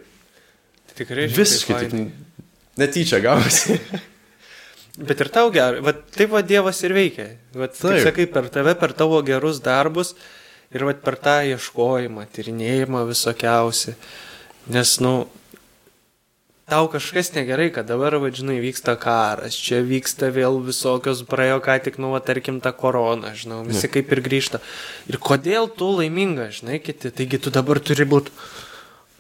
Tikrai 0.97 1.27
visiškai 1.29 1.77
žiauriai 1.77 1.91
tik 1.93 2.79
netyčia 2.81 3.21
gavosi. 3.25 3.77
Bet 5.09 5.21
ir 5.21 5.29
tau 5.29 5.51
gerai, 5.53 5.83
va 5.85 5.93
taip 5.93 6.31
va 6.33 6.41
Dievas 6.41 6.79
ir 6.89 6.95
veikia. 6.97 7.27
Va, 7.53 7.69
Taip. 7.69 8.01
sakai, 8.01 8.25
per 8.33 8.47
tave, 8.53 8.73
per 8.81 8.95
tavo 8.97 9.19
gerus 9.25 9.61
darbus 9.61 10.15
ir 10.75 10.87
va 10.87 10.95
per 10.99 11.19
tą 11.23 11.39
ieškojimą, 11.53 12.27
tyrinėjimą 12.35 13.05
visokiausi. 13.09 13.95
Nes, 14.73 14.97
nu, 15.05 15.29
tau 16.67 16.89
kažkas 16.91 17.31
negerai, 17.37 17.69
kad 17.75 17.87
dabar, 17.87 18.17
vadžinai, 18.19 18.59
vyksta 18.63 18.97
karas, 18.99 19.55
čia 19.55 19.79
vyksta 19.87 20.33
vėl 20.35 20.59
visokios, 20.67 21.23
praėjo 21.29 21.61
ką 21.63 21.79
tik, 21.85 21.99
nu, 22.03 22.11
va, 22.17 22.21
tarkim, 22.25 22.59
tą 22.65 22.73
koroną, 22.75 23.31
žinau, 23.39 23.63
visi 23.69 23.91
kaip 23.91 24.11
ir 24.11 24.23
grįžta. 24.27 24.61
Ir 25.07 25.21
kodėl 25.23 25.71
tu 25.71 25.93
laiminga, 26.01 26.51
žinai, 26.55 26.81
kiti, 26.83 27.15
taigi 27.15 27.39
tu 27.43 27.55
dabar 27.55 27.79
turi 27.79 28.09
būti 28.09 28.35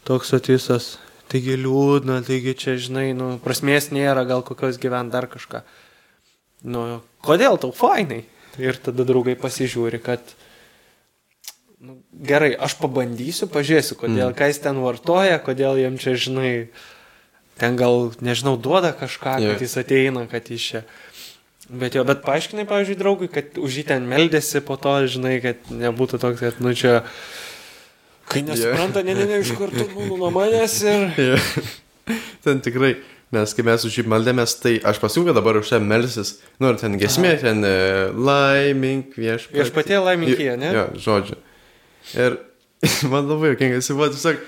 toks 0.06 0.34
atisas, 0.34 0.96
taigi 1.30 1.54
liūdna, 1.62 2.20
taigi 2.26 2.56
čia, 2.58 2.74
žinai, 2.82 3.12
nu, 3.14 3.36
prasmės 3.42 3.92
nėra, 3.94 4.26
gal 4.26 4.42
kokios 4.46 4.80
gyvent 4.82 5.14
dar 5.14 5.30
kažką. 5.30 5.62
Nu, 6.66 6.86
kodėl 7.22 7.60
tau 7.62 7.70
fainai? 7.70 8.24
Ir 8.58 8.78
tada 8.80 9.04
draugai 9.06 9.36
pasižiūri, 9.38 10.00
kad 10.02 10.34
nu, 11.80 11.98
gerai, 12.12 12.54
aš 12.56 12.76
pabandysiu, 12.80 13.48
pažiūrėsiu, 13.52 13.98
kodėl, 14.00 14.30
mm. 14.30 14.36
ką 14.38 14.48
jis 14.50 14.60
ten 14.64 14.78
vartoja, 14.80 15.40
kodėl 15.44 15.80
jam 15.80 15.98
čia, 16.00 16.16
žinai, 16.20 16.52
ten 17.60 17.76
gal, 17.76 18.12
nežinau, 18.24 18.56
duoda 18.60 18.94
kažką, 18.96 19.38
Jo. 19.42 19.54
kad 19.54 19.64
jis 19.64 19.76
ateina, 19.80 20.26
kad 20.30 20.48
jis 20.52 20.70
čia. 20.70 20.84
Bet 21.66 21.96
jo, 21.98 22.04
bet 22.06 22.22
paaiškinai, 22.22 22.66
pavyzdžiui, 22.68 22.98
draugui, 23.00 23.28
kad 23.32 23.58
už 23.58 23.80
jį 23.80 23.88
ten 23.88 24.06
meldėsi 24.06 24.62
po 24.62 24.78
to, 24.78 24.94
žinai, 25.10 25.40
kad 25.42 25.66
nebūtų 25.72 26.20
toks, 26.22 26.44
kad, 26.44 26.60
nu 26.62 26.70
čia, 26.78 27.00
kai 28.30 28.44
nesupranta, 28.46 29.02
ne, 29.02 29.16
ne, 29.18 29.26
ne, 29.26 29.42
iš 29.42 29.50
karto 29.58 29.88
būnu 29.96 30.20
nuo 30.20 30.30
manęs 30.34 30.78
ir... 30.86 31.42
ten 32.46 32.62
tikrai, 32.62 32.94
nes 33.34 33.56
kai 33.56 33.66
mes 33.66 33.82
už 33.88 33.98
jį 33.98 34.06
meldėmės, 34.12 34.54
tai 34.62 34.76
aš 34.78 35.02
pasiūliau, 35.02 35.34
dabar 35.34 35.58
už 35.58 35.74
čia 35.74 35.82
melsis. 35.82 36.36
Nu 36.62 36.70
ir 36.70 36.78
ten 36.78 36.94
gesmė, 37.02 37.34
ten 37.42 37.66
e, 37.66 37.74
laimink 38.14 39.18
viešpatie. 39.18 39.58
Viešpatie 39.58 39.98
laiminkyje, 40.06 40.54
ne? 40.62 40.70
Jo, 40.70 40.86
žodžiu. 41.02 41.40
Ir 42.14 42.38
man 43.10 43.26
labai 43.26 43.54
jokingai, 43.54 43.80
jisai 43.80 43.96
buvo 43.96 44.08
tiesiog, 44.12 44.40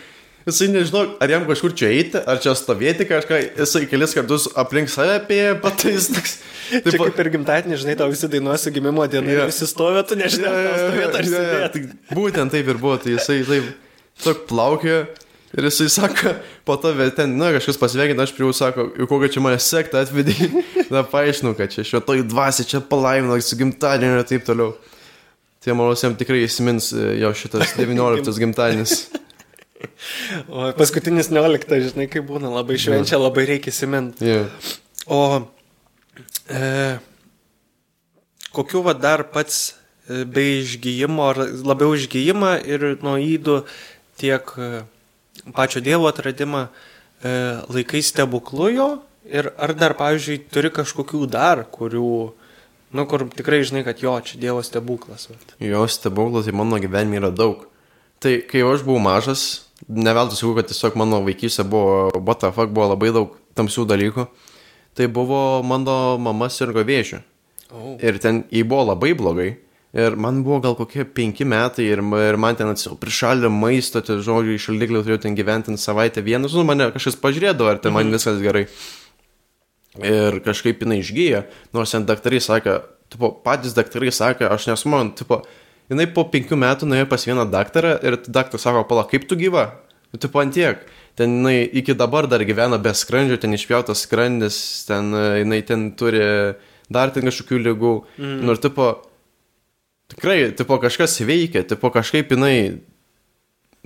jisai 0.48 0.68
nežinau, 0.72 1.04
ar 1.22 1.32
jam 1.32 1.46
kažkur 1.48 1.74
čia 1.76 1.90
eiti, 1.94 2.20
ar 2.20 2.40
čia 2.42 2.54
stovėti 2.58 3.06
kažką, 3.08 3.40
jisai 3.58 3.84
kelis 3.90 4.14
kartus 4.16 4.48
aplink 4.58 4.92
save 4.92 5.18
apie 5.18 5.42
patais. 5.62 6.10
Taip, 6.12 6.84
Taip, 6.84 6.98
kaip 7.00 7.22
ir 7.22 7.30
gimtadienį, 7.32 7.78
žinai, 7.80 7.94
tau 7.96 8.10
visi 8.12 8.28
dainuosi 8.28 8.72
gimimo 8.74 9.06
dieną 9.08 9.32
ir 9.32 9.46
visi 9.48 9.68
stovė, 9.68 10.02
tu 10.08 10.18
nežinai, 10.20 10.50
ar 10.52 10.66
tau 10.66 10.82
stovėt 10.82 11.16
ar 11.16 11.30
sėdėt. 11.32 11.78
tai 11.78 12.18
būtent 12.18 12.52
taip 12.52 12.68
ir 12.68 12.80
buvo, 12.82 12.98
tai 13.00 13.14
jisai 13.14 13.38
taip, 13.48 13.70
tiesiog 14.18 14.44
plaukė 14.50 14.98
ir 15.56 15.68
jisai 15.70 15.88
sako, 15.88 16.34
po 16.68 16.76
to 16.76 16.92
ten, 17.16 17.38
na, 17.40 17.54
kažkas 17.56 17.80
pasveikina, 17.80 18.26
aš 18.26 18.34
prie 18.36 18.44
jų 18.44 18.52
sako, 18.56 18.86
kokią 19.08 19.32
čia 19.32 19.44
mane 19.44 19.60
sektą 19.64 20.04
atvedė, 20.04 20.36
na, 20.92 21.04
paaiškinu, 21.08 21.54
kad 21.56 21.72
čia 21.72 21.86
šitoj 21.88 22.26
dvasiai 22.28 22.68
čia 22.68 22.82
palaimino 22.84 23.38
su 23.40 23.56
gimtadieniu 23.56 24.20
ir 24.20 24.28
taip 24.28 24.44
toliau. 24.48 24.74
Tai 25.68 25.74
manau, 25.76 25.92
jam 26.00 26.14
tikrai 26.16 26.46
įsimins 26.46 26.94
e, 26.96 27.02
jo 27.20 27.28
šitas 27.36 27.74
19 27.80 28.40
gimtadienis. 28.40 29.00
O 30.50 30.72
paskutinis 30.74 31.28
19, 31.30 31.68
žinai, 31.92 32.08
kaip 32.10 32.24
būna, 32.26 32.48
labai 32.50 32.74
švenčia, 32.82 33.14
labai 33.20 33.44
reikia 33.46 33.70
įsiminti. 33.70 34.26
Yeah. 34.26 34.48
O 35.06 35.20
e, 36.50 36.62
kokiu 38.50 38.82
va 38.82 38.96
dar 38.98 39.22
pats 39.30 39.60
e, 40.08 40.24
be 40.24 40.46
išgyjimo, 40.64 41.28
ar 41.30 41.38
labiau 41.68 41.94
išgyjimą 41.94 42.56
ir 42.66 42.88
nuo 43.04 43.14
įdų 43.22 43.60
tiek 44.18 44.50
e, 44.58 44.82
pačio 45.54 45.84
Dievo 45.84 46.10
atradimą 46.10 46.64
e, 46.66 47.36
laikai 47.70 48.02
stebuklu 48.02 48.72
jo 48.74 48.88
ir 49.30 49.52
ar 49.60 49.76
dar, 49.78 49.94
pavyzdžiui, 50.00 50.40
turi 50.50 50.74
kažkokių 50.74 51.22
dar, 51.30 51.68
kurių, 51.70 52.12
nu, 52.92 53.04
kur 53.10 53.26
tikrai 53.32 53.62
žinai, 53.66 53.84
kad 53.86 54.00
jo, 54.02 54.14
čia 54.24 54.40
Dievo 54.40 54.62
stebuklas. 54.64 55.28
Vat. 55.30 55.56
Jo 55.62 55.84
stebuklų 55.88 56.44
tai 56.46 56.54
mano 56.56 56.80
gyvenime 56.82 57.20
yra 57.20 57.32
daug. 57.34 57.66
Tai 58.22 58.34
kai 58.50 58.64
aš 58.66 58.82
buvau 58.86 59.02
mažas, 59.02 59.68
neveltui 59.86 60.38
sakau, 60.38 60.56
kad 60.58 60.70
tiesiog 60.70 60.98
mano 60.98 61.20
vaikystė 61.26 61.66
buvo, 61.68 62.10
what 62.18 62.42
the 62.42 62.50
fuck, 62.54 62.72
buvo 62.74 62.90
labai 62.94 63.12
daug 63.14 63.36
tamsių 63.58 63.86
dalykų. 63.92 64.26
Tai 64.98 65.06
buvo 65.14 65.62
mano 65.62 66.18
mama 66.18 66.48
sirgo 66.50 66.82
vėžiu. 66.82 67.22
O, 67.70 67.96
Ir 68.02 68.18
ten 68.22 68.42
jį 68.50 68.64
buvo 68.66 68.88
labai 68.90 69.12
blogai. 69.14 69.50
Ir 69.98 70.16
man 70.20 70.42
buvo 70.44 70.58
gal 70.60 70.74
kokie 70.76 71.06
penki 71.08 71.46
metai 71.48 71.86
ir, 71.88 72.02
ir 72.02 72.36
man 72.40 72.56
ten 72.58 72.68
atsiau 72.68 72.96
prišalė 73.00 73.48
maisto, 73.52 74.02
tai 74.04 74.18
žodžiu, 74.24 74.56
iš 74.58 74.66
šaldiklio 74.68 75.00
turėjau 75.04 75.22
ten 75.24 75.36
gyventi 75.38 75.72
savaitę 75.80 76.20
vienas, 76.24 76.52
nu 76.52 76.64
mane 76.68 76.90
kažkas 76.92 77.16
pažiūrėdavo, 77.22 77.70
ar 77.72 77.80
ten 77.80 77.94
man 77.96 78.12
viskas 78.12 78.42
gerai. 78.44 78.66
Ir 80.04 80.38
kažkaip 80.44 80.84
jinai 80.84 81.00
išgyja, 81.02 81.44
nors 81.74 81.94
ten 81.94 82.06
daktarai 82.06 82.40
sakė, 82.42 82.78
tipo, 83.12 83.32
patys 83.44 83.74
daktarai 83.76 84.12
sakė, 84.14 84.46
aš 84.52 84.68
nesu 84.70 84.92
man, 84.92 85.10
tipo, 85.18 85.42
jinai 85.90 86.06
po 86.14 86.26
penkių 86.30 86.58
metų 86.60 86.88
nuėjo 86.88 87.08
pas 87.10 87.26
vieną 87.26 87.48
daktarą 87.50 87.96
ir 88.06 88.18
daktaras 88.26 88.66
sako, 88.66 88.84
pala, 88.88 89.06
kaip 89.10 89.26
tu 89.28 89.38
gyva? 89.40 89.68
Nu, 90.12 90.20
tipo, 90.22 90.40
ant 90.40 90.54
tiek. 90.56 90.84
Ten 91.18 91.40
jinai 91.40 91.64
iki 91.80 91.96
dabar 91.98 92.28
dar 92.30 92.44
gyvena 92.46 92.78
be 92.80 92.92
skrandžio, 92.94 93.40
ten 93.42 93.56
išpjautas 93.56 94.04
skrandis, 94.06 94.58
ten 94.88 95.10
e, 95.10 95.24
jinai 95.42 95.62
ten 95.66 95.88
turi 95.98 96.22
dar 96.92 97.10
ten 97.12 97.26
kažkokių 97.28 97.58
lygų. 97.64 97.94
Mm. 98.20 98.36
Nu, 98.46 98.54
ir 98.54 98.62
tipo, 98.62 98.92
tikrai, 100.14 100.38
tipo, 100.56 100.78
kažkas 100.80 101.18
veikia, 101.26 101.64
tipo, 101.68 101.90
kažkaip 101.92 102.32
jinai, 102.36 102.54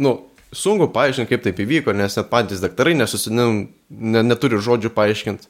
nu, 0.02 0.14
sunku 0.52 0.90
paaiškinti, 0.92 1.30
kaip 1.32 1.44
taip 1.46 1.64
įvyko, 1.64 1.96
nes 1.96 2.16
net 2.18 2.30
patys 2.30 2.62
daktarai 2.62 2.94
nesusi, 2.98 3.32
ne, 3.34 3.48
ne, 3.88 4.22
neturi 4.26 4.60
žodžių 4.62 4.92
paaiškinti. 4.94 5.48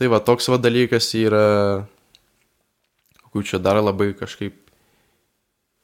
Tai 0.00 0.08
va, 0.08 0.16
toks 0.24 0.46
va 0.48 0.56
dalykas 0.56 1.10
yra, 1.12 1.84
kokių 3.20 3.42
čia 3.44 3.58
dar 3.60 3.76
labai 3.84 4.14
kažkaip 4.16 4.54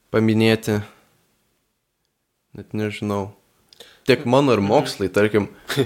paminėti. 0.09 0.79
Net 2.57 2.73
nežinau. 2.73 3.35
Tiek 4.09 4.25
mano 4.25 4.57
ir 4.57 4.63
mokslai, 4.65 5.11
tarkim. 5.13 5.51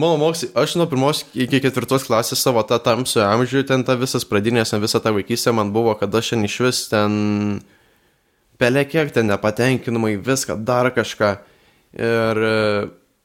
Mano 0.00 0.14
mokslai, 0.22 0.52
aš 0.56 0.76
nuo 0.78 0.86
pirmos 0.88 1.24
iki 1.34 1.58
ketvirtos 1.60 2.06
klasės 2.06 2.40
savo 2.40 2.62
tą 2.64 2.78
tamsų 2.80 3.20
amžių, 3.26 3.64
ten 3.68 3.82
ta 3.84 3.98
visas 3.98 4.24
pradinės, 4.24 4.72
visą 4.80 5.02
tą 5.04 5.10
vaikystę 5.18 5.52
man 5.52 5.74
buvo, 5.74 5.92
kad 6.00 6.14
aš 6.14 6.30
šiandien 6.30 6.48
iš 6.48 6.60
vis 6.64 6.80
ten 6.88 7.18
pelekiek 8.62 9.10
ten 9.12 9.28
nepatenkinamai 9.28 10.14
viską, 10.22 10.56
dar 10.64 10.88
kažką. 10.94 11.34
Ir 11.98 12.40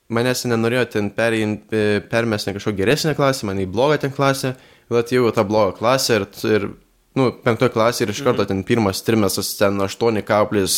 manęs 0.10 0.46
nenorėjo 0.50 0.86
ten 0.96 1.10
permesti 1.14 2.54
kažkokią 2.56 2.78
geresnę 2.78 3.16
klasę, 3.18 3.46
man 3.50 3.62
į 3.62 3.68
blogą 3.70 4.00
ten 4.02 4.14
klasę, 4.14 4.56
bet 4.90 5.14
jau 5.14 5.30
tą 5.36 5.46
blogą 5.48 5.76
klasę 5.78 6.20
ir, 6.20 6.26
ir 6.50 6.70
nu, 7.18 7.30
penktoje 7.46 7.74
klasėje 7.74 8.08
ir 8.08 8.14
iš 8.16 8.24
karto 8.26 8.44
mhm. 8.44 8.50
ten 8.52 8.64
pirmas 8.66 9.04
trimesas 9.06 9.54
ten 9.60 9.74
8 9.86 10.22
kaplis 10.26 10.74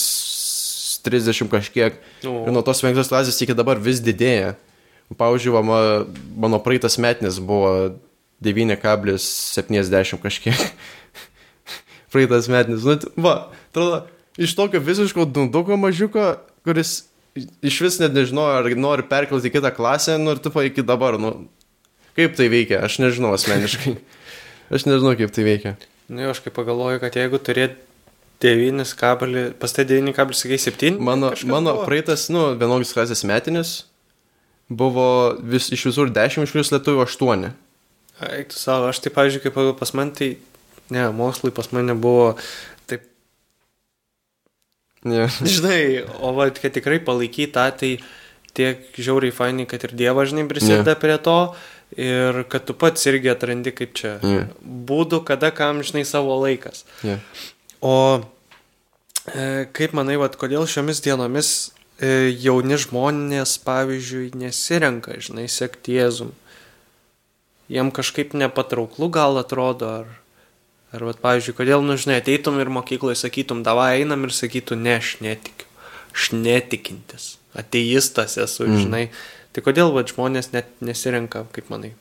30 1.06 1.50
kažkiek. 1.50 1.94
O. 2.26 2.46
Ir 2.46 2.52
nuo 2.54 2.62
tos 2.66 2.82
penktos 2.84 3.10
klasės 3.12 3.42
iki 3.42 3.54
dabar 3.58 3.80
vis 3.82 4.00
didėja. 4.04 4.56
Pavyzdžiui, 5.18 5.54
va, 5.56 5.62
mano 6.40 6.60
praeitas 6.64 6.96
metinis 7.02 7.40
buvo 7.44 7.98
9,70 8.44 10.22
kažkiek. 10.24 10.60
praeitas 12.14 12.48
metinis. 12.52 12.86
Nu, 12.88 12.96
va, 13.24 13.52
atrodo, 13.72 14.06
iš 14.40 14.56
tokio 14.56 14.80
visiško 14.84 15.26
dunduko 15.28 15.78
mažiuko, 15.80 16.38
kuris 16.68 17.11
iš 17.38 17.80
vis 17.86 18.00
net 18.02 18.16
nežinau, 18.16 18.48
ar 18.60 18.68
nori 18.76 19.06
perkelti 19.08 19.52
į 19.52 19.56
kitą 19.58 19.72
klasę, 19.76 20.18
nu 20.22 20.36
ir 20.36 20.42
tu 20.44 20.52
pa 20.54 20.66
iki 20.68 20.84
dabar, 20.86 21.18
nu, 21.22 21.34
kaip 22.18 22.36
tai 22.40 22.50
veikia, 22.52 22.82
aš 22.86 23.00
nežinau 23.04 23.36
asmeniškai. 23.38 23.96
Aš 24.72 24.86
nežinau, 24.88 25.12
kaip 25.20 25.34
tai 25.36 25.44
veikia. 25.44 25.72
Nu, 26.08 26.30
aš 26.32 26.40
kaip 26.46 26.54
pagalvoju, 26.56 27.02
kad 27.02 27.18
jeigu 27.20 27.36
turėt 27.44 27.74
9 28.40 28.94
kabelį, 28.96 29.42
pas 29.60 29.74
tai 29.76 29.84
9,7. 29.84 30.96
Mano, 30.96 31.34
mano 31.44 31.74
buvo? 31.76 31.84
praeitas, 31.90 32.30
nu, 32.32 32.54
11 32.56 32.96
klasės 32.96 33.26
metinis 33.28 33.74
buvo 34.72 35.36
vis, 35.44 35.68
iš 35.76 35.90
visur 35.90 36.12
10, 36.16 36.48
iš 36.48 36.56
vis 36.56 36.72
lietuvių 36.72 37.04
8. 37.04 37.52
Eik 38.32 38.54
tu 38.54 38.58
savo, 38.58 38.88
aš 38.88 39.02
tai, 39.04 39.12
pavyzdžiui, 39.12 39.44
kaip 39.44 39.60
pas 39.80 39.92
man, 39.98 40.14
tai, 40.16 40.34
ne, 40.94 41.10
mokslai 41.16 41.52
pas 41.56 41.68
mane 41.76 41.96
buvo. 42.00 42.32
Yeah. 45.08 45.32
Žinai, 45.56 45.82
o 46.22 46.34
va, 46.38 46.50
kad 46.56 46.76
tikrai 46.78 47.00
palaikyt 47.04 47.56
tą, 47.58 47.68
tai 47.78 47.92
tiek 48.58 48.84
žiauriai 49.00 49.34
fainai, 49.34 49.66
kad 49.70 49.84
ir 49.88 49.96
Dievas, 49.96 50.30
žinai, 50.30 50.44
prisideda 50.50 50.94
yeah. 50.94 51.00
prie 51.00 51.18
to. 51.24 51.38
Ir 52.00 52.44
kad 52.52 52.68
tu 52.68 52.76
pats 52.78 53.04
irgi 53.10 53.32
atrandi, 53.32 53.74
kaip 53.76 53.96
čia, 53.98 54.18
yeah. 54.24 54.52
būdų, 54.62 55.24
kada 55.28 55.50
kam, 55.56 55.82
žinai, 55.88 56.04
savo 56.08 56.38
laikas. 56.40 56.86
Yeah. 57.04 57.24
O 57.84 57.96
e, 59.32 59.68
kaip 59.76 59.96
manai, 59.98 60.20
va, 60.20 60.30
kodėl 60.32 60.68
šiomis 60.70 61.04
dienomis 61.04 61.72
E, 62.02 62.34
jauni 62.42 62.80
žmonės, 62.82 63.60
pavyzdžiui, 63.62 64.32
nesirenka, 64.42 65.20
žinai, 65.22 65.46
sekti 65.52 66.00
Jėzum. 66.00 66.32
Jiem 67.72 67.92
kažkaip 67.94 68.34
nepatrauklu 68.34 69.12
gal 69.14 69.38
atrodo, 69.38 69.92
ar, 70.02 70.16
ar 70.92 71.06
vat, 71.08 71.20
pavyzdžiui, 71.24 71.56
kodėl, 71.58 71.84
nu, 71.86 71.96
žinai, 72.00 72.20
ateitum 72.22 72.60
ir 72.62 72.72
mokykloje 72.74 73.22
sakytum, 73.24 73.64
davai 73.68 74.02
einam 74.02 74.28
ir 74.28 74.36
sakytų, 74.36 74.78
ne, 74.80 74.98
aš 75.00 75.16
netikiu, 75.24 75.68
aš 76.12 76.32
netikintis, 76.36 77.28
ateistas 77.58 78.38
esu, 78.42 78.68
mm. 78.68 78.82
žinai. 78.86 79.04
Tai 79.56 79.64
kodėl, 79.66 79.92
vat, 79.96 80.12
žmonės 80.12 80.52
net 80.56 80.72
nesirenka, 80.84 81.46
kaip 81.56 81.72
manai, 81.72 81.94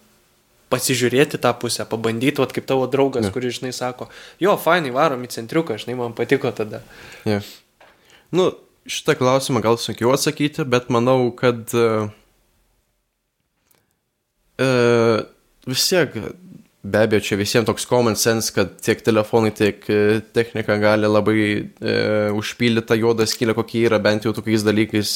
pasižiūrėti 0.70 1.41
tą 1.43 1.53
pusę, 1.59 1.86
pabandyti, 1.91 2.43
vat, 2.43 2.55
kaip 2.55 2.66
tavo 2.66 2.86
draugas, 2.91 3.26
yeah. 3.26 3.34
kuris, 3.34 3.59
žinai, 3.59 3.72
sako, 3.74 4.07
jo, 4.43 4.55
fainai, 4.61 4.93
varom 4.95 5.26
į 5.26 5.32
centriuką, 5.34 5.78
žinai, 5.82 5.99
man 5.99 6.14
patiko 6.18 6.53
tada. 6.55 6.84
Yeah. 7.26 7.47
Nu, 8.34 8.53
šitą 8.91 9.16
klausimą 9.18 9.62
gal 9.64 9.78
sunkiau 9.82 10.14
atsakyti, 10.14 10.64
bet 10.70 10.91
manau, 10.95 11.32
kad 11.36 11.74
uh, 11.78 12.11
uh, 14.62 15.26
vis 15.66 15.88
tiek, 15.91 16.14
be 16.83 17.05
abejo, 17.05 17.24
čia 17.28 17.39
visiems 17.41 17.68
toks 17.68 17.87
common 17.89 18.16
sense, 18.16 18.53
kad 18.57 18.78
tiek 18.81 19.03
telefonai, 19.05 19.53
tiek 19.57 19.85
technika 20.37 20.78
gali 20.81 21.11
labai 21.11 21.41
uh, 21.61 22.37
užpildyti 22.39 22.89
tą 22.89 22.99
juodą 23.01 23.28
skylę, 23.28 23.57
kokie 23.59 23.85
yra 23.89 24.01
bent 24.03 24.24
jau 24.24 24.35
tokiais 24.37 24.64
dalykais 24.66 25.14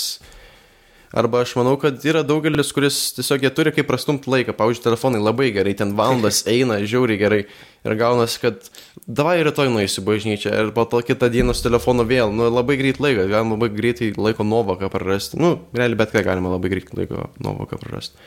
Arba 1.15 1.45
aš 1.45 1.53
manau, 1.55 1.77
kad 1.79 2.03
yra 2.11 2.25
daugelis, 2.27 2.73
kuris 2.75 2.97
tiesiog 3.15 3.45
jie 3.47 3.51
turi 3.55 3.71
kaip 3.75 3.87
prastumti 3.87 4.27
laiką. 4.33 4.51
Pavyzdžiui, 4.59 4.83
telefonai 4.83 5.21
labai 5.23 5.53
gerai, 5.55 5.77
ten 5.79 5.93
valandas 5.95 6.41
eina, 6.51 6.81
žiauriai 6.83 7.21
gerai. 7.21 7.41
Ir 7.87 7.95
gaunasi, 8.01 8.41
kad 8.43 8.67
davai 9.07 9.37
rytoj 9.47 9.71
nueisiu 9.71 10.03
bažnyčią 10.09 10.51
ir 10.59 10.73
po 10.75 10.89
to 10.91 11.05
kitą 11.07 11.29
dieną 11.31 11.55
su 11.55 11.63
telefonu 11.69 12.03
vėl. 12.09 12.35
Nu, 12.35 12.49
labai 12.51 12.81
greit 12.81 12.99
laikas, 12.99 13.31
galima 13.31 13.55
labai 13.55 13.71
greitai 13.77 14.11
laiko 14.19 14.47
nuovoką 14.49 14.91
prarasti. 14.91 15.39
Nu, 15.39 15.53
realiai 15.77 16.01
bet 16.03 16.17
ką 16.17 16.25
galima 16.27 16.51
labai 16.57 16.73
greitai 16.75 17.05
laiko 17.05 17.29
nuovoką 17.39 17.79
prarasti. 17.85 18.19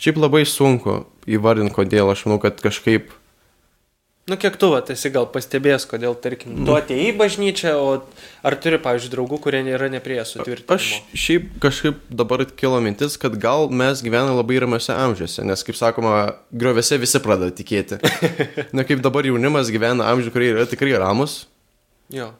Šiaip 0.00 0.18
labai 0.20 0.44
sunku 0.48 1.04
įvardinti, 1.26 1.74
kodėl. 1.76 2.10
Aš 2.12 2.26
manau, 2.26 2.40
kad 2.42 2.60
kažkaip 2.62 3.14
Nu, 4.26 4.34
kiek 4.34 4.56
tu, 4.58 4.72
vat, 4.72 4.88
esi 4.90 5.12
gal 5.14 5.28
pastebėjęs, 5.30 5.84
kodėl, 5.86 6.16
tarkim, 6.18 6.56
tu 6.66 6.72
atėjai 6.74 7.12
į 7.12 7.14
bažnyčią, 7.14 7.74
o 7.78 7.90
ar 8.42 8.56
turi, 8.58 8.80
pavyzdžiui, 8.82 9.10
draugų, 9.12 9.36
kurie 9.44 9.60
nėra 9.62 9.86
neprie 9.86 10.16
sutvirtinti? 10.26 10.66
Aš 10.74 10.88
šiaip 11.14 11.44
kažkaip 11.62 12.00
dabar 12.10 12.42
kilo 12.58 12.80
mintis, 12.82 13.14
kad 13.22 13.36
gal 13.38 13.70
mes 13.70 14.02
gyvename 14.02 14.34
labai 14.34 14.58
ramiuose 14.64 14.90
amžiuose, 14.96 15.44
nes, 15.46 15.62
kaip 15.62 15.78
sakoma, 15.78 16.16
griovėse 16.50 16.98
visi 16.98 17.20
pradeda 17.22 17.54
tikėti. 17.54 18.00
Na, 18.74 18.82
kaip 18.88 19.04
dabar 19.06 19.30
jaunimas 19.30 19.70
gyvena 19.70 20.10
amžiuje, 20.10 20.34
kurie 20.34 20.50
yra 20.56 20.66
tikrai 20.66 20.98
ramus. 20.98 21.44
Jo. 22.10 22.32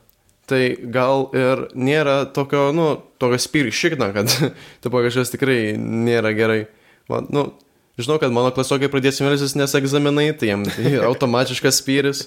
Tai 0.51 0.61
gal 0.91 1.29
ir 1.39 1.69
nėra 1.79 2.25
tokio, 2.35 2.73
nu, 2.75 2.97
tokio 3.23 3.39
spyri 3.39 3.71
šikna, 3.71 4.11
kad 4.17 4.35
tipo 4.83 5.07
kažkas 5.07 5.31
tikrai 5.39 5.61
nėra 5.79 6.35
gerai. 6.35 6.65
Man, 7.13 7.31
nu, 7.35 7.49
Žinau, 7.97 8.19
kad 8.21 8.29
mano 8.29 8.51
klasiokai 8.53 8.91
pradės 8.93 9.23
melsis, 9.25 9.55
nes 9.57 9.73
egzaminai, 9.79 10.27
tai 10.37 10.51
jiems 10.51 10.75
tai 10.77 10.99
automatiškas 11.11 11.79
spyris. 11.81 12.27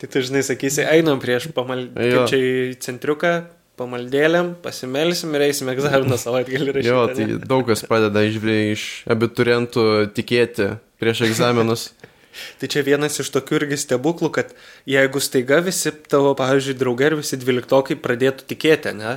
tai 0.00 0.08
tu 0.08 0.22
žinai, 0.24 0.40
sakysi, 0.46 0.80
einam 0.88 1.20
prieš 1.20 1.50
pamaldėlę, 1.52 2.22
čia 2.30 2.38
į 2.40 2.52
centriuką, 2.80 3.32
pamaldėlėm, 3.80 4.54
pasimelsim 4.64 5.34
ir 5.36 5.44
eisim 5.50 5.68
egzaminą 5.72 6.16
savaitgalį 6.20 6.76
rašyti. 6.76 6.88
Jo, 6.88 7.02
tai 7.12 7.26
ne? 7.28 7.36
daug 7.52 7.66
kas 7.68 7.84
padeda 7.88 8.22
iš, 8.24 8.38
iš 8.72 8.84
abiturientų 9.12 9.84
tikėti 10.16 10.70
prieš 11.00 11.26
egzaminus. 11.28 11.90
Tai 12.60 12.68
čia 12.70 12.84
vienas 12.86 13.18
iš 13.18 13.26
tokių 13.34 13.56
irgi 13.58 13.76
stebuklų, 13.82 14.28
kad 14.36 14.52
jeigu 14.88 15.20
staiga 15.20 15.58
visi 15.66 15.90
tavo, 16.08 16.30
pavyzdžiui, 16.38 16.76
draugai 16.78 17.08
ir 17.08 17.16
visi 17.18 17.36
dvyliktokai 17.42 17.96
pradėtų 18.00 18.46
tikėti, 18.52 18.94
ne? 18.96 19.16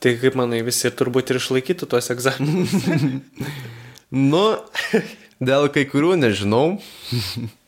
Tai 0.00 0.14
kaip 0.22 0.38
manai, 0.38 0.62
visi 0.64 0.92
turbūt 0.94 1.34
ir 1.34 1.40
išlaikytų 1.42 1.90
tuos 1.90 2.08
egzaminus. 2.14 2.70
Nu, 4.10 4.44
dėl 5.50 5.68
kai 5.70 5.86
kurių 5.86 6.16
nežinau. 6.18 6.80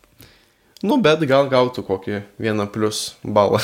nu, 0.88 0.99
bet 1.03 1.22
gal 1.30 1.51
gautų 1.53 1.86
kokį 1.86 2.22
vieną 2.43 2.66
plus 2.74 3.12
balą. 3.22 3.62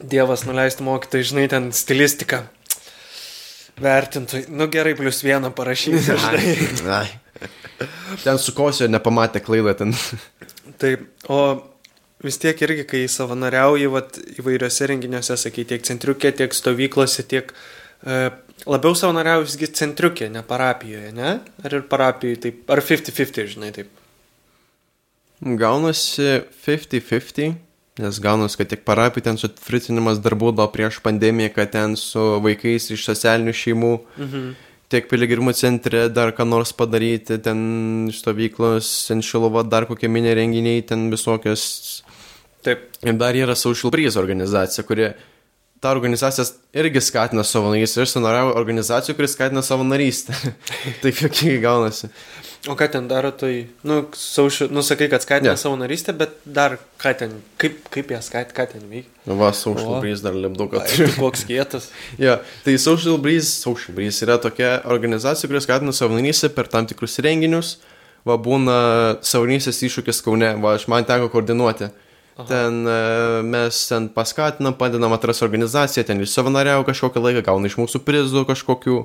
Dievas 0.00 0.46
nuleistų 0.48 0.86
mokytojai, 0.86 1.28
žinai, 1.28 1.48
ten 1.52 1.68
stilistiką. 1.76 2.46
Vertintų, 3.80 4.46
nu 4.52 4.66
gerai, 4.72 4.94
plus 4.96 5.22
vieną 5.24 5.52
parašyti. 5.56 6.16
Žinai. 6.80 7.06
ten 8.24 8.40
sukosio 8.40 8.88
nepamatė 8.88 9.40
klaidą 9.44 9.72
ten. 9.76 9.94
Taip, 10.80 11.06
o 11.32 11.40
vis 12.24 12.36
tiek 12.40 12.60
irgi, 12.64 12.84
kai 12.88 13.02
savanoriauji 13.08 13.88
vat, 13.92 14.18
įvairiose 14.40 14.88
renginiuose, 14.90 15.36
sakai, 15.40 15.64
tiek 15.68 15.84
centriukė, 15.88 16.32
tiek 16.36 16.56
stovyklose, 16.56 17.24
tiek 17.28 17.52
e, 18.04 18.28
Labiau 18.68 18.92
savanoriauju 18.96 19.46
visgi 19.46 19.68
centriukė, 19.78 20.28
ne 20.32 20.42
parapijoje, 20.44 21.14
ne? 21.16 21.38
Ar 21.64 21.76
ir 21.76 21.84
parapijoje 21.88 22.40
taip, 22.44 22.62
ar 22.72 22.82
50-50, 22.84 23.52
žinai, 23.54 23.70
taip? 23.76 23.92
Gaunasi 25.40 26.42
50-50, 26.66 27.54
nes 28.00 28.18
gaunasi, 28.20 28.58
kad 28.60 28.72
tiek 28.72 28.82
parapijų 28.84 29.24
ten 29.24 29.40
sutvirtinimas 29.40 30.20
dar 30.20 30.36
būdavo 30.40 30.68
prieš 30.74 31.00
pandemiją, 31.04 31.54
kad 31.54 31.72
ten 31.72 31.96
su 31.96 32.20
vaikais 32.44 32.90
iš 32.92 33.06
socialinių 33.08 33.56
šeimų, 33.62 33.94
mhm. 34.20 34.52
tiek 34.92 35.08
piligrimų 35.08 35.56
centre 35.56 36.04
dar 36.12 36.34
ką 36.36 36.44
nors 36.48 36.74
padaryti, 36.76 37.40
ten 37.40 38.10
stovyklos, 38.12 38.92
ten 39.08 39.24
šiluva, 39.24 39.64
dar 39.64 39.88
kokie 39.88 40.12
mini 40.12 40.36
renginiai, 40.36 40.84
ten 40.84 41.08
visokios. 41.12 41.64
Taip. 42.60 42.90
Ir 43.00 43.16
dar 43.16 43.32
yra 43.32 43.56
Social 43.56 43.88
Breeze 43.88 44.20
organizacija, 44.20 44.84
kurie 44.84 45.14
ta 45.80 45.90
organizacija 45.90 46.44
irgi 46.76 47.00
skatina 47.00 47.44
savanorystę. 47.44 48.04
Aš 48.04 48.14
savanoriauju 48.16 48.56
organizacijų, 48.60 49.16
kuris 49.16 49.34
skatina 49.36 49.62
savanorystę. 49.64 50.36
Taip 51.02 51.24
jokingai 51.24 51.60
gaunasi. 51.64 52.12
O 52.68 52.74
ką 52.76 52.90
ten 52.92 53.06
daro, 53.08 53.30
tai, 53.32 53.70
nu, 53.88 54.02
saušio, 54.12 54.66
nu, 54.68 54.82
sakai, 54.84 55.06
kad 55.08 55.22
skatina 55.24 55.54
yeah. 55.54 55.60
savo 55.60 55.78
narystę, 55.80 56.12
bet 56.12 56.34
dar 56.44 56.74
ką 57.00 57.14
ten, 57.16 57.30
kaip, 57.56 57.78
kaip 57.88 58.10
ją 58.12 58.18
skatina, 58.20 58.52
ką 58.52 58.66
ten 58.74 58.82
veikia. 58.90 59.08
Nu, 59.24 59.38
Va, 59.40 59.48
Social. 59.56 59.94
Breeze 60.04 60.20
dar 60.20 60.36
lipduką 60.36 60.82
Ai, 60.82 60.90
turiu. 60.90 61.06
tu 61.14 61.22
koks 61.22 61.46
kietas. 61.48 61.88
Ja, 62.20 62.36
tai 62.66 62.76
Social 62.76 63.16
Breeze, 63.16 63.48
Social 63.48 63.96
Breeze 63.96 64.20
yra 64.26 64.36
tokia 64.36 64.82
organizacija, 64.84 65.48
kuris 65.48 65.64
skatina 65.64 65.96
savanorystę 65.96 66.52
per 66.52 66.68
tam 66.68 66.84
tikrus 66.90 67.16
renginius. 67.24 67.78
Va, 68.28 68.36
būna 68.36 68.76
savanorystės 69.24 69.80
iššūkis 69.88 70.20
Kaune, 70.28 70.52
va, 70.60 70.76
aš 70.76 70.84
man 70.92 71.08
teko 71.08 71.32
koordinuoti. 71.32 71.88
Aha. 72.36 72.46
Ten 72.48 72.86
e, 72.86 73.00
mes 73.42 73.80
ten 73.88 74.08
paskatinam, 74.14 74.76
padedam 74.78 75.12
atras 75.12 75.42
organizaciją, 75.42 76.06
ten 76.08 76.22
ir 76.22 76.30
savanoriau 76.30 76.86
kažkokią 76.86 77.22
laiką, 77.26 77.44
gauna 77.50 77.68
iš 77.68 77.76
mūsų 77.80 78.02
prizų 78.06 78.46
kažkokių. 78.48 79.02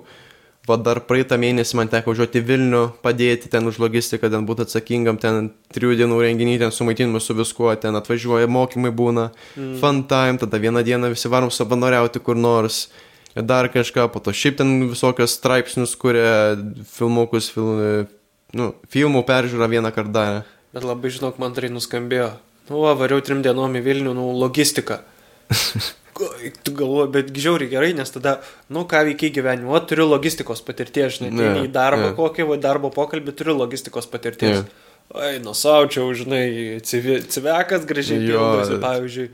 Va 0.66 0.80
dar 0.82 0.98
praeitą 1.06 1.38
mėnesį 1.38 1.78
man 1.78 1.90
teko 1.92 2.10
važiuoti 2.10 2.42
Vilnių, 2.42 2.82
padėti 3.06 3.52
ten 3.54 3.68
už 3.70 3.78
logistiką, 3.84 4.32
ten 4.34 4.48
būti 4.50 4.64
atsakingam, 4.66 5.20
ten 5.22 5.52
trijų 5.76 6.00
dienų 6.00 6.18
renginį, 6.24 6.56
ten 6.64 6.74
sumaitinimu 6.74 7.22
su 7.22 7.36
viskuo, 7.38 7.70
ten 7.78 7.94
atvažiuoja 8.00 8.50
mokymai 8.50 8.90
būna, 8.90 9.28
mm. 9.54 9.76
fun 9.82 10.02
time, 10.10 10.42
tada 10.42 10.58
vieną 10.62 10.82
dieną 10.88 11.12
visi 11.14 11.30
varom 11.30 11.54
savanoriauti 11.54 12.24
kur 12.26 12.40
nors. 12.40 12.88
Dar 13.36 13.70
kažką, 13.70 14.08
po 14.10 14.24
to 14.24 14.34
šiaip 14.34 14.58
ten 14.64 14.74
visokios 14.90 15.36
straipsnius, 15.38 15.94
kurie 16.00 16.56
filmukus, 16.88 17.52
fil, 17.54 18.08
nu, 18.56 18.72
filmų 18.90 19.22
peržiūrą 19.28 19.70
vieną 19.70 19.94
kartą 19.94 20.16
darė. 20.18 20.44
Bet 20.74 20.88
labai 20.88 21.12
žinok, 21.14 21.38
man 21.44 21.54
tai 21.54 21.70
nuskambėjo. 21.70 22.32
Nu, 22.70 22.80
va, 22.82 22.96
variau 22.98 23.22
trim 23.22 23.44
dienom 23.46 23.78
į 23.78 23.84
Vilnių, 23.86 24.16
nu, 24.18 24.32
logistika. 24.40 25.02
Tu 26.16 26.72
galvoji, 26.72 27.10
bet 27.12 27.32
žiauriai 27.36 27.68
gerai, 27.68 27.90
nes 27.92 28.08
tada, 28.08 28.38
nu, 28.72 28.86
ką 28.88 29.02
veikiai 29.10 29.34
gyvenime, 29.36 29.68
o 29.68 29.80
turiu 29.84 30.06
logistikos 30.08 30.62
patirties, 30.64 31.18
žinai, 31.18 31.32
Ne, 31.36 31.44
yeah, 31.44 31.58
į 31.68 31.72
darbą 31.76 32.06
ne. 32.06 32.12
kokį, 32.16 32.46
va, 32.48 32.56
darbo 32.64 32.88
pokalbį 32.96 33.34
turiu 33.36 33.58
logistikos 33.60 34.08
patirties. 34.08 34.62
Yeah. 34.62 34.94
Ai, 35.12 35.34
nusaučiau, 35.44 36.08
žinai, 36.16 36.46
civi, 36.88 37.18
civekas 37.28 37.84
gražiai 37.90 38.24
pildosi, 38.24 38.80
pavyzdžiui. 38.80 39.28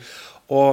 O 0.49 0.63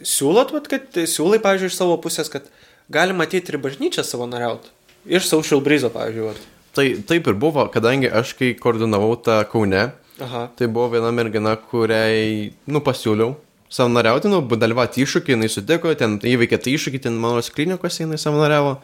siūlot, 0.00 0.56
vat, 0.56 0.72
kad 0.72 0.98
siūlai, 1.04 1.42
pavyzdžiui, 1.44 1.68
iš 1.68 1.78
savo 1.78 2.00
pusės, 2.00 2.32
kad 2.32 2.48
galima 2.88 3.28
ateiti 3.28 3.52
ir 3.52 3.60
bažnyčią 3.60 4.06
savanoriauti. 4.08 4.72
Iš 5.20 5.28
Social 5.28 5.60
Breeze, 5.60 5.92
pavyzdžiui. 5.92 6.30
Vat. 6.32 6.40
Tai 6.80 6.88
taip 7.12 7.28
ir 7.30 7.36
buvo, 7.44 7.68
kadangi 7.72 8.08
aš 8.08 8.32
kai 8.40 8.54
koordinavau 8.58 9.14
tą 9.20 9.38
Kaune, 9.52 9.90
Aha. 10.22 10.46
Tai 10.56 10.68
buvo 10.72 10.88
viena 10.94 11.10
mergina, 11.12 11.56
kuriai, 11.70 12.52
nu, 12.72 12.80
pasiūliau 12.84 13.34
savanoriauti, 13.72 14.30
nu, 14.30 14.40
dalyvauti 14.56 15.02
iššūkį, 15.04 15.34
jinai 15.34 15.48
sutiko, 15.50 15.92
ten 15.98 16.16
įveikė 16.22 16.60
tą 16.62 16.72
iššūkį, 16.72 17.02
ten 17.08 17.18
mano 17.20 17.42
klinikose 17.42 18.04
jinai 18.04 18.18
savanoriavo, 18.20 18.76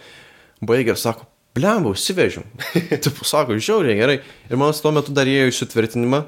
baigė 0.66 0.94
ir 0.94 1.00
sako, 1.00 1.28
blemba, 1.56 1.92
užsivežiau. 1.94 2.44
Taip, 3.04 3.22
sako, 3.28 3.58
žiauriai 3.58 3.98
gerai. 3.98 4.18
Ir 4.50 4.60
man 4.60 4.74
tuo 4.74 4.92
metu 4.94 5.14
dar 5.14 5.30
ėjo 5.30 5.50
į 5.50 5.56
sutvirtinimą. 5.60 6.24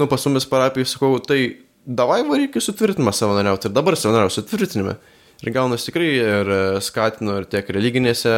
Nu, 0.00 0.08
pas 0.08 0.24
mumis 0.24 0.48
parapijai 0.48 0.88
sakau, 0.88 1.18
tai 1.20 1.58
davai 1.84 2.22
varyk 2.26 2.56
į 2.56 2.64
sutvirtinimą 2.64 3.12
savanoriauti. 3.16 3.68
Ir 3.68 3.76
dabar 3.76 3.98
savanoriausiu 4.00 4.42
sutvirtinime. 4.42 4.96
Ir 5.44 5.52
gaunas 5.54 5.84
tikrai 5.86 6.08
ir 6.18 6.48
e, 6.50 6.62
skatinu 6.82 7.36
ir 7.38 7.44
tiek 7.46 7.68
religinėse 7.70 8.30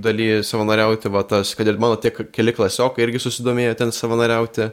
dalyje 0.00 0.38
savanoriauti, 0.48 1.10
va 1.12 1.20
tas, 1.28 1.50
kad 1.58 1.68
ir 1.68 1.76
mano 1.82 1.98
tiek 2.00 2.22
keli 2.32 2.54
klasiokai 2.56 3.04
irgi 3.04 3.20
susidomėjo 3.20 3.74
ten 3.82 3.92
savanoriauti. 3.92 4.70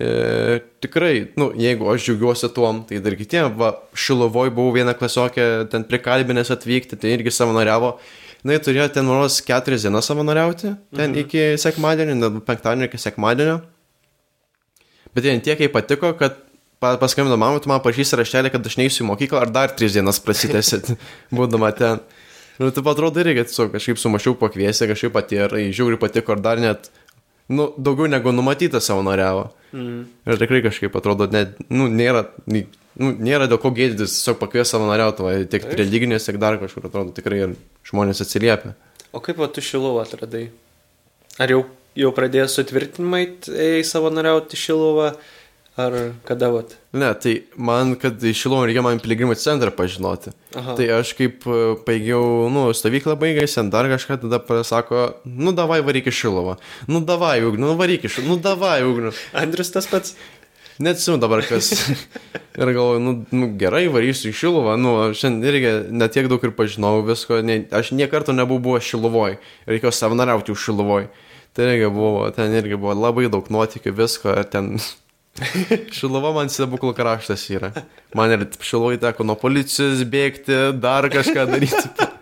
E, 0.00 0.60
tikrai, 0.80 1.32
nu, 1.36 1.50
jeigu 1.60 1.90
aš 1.92 2.06
džiaugiuosi 2.06 2.48
tuom, 2.56 2.80
tai 2.88 3.00
dar 3.04 3.16
kitiem, 3.18 3.50
va, 3.60 3.74
Šilovoj 3.92 4.52
buvau 4.56 4.72
vieną 4.78 4.94
klasiokė, 4.96 5.48
ten 5.72 5.84
prikalbinęs 5.88 6.52
atvykti, 6.54 6.96
tai 6.96 7.12
irgi 7.18 7.34
savanoriavo. 7.34 7.98
Na, 8.42 8.56
jie 8.56 8.62
turėjo 8.64 8.88
ten, 8.94 9.06
manos, 9.06 9.36
keturias 9.44 9.84
dienas 9.84 10.08
savanoriauti, 10.08 10.72
ten 10.96 11.12
mhm. 11.12 11.20
iki 11.26 11.44
sekmadienio, 11.60 12.16
net 12.18 12.40
penktadienio 12.48 12.88
iki 12.88 13.00
sekmadienio. 13.02 13.60
Bet 15.12 15.28
jie 15.28 15.36
tiek 15.44 15.60
jai 15.60 15.68
patiko, 15.70 16.14
kad 16.16 16.40
pa- 16.80 16.96
paskambino 16.98 17.36
mamai, 17.36 17.60
tu 17.62 17.70
man 17.70 17.84
pažįsti 17.84 18.18
raštelį, 18.18 18.50
kad 18.54 18.66
aš 18.66 18.78
neįsiu 18.80 19.04
į 19.04 19.10
mokyklą, 19.12 19.44
ar 19.44 19.52
dar 19.54 19.76
tris 19.76 19.94
dienas 19.94 20.18
prasitęsit, 20.24 20.94
būdama 21.36 21.70
ten. 21.76 22.00
Nu, 22.60 22.72
tai 22.72 22.82
atrodo 22.90 23.20
irgi, 23.22 23.38
kad 23.38 23.52
tiesiog 23.52 23.70
kažkaip 23.76 24.00
sumašiau 24.00 24.34
pakviesti, 24.40 24.88
kažkaip 24.90 25.14
pati 25.14 25.38
ir 25.38 25.54
žiūri 25.76 26.00
patiko, 26.00 26.34
ar 26.34 26.42
dar 26.42 26.60
net, 26.62 26.90
nu, 27.52 27.68
daugiau 27.76 28.08
negu 28.10 28.32
numatyta 28.34 28.80
savanoriavo. 28.82 29.50
Mm. 29.72 30.00
Ir 30.28 30.40
tikrai 30.40 30.62
kažkaip 30.64 30.96
atrodo, 30.98 31.28
net, 31.32 31.54
nu, 31.72 31.88
nėra, 31.92 32.26
nu, 32.48 32.64
nėra 32.96 33.48
dėl 33.50 33.60
ko 33.62 33.72
gėdytis, 33.74 34.18
tiesiog 34.18 34.40
pakvies 34.40 34.72
savanoriauti, 34.74 35.24
va, 35.24 35.36
tiek 35.52 35.68
religinės, 35.80 36.28
tiek 36.28 36.40
dar 36.42 36.58
kažkur, 36.60 36.88
atrodo, 36.88 37.14
tikrai 37.16 37.44
ir 37.46 37.54
žmonės 37.88 38.24
atsiliepia. 38.24 38.74
O 39.12 39.20
kaip 39.24 39.40
va, 39.40 39.48
tu 39.52 39.64
Šiluvą 39.64 40.04
atradai? 40.04 40.46
Ar 41.40 41.52
jau, 41.52 41.62
jau 41.98 42.12
pradėjai 42.16 42.50
sutvirtinimai 42.52 43.22
į 43.48 43.84
savanoriauti 43.88 44.60
Šiluvą, 44.60 45.12
ar 45.76 45.96
kada 46.28 46.50
vat? 46.52 46.74
Ne, 46.92 47.08
tai 47.16 47.34
man, 47.56 47.94
kad 48.00 48.20
išilom 48.20 48.66
reikia 48.68 48.82
man 48.84 49.00
piligrimų 49.00 49.36
centrą 49.40 49.72
pažinoti. 49.74 50.34
Aha. 50.58 50.76
Tai 50.76 50.88
aš 50.98 51.14
kaip 51.16 51.46
e, 51.48 51.60
baigiau, 51.86 52.50
nu, 52.52 52.66
stovyklą 52.76 53.16
baigęs, 53.20 53.56
ten 53.56 53.72
dar 53.72 53.88
kažką, 53.88 54.20
tada 54.26 54.42
pasako, 54.44 55.06
nu, 55.24 55.54
davai 55.56 55.80
varyk 55.86 56.10
iš 56.12 56.20
Šilovą. 56.26 56.58
Nu, 56.90 57.00
davai, 57.08 57.38
ugniu, 57.46 57.70
nu, 57.70 57.78
varyk 57.80 58.04
iš, 58.08 58.20
nu, 58.26 58.36
davai, 58.36 58.82
ugniu. 58.84 59.14
Andrius 59.32 59.72
tas 59.72 59.88
pats? 59.88 60.16
Net 60.82 61.00
simu 61.00 61.18
dabar 61.20 61.42
kas. 61.46 61.72
ir 62.60 62.72
galvoju, 62.72 63.00
nu, 63.00 63.12
nu, 63.32 63.50
gerai, 63.60 63.86
varysiu 63.92 64.32
į 64.32 64.36
Šilovą, 64.36 64.76
nu, 64.80 64.94
aš 65.08 65.24
šiandien 65.24 65.52
irgi 65.52 65.74
netiek 65.94 66.28
daug 66.32 66.44
ir 66.44 66.54
pažinau 66.56 67.00
visko, 67.06 67.40
ne, 67.44 67.62
aš 67.72 67.94
niekarto 67.96 68.36
nebuvau 68.36 68.80
Šilovoj, 68.80 69.38
reikėjo 69.68 69.92
savanoriauti 69.96 70.52
už 70.52 70.68
Šilovoj. 70.68 71.08
Tai 71.52 71.68
irgi 71.68 71.88
buvo, 71.92 72.30
ten 72.32 72.54
irgi 72.56 72.78
buvo 72.80 72.96
labai 72.96 73.28
daug 73.32 73.48
nuotykių, 73.52 73.92
visko, 73.96 74.36
ten... 74.52 74.76
Šilova 75.96 76.32
man 76.36 76.50
stebuklų 76.52 76.92
kraštas 76.96 77.44
yra. 77.52 77.72
Man 78.16 78.34
ir 78.34 78.46
šilovai 78.60 78.98
teko 79.00 79.24
nuo 79.26 79.36
policijos 79.40 80.04
bėgti, 80.08 80.58
dar 80.80 81.08
kažką 81.12 81.46
daryti. 81.50 81.86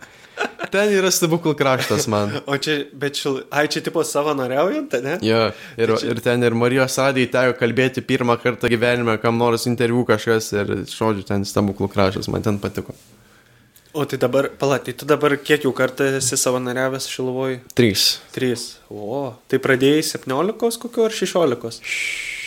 Ten 0.71 0.93
yra 0.95 1.11
stebuklų 1.11 1.57
kraštas 1.59 2.07
man. 2.11 2.37
O 2.47 2.55
čia, 2.63 2.77
bet 2.95 3.19
šil... 3.19 3.41
Ai, 3.51 3.65
čia 3.73 3.83
tipo 3.83 4.05
savanoriaujant, 4.07 4.95
ne? 5.03 5.17
Ja, 5.27 5.49
ir, 5.75 5.93
ir 6.07 6.21
ten 6.23 6.47
ir 6.47 6.55
Marijos 6.55 6.95
radijai 7.01 7.31
teko 7.33 7.57
kalbėti 7.59 8.05
pirmą 8.07 8.37
kartą 8.39 8.71
gyvenime, 8.71 9.17
kam 9.19 9.41
nors 9.41 9.67
interviu 9.67 10.05
kažkas 10.07 10.53
ir, 10.55 10.71
žodžiu, 10.87 11.27
ten 11.27 11.43
stebuklų 11.49 11.91
kraštas, 11.91 12.31
man 12.31 12.47
ten 12.47 12.61
patiko. 12.63 12.95
O 13.91 14.05
tai 14.07 14.21
dabar, 14.23 14.53
palatai, 14.55 14.95
tu 14.95 15.09
dabar 15.11 15.35
kiek 15.43 15.67
jau 15.67 15.73
kartą 15.75 16.07
esi 16.21 16.39
savanoriavęs 16.39 17.11
Šiluvoj? 17.11 17.59
Trys. 17.75 18.21
Trys. 18.31 18.69
O, 18.87 19.33
tai 19.51 19.59
pradėjai 19.59 20.05
17 20.13 20.79
kokio 20.85 21.09
ar 21.09 21.17
16? 21.17 22.39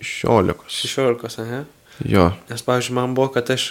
Šešiolikos. 0.00 0.76
16, 0.84 1.40
aha. 1.44 1.62
Jo. 2.04 2.30
Nes, 2.50 2.62
pavyzdžiui, 2.66 2.96
man 2.98 3.14
buvo, 3.16 3.30
kad 3.32 3.48
aš, 3.54 3.70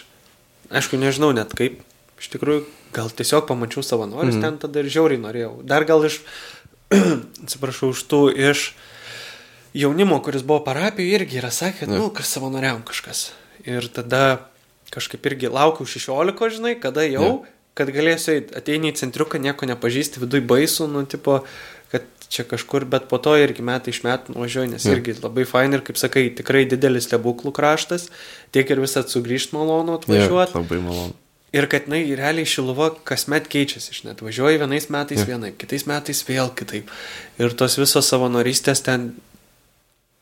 aišku, 0.73 0.97
nežinau 0.97 1.29
net 1.35 1.53
kaip, 1.57 1.81
iš 2.21 2.31
tikrųjų, 2.33 2.63
gal 2.95 3.11
tiesiog 3.11 3.45
pamačiau 3.49 3.83
savanorius 3.85 4.37
mm. 4.39 4.43
ten, 4.45 4.57
tada 4.61 4.81
ir 4.81 4.89
žiauriai 4.89 5.21
norėjau. 5.21 5.53
Dar 5.67 5.85
gal 5.87 6.05
iš, 6.07 6.21
atsiprašau, 7.45 7.91
už 7.93 8.03
tų 8.09 8.21
iš 8.33 8.69
jaunimo, 9.75 10.17
kuris 10.23 10.45
buvo 10.47 10.63
parapijoje, 10.65 11.19
irgi 11.19 11.41
yra 11.41 11.51
sakę, 11.51 11.89
Ne. 11.89 11.99
nu, 11.99 12.09
kas 12.09 12.31
savanoriavom 12.33 12.85
kažkas. 12.87 13.31
Ir 13.67 13.87
tada 13.91 14.47
kažkaip 14.93 15.25
irgi 15.27 15.51
laukiau 15.51 15.85
16, 15.85 16.55
žinai, 16.57 16.75
kada 16.79 17.03
jau, 17.03 17.43
Ne. 17.43 17.53
kad 17.75 17.91
galėsiu 17.91 18.37
eit, 18.39 18.55
ateini 18.55 18.93
į 18.93 18.97
centriuką, 19.01 19.41
nieko 19.41 19.67
nepažįsti, 19.67 20.23
viduj 20.23 20.45
baisu, 20.47 20.87
nu, 20.87 21.03
tipo, 21.05 21.43
čia 22.29 22.43
kažkur, 22.47 22.85
bet 22.85 23.07
po 23.09 23.17
to 23.17 23.35
irgi 23.37 23.61
metai 23.65 23.91
iš 23.93 24.01
metų 24.05 24.35
nuvažiuoju, 24.35 24.71
nes 24.71 24.85
Ne. 24.85 24.95
irgi 24.97 25.15
labai 25.23 25.45
fain 25.45 25.73
ir, 25.73 25.81
kaip 25.81 25.97
sakai, 25.97 26.29
tikrai 26.35 26.65
didelis 26.65 27.07
stebuklų 27.07 27.51
kraštas, 27.53 28.09
tiek 28.51 28.69
ir 28.69 28.79
visat 28.81 29.09
sugrįžt 29.09 29.53
malonu 29.53 29.95
Ja, 29.95 29.97
atvažiuoti. 30.01 30.55
labai 30.57 30.79
malonu. 30.81 31.13
Ir 31.55 31.67
kad, 31.71 31.87
na, 31.87 31.95
realiai 31.95 32.43
Šiluva 32.45 32.89
kasmet 33.07 33.47
keičiasi, 33.47 33.91
iš 33.91 34.03
net 34.03 34.19
važiuoji 34.21 34.57
vienais 34.59 34.89
metais 34.91 35.19
Jo. 35.23 35.25
vienaip, 35.37 35.57
kitais 35.57 35.85
metais 35.87 36.23
vėl 36.27 36.49
kitaip. 36.53 36.89
Ir 37.39 37.53
tos 37.55 37.77
visos 37.79 38.03
savanorystės 38.11 38.83
ten, 38.83 39.13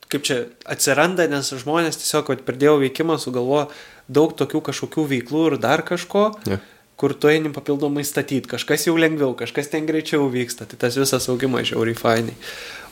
kaip 0.09 0.21
čia 0.27 0.43
atsiranda, 0.69 1.25
nes 1.27 1.49
žmonės 1.49 1.97
tiesiog, 1.97 2.27
kad 2.27 2.43
pridėjau 2.45 2.77
veikimą, 2.83 3.17
sugalvo 3.17 3.63
daug 4.07 4.35
tokių 4.37 4.61
kažkokių 4.61 5.07
veiklų 5.09 5.45
ir 5.53 5.57
dar 5.57 5.81
kažko, 5.81 6.37
Ja. 6.45 6.59
Kur 7.03 7.11
tu 7.19 7.27
eini 7.27 7.51
papildomai 7.51 8.05
statyti, 8.07 8.47
kažkas 8.47 8.87
jau 8.87 8.93
lengviau, 8.95 9.33
kažkas 9.35 9.67
ten 9.67 9.83
greičiau 9.83 10.29
vyksta, 10.31 10.63
tai 10.71 10.77
tas 10.79 10.95
visas 10.95 11.27
augimas 11.27 11.67
žiauriai 11.67 11.97
fainai. 11.99 12.35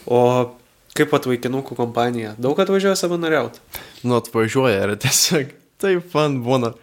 O 0.04 0.20
kaip 0.98 1.14
pat 1.14 1.28
vaikinukų 1.32 1.78
kompanija, 1.78 2.34
daug 2.36 2.60
atvažiuoja 2.60 2.98
savanoriauti. 3.00 3.62
Nu, 4.04 4.18
atvažiuoja 4.20 4.82
ir 4.84 4.98
tiesiog 5.00 5.54
taip 5.80 6.18
man 6.18 6.42
būna. 6.44 6.74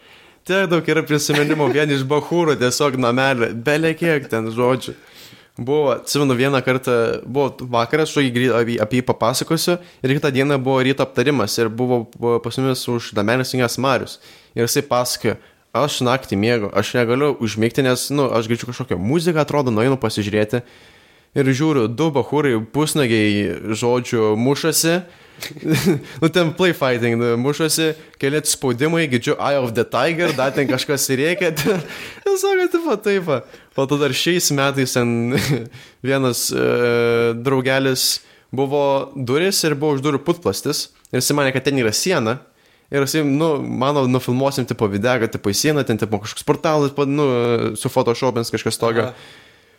Tiek 0.49 0.71
daug 0.73 0.89
yra 0.89 1.03
prisiminimų, 1.05 1.67
vien 1.75 1.93
iš 1.93 2.07
bahūrų, 2.09 2.55
tiesiog 2.63 2.97
namelį, 3.05 3.51
belie 3.67 3.93
kiek 4.01 4.31
ten 4.33 4.49
žodžių. 4.55 4.97
Buvo, 5.59 5.91
atsimenu, 5.99 6.33
vieną 6.39 6.63
kartą 6.65 6.97
buvo 7.27 7.69
vakaras, 7.77 8.15
aš 8.15 8.31
apie, 8.57 8.79
apie 8.81 9.03
jį 9.03 9.05
papasakosiu 9.11 9.77
ir 10.01 10.17
kitą 10.17 10.31
dieną 10.33 10.57
buvo 10.63 10.81
ryto 10.87 11.05
aptarimas 11.05 11.61
ir 11.61 11.69
buvo, 11.69 12.07
buvo 12.17 12.39
pas 12.41 12.57
mumis 12.57 12.89
už 12.89 13.13
Damenės 13.19 13.53
Ingas 13.59 13.77
Marius. 13.77 14.17
Ir 14.55 14.65
jisai 14.65 14.87
pasakojo, 14.89 15.35
aš 15.77 16.01
naktį 16.07 16.39
mėgau, 16.41 16.71
aš 16.73 16.95
negaliu 16.99 17.35
užmigti, 17.45 17.85
nes, 17.87 18.09
nu, 18.15 18.29
aš 18.33 18.49
girdžiu 18.51 18.71
kažkokią 18.71 18.99
muziką, 19.01 19.43
atrodo, 19.43 19.75
nueinu 19.75 19.99
pasižiūrėti. 20.01 20.63
Ir 21.37 21.49
žiūriu, 21.53 21.87
du 21.93 22.09
bahūrai 22.13 22.57
pusnagiai, 22.73 23.75
žodžiu, 23.77 24.33
mušasi. 24.41 25.03
nu, 26.23 26.29
ten 26.33 26.51
play 26.57 26.73
fighting, 26.75 27.19
nu, 27.21 27.35
mušasi, 27.39 27.93
keli 28.19 28.41
atspaudimai, 28.41 29.05
girdžiu 29.13 29.37
Eye 29.37 29.61
of 29.61 29.75
the 29.77 29.85
Tiger, 29.85 30.33
dar 30.35 30.55
ten 30.57 30.67
kažkas 30.71 31.05
įrėkia. 31.15 31.53
Sako, 31.59 32.67
taip, 32.75 32.89
taip. 33.05 33.31
O 33.79 33.87
tada 33.87 34.09
dar 34.09 34.17
šiais 34.17 34.51
metais 34.57 34.97
ten 34.97 35.37
vienas 36.09 36.49
e, 36.51 36.65
draugelis 37.39 38.19
buvo 38.51 39.13
duris 39.15 39.61
ir 39.69 39.77
buvo 39.79 39.99
už 39.99 40.03
durų 40.03 40.25
putplastis. 40.27 40.89
Ir 41.13 41.21
jis 41.21 41.31
manė, 41.37 41.53
kad 41.55 41.69
ten 41.69 41.79
yra 41.79 41.93
siena. 41.95 42.39
Ir 42.89 43.05
jisai, 43.05 43.21
nu, 43.29 43.51
mano, 43.61 44.07
nufilmuosim 44.09 44.65
tipo 44.69 44.89
video, 44.89 45.19
kad 45.21 45.33
tipo 45.35 45.53
į 45.53 45.57
sieną, 45.61 45.85
ten 45.85 46.01
tipo 46.01 46.21
kažkoks 46.23 46.47
portalas, 46.49 46.95
nu, 47.05 47.27
su 47.77 47.91
photoshopins 47.93 48.53
kažkas 48.55 48.81
tokio. 48.81 49.11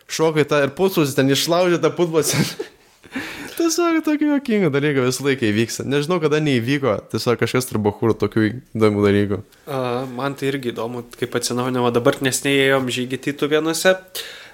Šokai 0.10 0.46
tą 0.50 0.60
ir 0.66 0.74
putplastis, 0.78 1.16
ten 1.18 1.30
išlaužė 1.34 1.80
tą 1.82 1.90
putplastis. 1.94 2.54
Tiesiog 3.58 4.04
tokių 4.06 4.30
jokingų 4.36 4.70
dalykų 4.72 5.08
visą 5.08 5.26
laiką 5.26 5.50
įvyksta. 5.50 5.84
Nežinau, 5.90 6.20
kada 6.22 6.38
neįvyko, 6.44 6.94
tiesiog 7.12 7.42
kažkas 7.42 7.68
turbūt 7.72 7.98
kur 7.98 8.14
tokių 8.18 8.46
įdomių 8.78 9.04
dalykų. 9.08 9.42
A, 9.66 9.82
man 10.14 10.38
tai 10.38 10.52
irgi 10.54 10.72
įdomu, 10.72 11.04
kaip 11.18 11.34
atsinaujinama 11.42 11.90
dabar, 11.96 12.22
nes 12.26 12.40
neėjom 12.46 12.88
žygį 12.94 13.20
tytų 13.26 13.50
vienose, 13.58 13.98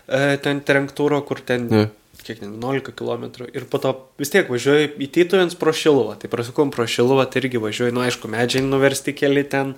e, 0.08 0.24
ten 0.42 0.64
trenktūro, 0.64 1.20
kur 1.28 1.44
ten... 1.44 1.70
Yeah 1.70 1.94
kiek 2.26 2.40
ten 2.42 2.56
11 2.58 2.92
km 2.98 3.26
ir 3.54 3.66
po 3.70 3.78
to 3.82 3.92
vis 4.18 4.32
tiek 4.34 4.48
važiuoju 4.50 4.96
į 4.98 5.08
Tytuvens 5.14 5.56
pro 5.60 5.74
Šiluvą, 5.76 6.16
tai 6.22 6.30
prasukom 6.32 6.72
pro 6.74 6.88
Šiluvą, 6.90 7.28
tai 7.30 7.44
irgi 7.44 7.62
važiuoju, 7.62 7.94
nu 7.94 8.02
aišku, 8.02 8.30
medžiai 8.34 8.64
nuversti 8.66 9.14
keli 9.14 9.44
ten, 9.50 9.76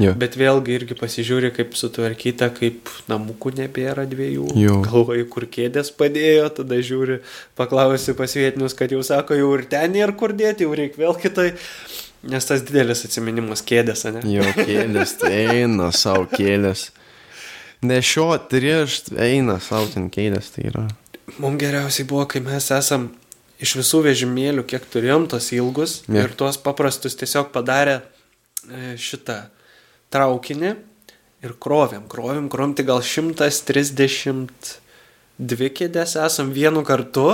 jo. 0.00 0.14
bet 0.20 0.38
vėlgi 0.40 0.78
irgi 0.78 0.96
pasižiūri, 0.96 1.52
kaip 1.56 1.76
sutvarkyta, 1.76 2.48
kaip 2.56 2.88
namukų 3.10 3.52
nebėra 3.58 4.06
dviejų, 4.08 4.46
jo. 4.62 4.78
galvoju, 4.86 5.28
kur 5.32 5.48
kėdės 5.52 5.92
padėjo, 6.00 6.46
tada 6.60 6.80
žiūri, 6.80 7.20
paklausi 7.60 8.16
pas 8.16 8.36
vietinius, 8.38 8.76
kad 8.78 8.94
jau 8.96 9.02
sako, 9.06 9.36
jau 9.36 9.52
ir 9.58 9.66
ten 9.68 9.98
ir 9.98 10.14
kur 10.16 10.32
dėti, 10.36 10.64
jau 10.64 10.78
reikia 10.78 11.04
vėl 11.04 11.18
kitai. 11.20 11.50
Nes 12.30 12.44
tas 12.44 12.60
didelis 12.60 13.00
atsiminimas 13.06 13.62
kėdės, 13.64 14.04
ne? 14.12 14.20
Jo, 14.28 14.44
kėdės, 14.56 15.14
tai 15.22 15.32
eina 15.56 15.88
savo 15.96 16.26
kėdės. 16.28 16.90
Nešiot, 17.80 18.52
riešt, 18.60 19.14
eina 19.16 19.56
savo 19.64 19.88
ten 19.88 20.10
kėdės, 20.12 20.52
tai 20.52 20.66
yra. 20.68 20.82
Mums 21.38 21.60
geriausiai 21.60 22.06
buvo, 22.08 22.24
kai 22.30 22.40
mes 22.44 22.70
esam 22.74 23.10
iš 23.60 23.76
visų 23.78 23.98
vežimėlių, 24.08 24.62
kiek 24.68 24.84
turėjom 24.90 25.28
tos 25.30 25.46
ilgus 25.54 25.92
yeah. 26.08 26.24
ir 26.24 26.30
tuos 26.38 26.56
paprastus 26.60 27.14
tiesiog 27.20 27.46
padarę 27.54 27.96
e, 28.00 28.02
šitą 29.00 29.38
traukinį 30.10 30.70
ir 31.44 31.52
krovėm, 31.62 32.04
krovėm, 32.10 32.48
krovėm, 32.52 32.74
tai 32.76 32.84
gal 32.88 33.00
132 33.04 35.70
kėdės 35.76 36.12
esam 36.20 36.46
vienu 36.56 36.80
kartu 36.88 37.28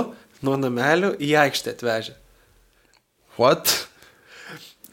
nuo 0.45 0.55
namelių 0.59 1.09
į 1.23 1.29
aikštę 1.47 1.69
atvežę. 1.75 2.13
What? 3.37 3.65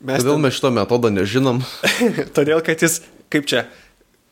Mes 0.05 0.21
Kodėl 0.21 0.37
ten... 0.37 0.43
mes 0.45 0.53
šito 0.57 0.71
metodo 0.75 1.09
nežinom? 1.13 1.63
Todėl, 2.37 2.61
kad 2.65 2.83
jis, 2.85 2.95
kaip 3.33 3.45
čia, 3.51 3.61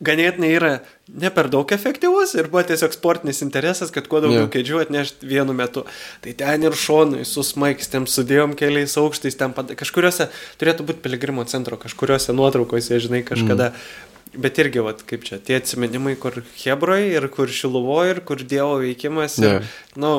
ganėtinai 0.03 0.49
yra 0.55 0.71
ne 1.07 1.29
per 1.33 1.49
daug 1.51 1.69
efektyvus 1.75 2.33
ir 2.37 2.49
buvo 2.51 2.63
tiesiog 2.67 2.95
sportinis 2.95 3.43
interesas, 3.45 3.91
kad 3.93 4.07
kuo 4.11 4.21
daugiau 4.23 4.45
yeah. 4.45 4.53
kėdžių 4.53 4.79
atnešti 4.85 5.27
vienu 5.29 5.55
metu. 5.57 5.85
Tai 6.23 6.33
ten 6.39 6.65
ir 6.65 6.77
šonui 6.77 7.27
su 7.27 7.43
smaigstėm, 7.45 8.07
sudėjom 8.09 8.55
keliais 8.59 8.95
aukštais, 8.99 9.37
ten 9.39 9.53
pat, 9.55 9.75
kažkuriuose 9.79 10.29
turėtų 10.61 10.87
būti 10.89 11.03
piligrimo 11.05 11.45
centro, 11.49 11.79
kažkuriuose 11.79 12.35
nuotraukose, 12.35 12.99
žinai, 13.03 13.23
kažkada. 13.27 13.71
Mm. 13.73 14.11
Bet 14.43 14.57
irgi, 14.57 14.81
vat, 14.81 15.03
kaip 15.05 15.27
čia, 15.27 15.37
tie 15.37 15.59
atsiminimai, 15.59 16.15
kur 16.17 16.39
Hebroje 16.57 17.11
ir 17.19 17.27
kur 17.29 17.51
Šiluvoje 17.53 18.15
ir 18.15 18.21
kur 18.25 18.39
Dievo 18.41 18.79
veikimas. 18.81 19.35
Ir, 19.37 19.59
yeah. 19.59 19.75
nu, 19.99 20.13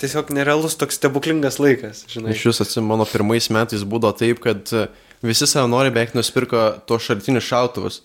tiesiog 0.00 0.32
nerealus 0.32 0.78
toks 0.80 0.96
stebuklingas 0.96 1.60
laikas, 1.60 2.06
žinai. 2.08 2.32
Iš 2.32 2.46
jūsų 2.48 2.64
atsimenu, 2.64 2.88
mano 2.94 3.04
pirmais 3.10 3.50
metais 3.52 3.84
būdavo 3.84 4.16
taip, 4.16 4.40
kad 4.46 4.72
visi 5.20 5.44
savanoriai 5.44 5.92
beveik 5.92 6.16
nusipirko 6.16 6.70
tuos 6.88 7.04
šaltinius 7.04 7.44
šautuvus. 7.50 8.00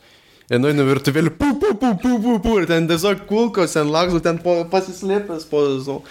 Ir 0.46 0.62
nueinu 0.62 0.86
virtuvėlį, 0.86 1.32
pu, 1.40 1.56
pu, 1.58 1.74
pu, 1.82 1.92
pu, 2.02 2.16
pu, 2.22 2.38
pu, 2.44 2.56
ir 2.62 2.68
ten 2.70 2.86
tiesiog 2.90 3.24
kulkos, 3.30 3.74
ten 3.74 3.90
laksų, 3.90 4.22
ten 4.26 4.38
po, 4.44 4.60
pasislėpęs 4.70 5.48
po... 5.50 5.64
So. 5.82 6.02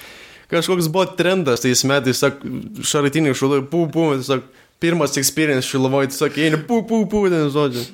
Kažkoks 0.51 0.89
buvo 0.91 1.07
trendas 1.19 1.63
tais 1.63 1.85
metais, 1.87 2.19
sak, 2.19 2.41
šaratiniai 2.83 3.37
šulai, 3.39 3.61
pu, 3.71 3.85
pu, 3.95 4.09
tiesiog 4.19 4.49
pirmas 4.83 5.15
experience 5.21 5.71
šilovoje, 5.71 6.11
tiesiog 6.11 6.41
eini, 6.43 6.59
pu, 6.67 6.81
pu, 6.89 7.05
pu, 7.11 7.29
ten 7.31 7.47
žodžiu. 7.55 7.85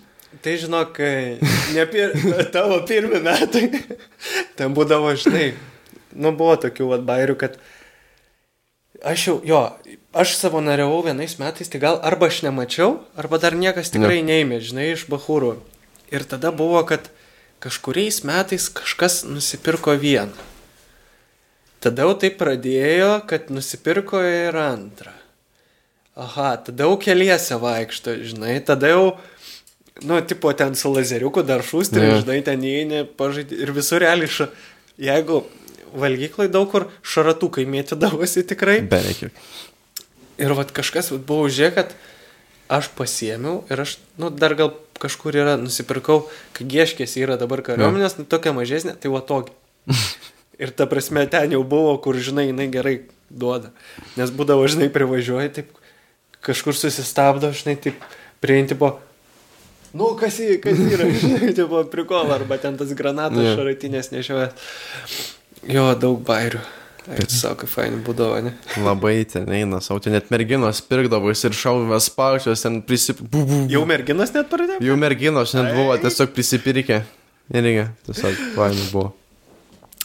Tai 0.41 0.55
žinok, 0.62 1.01
ne 1.74 1.84
pir, 1.91 2.14
tavo 2.55 2.78
pirmi 2.88 3.20
metai, 3.20 3.66
ten 4.57 4.72
būdavo, 4.76 5.12
žinai, 5.20 5.51
nu 6.16 6.32
buvo 6.38 6.55
tokių 6.62 6.88
vad 6.95 7.05
bairių, 7.05 7.36
kad 7.36 7.59
aš 9.05 9.26
jau, 9.26 9.34
jo, 9.45 9.61
aš 10.16 10.38
savanoriavau 10.38 11.03
vienais 11.05 11.36
metais, 11.43 11.68
tai 11.68 11.82
gal 11.82 12.01
arba 12.01 12.30
aš 12.32 12.41
nemačiau, 12.47 12.97
arba 13.20 13.43
dar 13.43 13.59
niekas 13.59 13.93
tikrai 13.93 14.22
ne. 14.22 14.30
neėmė, 14.30 14.62
žinai, 14.64 14.88
iš 14.95 15.05
bahūrų. 15.12 15.59
Ir 16.11 16.27
tada 16.27 16.51
buvo, 16.55 16.83
kad 16.87 17.11
kažkuriais 17.63 18.23
metais 18.27 18.69
kažkas 18.73 19.23
nusipirko 19.29 19.95
vieną. 20.01 20.49
Tada 21.81 22.05
jau 22.05 22.15
tai 22.21 22.29
pradėjo, 22.37 23.23
kad 23.29 23.49
nusipirko 23.53 24.21
ir 24.21 24.57
antrą. 24.61 25.15
Aha, 26.21 26.53
tada 26.61 26.85
jau 26.85 26.99
keliese 27.01 27.57
vaikšto, 27.57 28.19
žinai, 28.29 28.59
tada 28.67 28.91
jau, 28.91 29.05
nu, 30.05 30.19
tipo 30.21 30.53
ten 30.53 30.75
su 30.77 30.93
lazeriuku 30.93 31.45
dar 31.47 31.65
šūstri, 31.65 32.03
yeah. 32.03 32.21
žinai, 32.21 32.41
ten 32.45 32.61
įeini, 32.67 33.07
pažaidži 33.17 33.63
ir 33.65 33.73
visur 33.73 34.03
realiai, 34.05 34.29
ša... 34.29 34.51
jeigu 35.01 35.45
valgyklai 35.97 36.51
daug 36.53 36.69
kur 36.71 36.91
šaratukai 37.01 37.65
mėtydavosi 37.71 38.45
tikrai. 38.51 38.81
Bereikia. 38.91 39.31
Ir 40.41 40.53
vad 40.59 40.75
kažkas 40.77 41.13
vat, 41.15 41.25
buvo 41.25 41.49
žiūrėk, 41.49 41.79
kad 41.79 41.97
aš 42.71 42.91
pasiemiau 42.99 43.63
ir 43.73 43.87
aš, 43.87 43.97
nu, 44.21 44.29
dar 44.29 44.57
gal 44.59 44.75
kažkur 45.01 45.39
yra, 45.41 45.57
nusipirkau, 45.61 46.23
kai 46.57 46.67
gieškės 46.71 47.17
yra 47.21 47.39
dabar 47.41 47.65
kariuomenės, 47.67 48.19
nu, 48.21 48.27
tokia 48.29 48.55
mažesnė, 48.57 48.97
tai 49.01 49.13
va 49.13 49.25
tokia. 49.25 49.57
Ir 50.61 50.75
ta 50.77 50.85
prasme, 50.85 51.23
ten 51.33 51.55
jau 51.55 51.63
buvo, 51.65 51.95
kur, 52.05 52.19
žinai, 52.21 52.51
jinai 52.51 52.67
gerai 52.69 52.97
duoda. 53.33 53.71
Nes 54.21 54.33
būdavo, 54.35 54.67
žinai, 54.69 54.91
privažiuoji, 54.93 55.55
taip 55.57 55.71
kažkur 56.45 56.77
susistabdo, 56.77 57.49
žinai, 57.57 57.79
taip 57.81 58.03
prieinti 58.45 58.77
po, 58.77 58.99
nu, 59.97 60.13
kas, 60.21 60.37
į, 60.43 60.59
kas 60.61 60.83
yra, 60.85 61.09
žinai, 61.23 61.55
tipo 61.57 61.81
prikola, 61.93 62.37
arba 62.37 62.61
ten 62.61 62.77
tas 62.81 62.93
granatas 62.97 63.41
yeah. 63.41 63.57
šaratinės 63.57 64.13
nešioja. 64.13 64.51
Jo, 65.71 65.91
daug 66.01 66.21
bairių. 66.29 66.61
Kaip 67.05 67.65
fainai 67.71 68.03
būdavo, 68.05 68.41
ne? 68.45 68.53
Labai 68.87 69.23
ten 69.29 69.49
eina, 69.57 69.81
savo 69.85 70.03
ten 70.05 70.17
net 70.17 70.29
merginos 70.33 70.83
pirkdavus 70.85 71.47
ir 71.49 71.57
šauvės 71.57 72.11
pačios 72.17 72.67
ten 72.67 72.83
prisipirkė. 72.87 73.47
Jau 73.73 73.87
merginos 73.89 74.35
net 74.37 74.51
pradėjo? 74.53 74.83
Jau 74.85 74.99
merginos 75.01 75.57
net 75.57 75.73
buvo 75.77 75.97
tiesiog 76.03 76.35
prisipirkę. 76.37 77.01
Irgi, 77.51 77.89
tiesiog 78.07 78.45
fainai 78.59 78.91
buvo. 78.93 79.09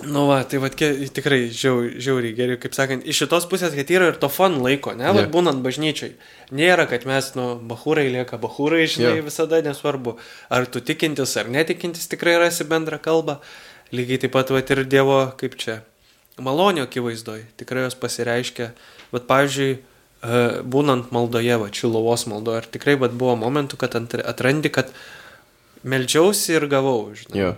Nu, 0.04 0.26
va, 0.28 0.42
tai 0.44 0.60
va, 0.60 0.68
tikrai 0.68 1.46
žiauriai, 1.56 2.02
žiauriai 2.04 2.36
geriau, 2.36 2.60
kaip 2.60 2.74
sakant, 2.76 3.06
iš 3.08 3.22
šitos 3.22 3.46
pusės, 3.48 3.72
kad 3.78 3.92
yra 3.96 4.10
ir 4.12 4.18
to 4.20 4.28
fon 4.28 4.58
laiko, 4.60 4.92
ne, 4.92 5.06
yeah. 5.08 5.16
va, 5.16 5.24
būnant 5.32 5.64
bažnyčiai. 5.64 6.18
Nėra, 6.52 6.84
kad 6.92 7.08
mes, 7.08 7.30
nu, 7.40 7.46
bahūrai 7.70 8.10
lieka 8.12 8.36
bahūrai, 8.44 8.90
žinai, 8.92 9.14
yeah. 9.22 9.24
visada 9.24 9.62
nesvarbu, 9.64 10.18
ar 10.52 10.68
tu 10.68 10.84
tikintis 10.84 11.38
ar 11.40 11.48
netikintis 11.48 12.12
tikrai 12.12 12.36
rasi 12.44 12.68
bendrą 12.68 13.00
kalbą. 13.00 13.38
Lygiai 13.96 14.26
taip 14.26 14.36
pat, 14.36 14.52
va, 14.52 14.60
ir 14.60 14.84
Dievo, 14.92 15.22
kaip 15.40 15.56
čia, 15.62 15.80
malonio 16.42 16.84
akivaizdoj, 16.84 17.46
tikrai 17.60 17.86
jos 17.86 17.96
pasireiškia. 18.00 18.72
Bet, 19.14 19.28
pavyzdžiui, 19.30 19.76
e, 19.76 20.40
būnant 20.64 21.12
maldoje, 21.16 21.58
va, 21.62 21.70
čilovos 21.72 22.26
maldoje, 22.32 22.64
ar 22.64 22.72
tikrai 22.72 22.98
bet 23.00 23.16
buvo 23.16 23.36
momentų, 23.40 23.80
kad 23.80 23.96
atrandi, 23.96 24.72
kad 24.74 24.92
melžiausi 25.84 26.58
ir 26.58 26.68
gavau, 26.72 27.14
žinai. 27.16 27.40
Jo. 27.40 27.54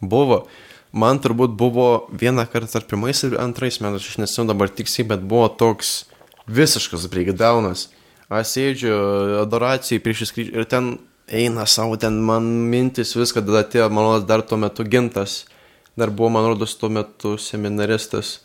Buvo. 0.00 0.44
Man 0.92 1.20
turbūt 1.22 1.54
buvo 1.54 2.08
vieną 2.10 2.48
kartą 2.50 2.80
ar 2.80 2.86
pirmais 2.90 3.22
ir 3.22 3.38
antrais 3.38 3.78
metais, 3.80 4.08
aš 4.10 4.18
nesimenu 4.18 4.50
dabar 4.50 4.72
tiksliai, 4.74 5.06
bet 5.12 5.22
buvo 5.22 5.46
toks 5.48 6.10
visiškas 6.50 7.06
breakdownas. 7.12 7.88
Aš 8.30 8.56
sėdžiu 8.56 8.96
adoracijai 9.44 10.02
prieš 10.02 10.28
skrydžių 10.30 10.58
ir 10.58 10.66
ten 10.70 10.90
eina 11.30 11.62
savo, 11.66 11.94
ten 11.96 12.18
man 12.26 12.46
mintis 12.70 13.14
viską, 13.14 13.44
tada 13.46 13.62
atėjo, 13.62 13.86
manau, 13.94 14.18
dar 14.26 14.42
tuo 14.42 14.58
metu 14.58 14.82
gintas 14.82 15.44
dar 16.00 16.12
buvo, 16.12 16.32
man 16.34 16.48
rodos, 16.48 16.76
tuo 16.80 16.90
metu 16.92 17.36
seminaristas. 17.40 18.38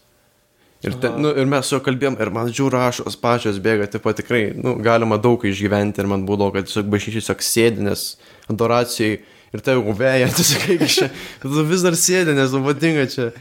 Ir, 0.85 0.93
ten, 1.01 1.15
nu, 1.17 1.31
ir 1.33 1.47
mes 1.49 1.65
su 1.65 1.73
juo 1.73 1.81
kalbėjom, 1.85 2.17
ir 2.21 2.29
man 2.35 2.51
žiūri 2.53 2.75
rašos 2.75 3.15
pačios 3.17 3.57
bėga, 3.63 3.87
taip 3.89 4.03
pat 4.05 4.19
tikrai, 4.19 4.49
nu, 4.53 4.75
galima 4.85 5.17
daug 5.21 5.41
išgyventi, 5.47 6.03
ir 6.03 6.09
man 6.11 6.27
būdavo, 6.27 6.53
kad 6.53 6.67
tiesiog 6.67 6.91
bažnyčiai 6.91 7.23
tiesiog 7.23 7.41
sėdi, 7.47 7.85
nes 7.87 8.03
adoracijai 8.51 9.15
ir 9.55 9.63
tai 9.65 9.77
jau 9.77 9.95
tu 10.37 10.45
sakai, 10.45 10.77
kad 10.77 10.91
čia, 10.91 11.09
tu 11.41 11.65
vis 11.65 11.85
dar 11.85 11.97
sėdi, 11.97 12.35
nes 12.37 12.53
man 12.53 12.67
patinka 12.69 13.07
čia. 13.09 13.31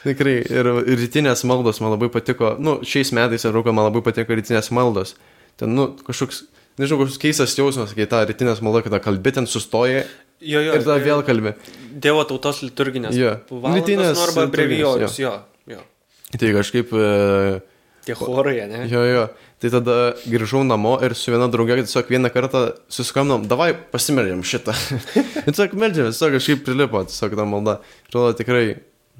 Tikrai, 0.00 0.38
ir, 0.48 0.68
ir 0.88 0.96
rytinės 0.96 1.44
maldos 1.44 1.80
man 1.84 1.92
labai 1.92 2.08
patiko, 2.12 2.54
nu, 2.60 2.78
šiais 2.88 3.12
metais 3.16 3.44
ir 3.44 3.52
rūko 3.52 3.72
man 3.76 3.90
labai 3.90 4.00
patiko 4.04 4.36
rytinės 4.36 4.70
maldos. 4.72 5.14
Ten, 5.60 5.74
nu, 5.76 5.90
kažkoks, 6.06 6.46
nežinau, 6.80 7.02
kažkoks 7.02 7.20
keistas 7.20 7.56
jausmas, 7.56 7.92
kai 7.96 8.08
ta 8.08 8.22
rytinės 8.24 8.62
malda, 8.64 8.80
kada 8.86 9.00
kalbi 9.04 9.34
ten 9.36 9.48
sustoja 9.48 10.06
Jo, 10.40 10.60
jo. 10.64 10.74
ir 10.74 10.84
tada 10.84 10.96
vėl 11.04 11.22
kalbi. 11.26 11.52
Dievo 12.00 12.24
tautos 12.28 12.62
liturginės. 12.64 13.16
Jo. 13.18 13.36
valandos, 13.50 13.82
Rytinės 13.82 14.14
nu, 14.16 14.24
arba 14.24 14.46
liturginės, 14.46 14.52
brevijorius, 14.54 15.18
jo. 15.20 15.34
jo. 15.68 15.82
Tai 16.32 16.52
kažkaip... 16.56 16.94
E, 16.96 17.60
Tie 18.06 18.16
chorai, 18.16 18.56
ne? 18.70 18.84
Jo, 18.88 19.02
jo. 19.04 19.24
Tai 19.60 19.70
tada 19.74 19.96
grįžau 20.24 20.62
namo 20.64 20.94
ir 21.04 21.12
su 21.18 21.34
viena 21.34 21.50
draugė 21.52 21.82
tiesiog 21.82 22.08
vieną 22.08 22.30
kartą 22.32 22.62
susikamnom, 22.88 23.44
davai 23.50 23.74
pasimeldžiam 23.92 24.40
šitą. 24.40 24.72
ir 25.44 25.50
tiesiog 25.50 25.74
meldžiam, 25.82 26.08
tiesiog 26.08 26.38
kažkaip 26.38 26.62
prilipo, 26.64 27.02
tiesiog 27.10 27.36
ta 27.36 27.46
malda. 27.48 27.76
Atrodo 28.08 28.32
tikrai, 28.38 28.78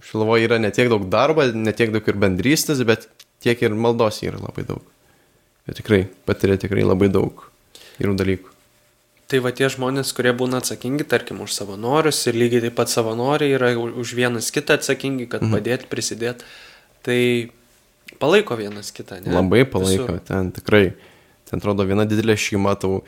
šilvoje 0.08 0.48
yra 0.48 0.60
ne 0.62 0.72
tiek 0.72 0.88
daug 0.88 1.04
darbo, 1.12 1.44
ne 1.44 1.74
tiek 1.76 1.92
daug 1.92 2.08
ir 2.08 2.22
bendrystės, 2.24 2.80
bet 2.88 3.10
tiek 3.44 3.60
ir 3.60 3.76
maldos 3.76 4.22
yra 4.24 4.40
labai 4.40 4.64
daug. 4.70 4.80
Ir 5.68 5.76
tikrai 5.76 6.06
patiria 6.24 6.56
tikrai 6.60 6.88
labai 6.88 7.10
daug 7.12 7.44
gerų 8.00 8.16
dalykų. 8.16 8.56
Tai 9.30 9.38
va 9.44 9.52
tie 9.54 9.68
žmonės, 9.70 10.10
kurie 10.16 10.32
būna 10.34 10.58
atsakingi, 10.58 11.04
tarkim, 11.06 11.38
už 11.44 11.52
savanorius 11.54 12.18
ir 12.26 12.34
lygiai 12.34 12.64
taip 12.66 12.74
pat 12.80 12.90
savanoriai 12.90 13.54
yra 13.54 13.68
už 13.78 14.14
vienas 14.18 14.48
kitą 14.50 14.74
atsakingi, 14.80 15.28
kad 15.30 15.44
Mhm. 15.44 15.52
padėti, 15.54 15.86
prisidėti, 15.86 16.42
tai 17.06 17.50
palaiko 18.18 18.56
vienas 18.58 18.90
kitą, 18.90 19.20
ne? 19.24 19.30
Labai 19.32 19.62
palaiko, 19.64 20.06
Visur. 20.10 20.20
ten 20.26 20.50
tikrai. 20.52 20.94
Ten 21.48 21.60
atrodo 21.60 21.86
viena 21.86 22.04
didelė 22.06 22.34
šeima, 22.34 22.74
tau, 22.78 23.04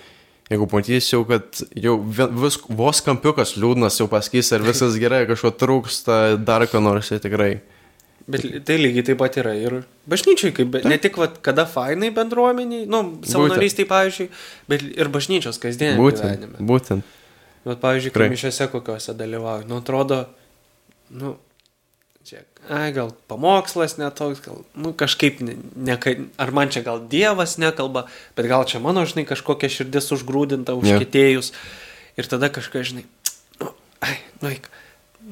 jeigu 0.50 0.66
pamatysi 0.70 1.10
jau, 1.16 1.24
kad 1.26 1.42
jau 1.74 1.98
vi- 1.98 2.30
vis, 2.44 2.56
vos 2.68 3.00
kampiukas 3.00 3.56
liūdnas 3.58 3.98
jau 3.98 4.06
pasakys, 4.08 4.52
ar 4.52 4.60
viskas 4.60 4.94
gerai, 4.98 5.26
kažko 5.26 5.50
trūksta, 5.58 6.36
dar 6.44 6.66
ko 6.66 6.78
nors, 6.80 7.08
tai 7.08 7.18
tikrai. 7.18 7.60
Bet 8.30 8.44
tai 8.66 8.76
lygiai 8.78 9.02
taip 9.06 9.18
pat 9.18 9.36
yra 9.40 9.52
ir 9.58 9.80
bažnyčiai, 10.10 10.52
kaip, 10.54 10.68
be- 10.70 10.82
ne 10.86 10.98
tik 11.02 11.16
vat, 11.18 11.40
kada 11.42 11.64
fainai 11.66 12.12
bendruomeniai, 12.14 12.84
nu, 12.86 13.00
savanorystai, 13.26 13.86
pavyzdžiui, 13.90 14.28
bet 14.70 14.84
ir 14.94 15.10
bažnyčios 15.10 15.58
kasdienį 15.62 15.98
Būtent, 15.98 16.22
gyvenime. 16.38 16.66
būtent. 16.68 17.02
Bet, 17.64 17.80
pavyzdžiui, 17.82 18.12
kai 18.14 18.28
mišiose 18.30 18.68
kokiuose 18.70 19.14
dalyvauju, 19.18 19.66
nu, 19.70 19.80
atrodo, 19.82 20.20
nu, 21.14 21.34
čia, 22.26 22.42
ai, 22.70 22.92
gal 22.94 23.10
pamokslas 23.30 23.96
netoks, 23.98 24.42
gal, 24.44 24.62
nu, 24.78 24.92
kažkaip, 24.98 25.40
ne, 25.46 25.56
ne, 25.74 25.98
ar 26.42 26.54
man 26.54 26.70
čia 26.74 26.82
gal 26.86 27.02
Dievas 27.10 27.56
nekalba, 27.62 28.06
bet 28.38 28.46
gal 28.50 28.66
čia 28.70 28.78
mano, 28.82 29.02
žinai, 29.06 29.26
kažkokia 29.26 29.70
širdis 29.70 30.10
užgrūdinta, 30.14 30.74
užkėtėjus. 30.78 31.52
Ir 32.20 32.28
tada 32.30 32.50
kažkas, 32.52 32.90
žinai, 32.92 33.06
nu, 33.62 33.70
ai, 34.04 34.18
nu, 34.42 34.50
eik, 34.52 34.66
nu, 34.68 34.81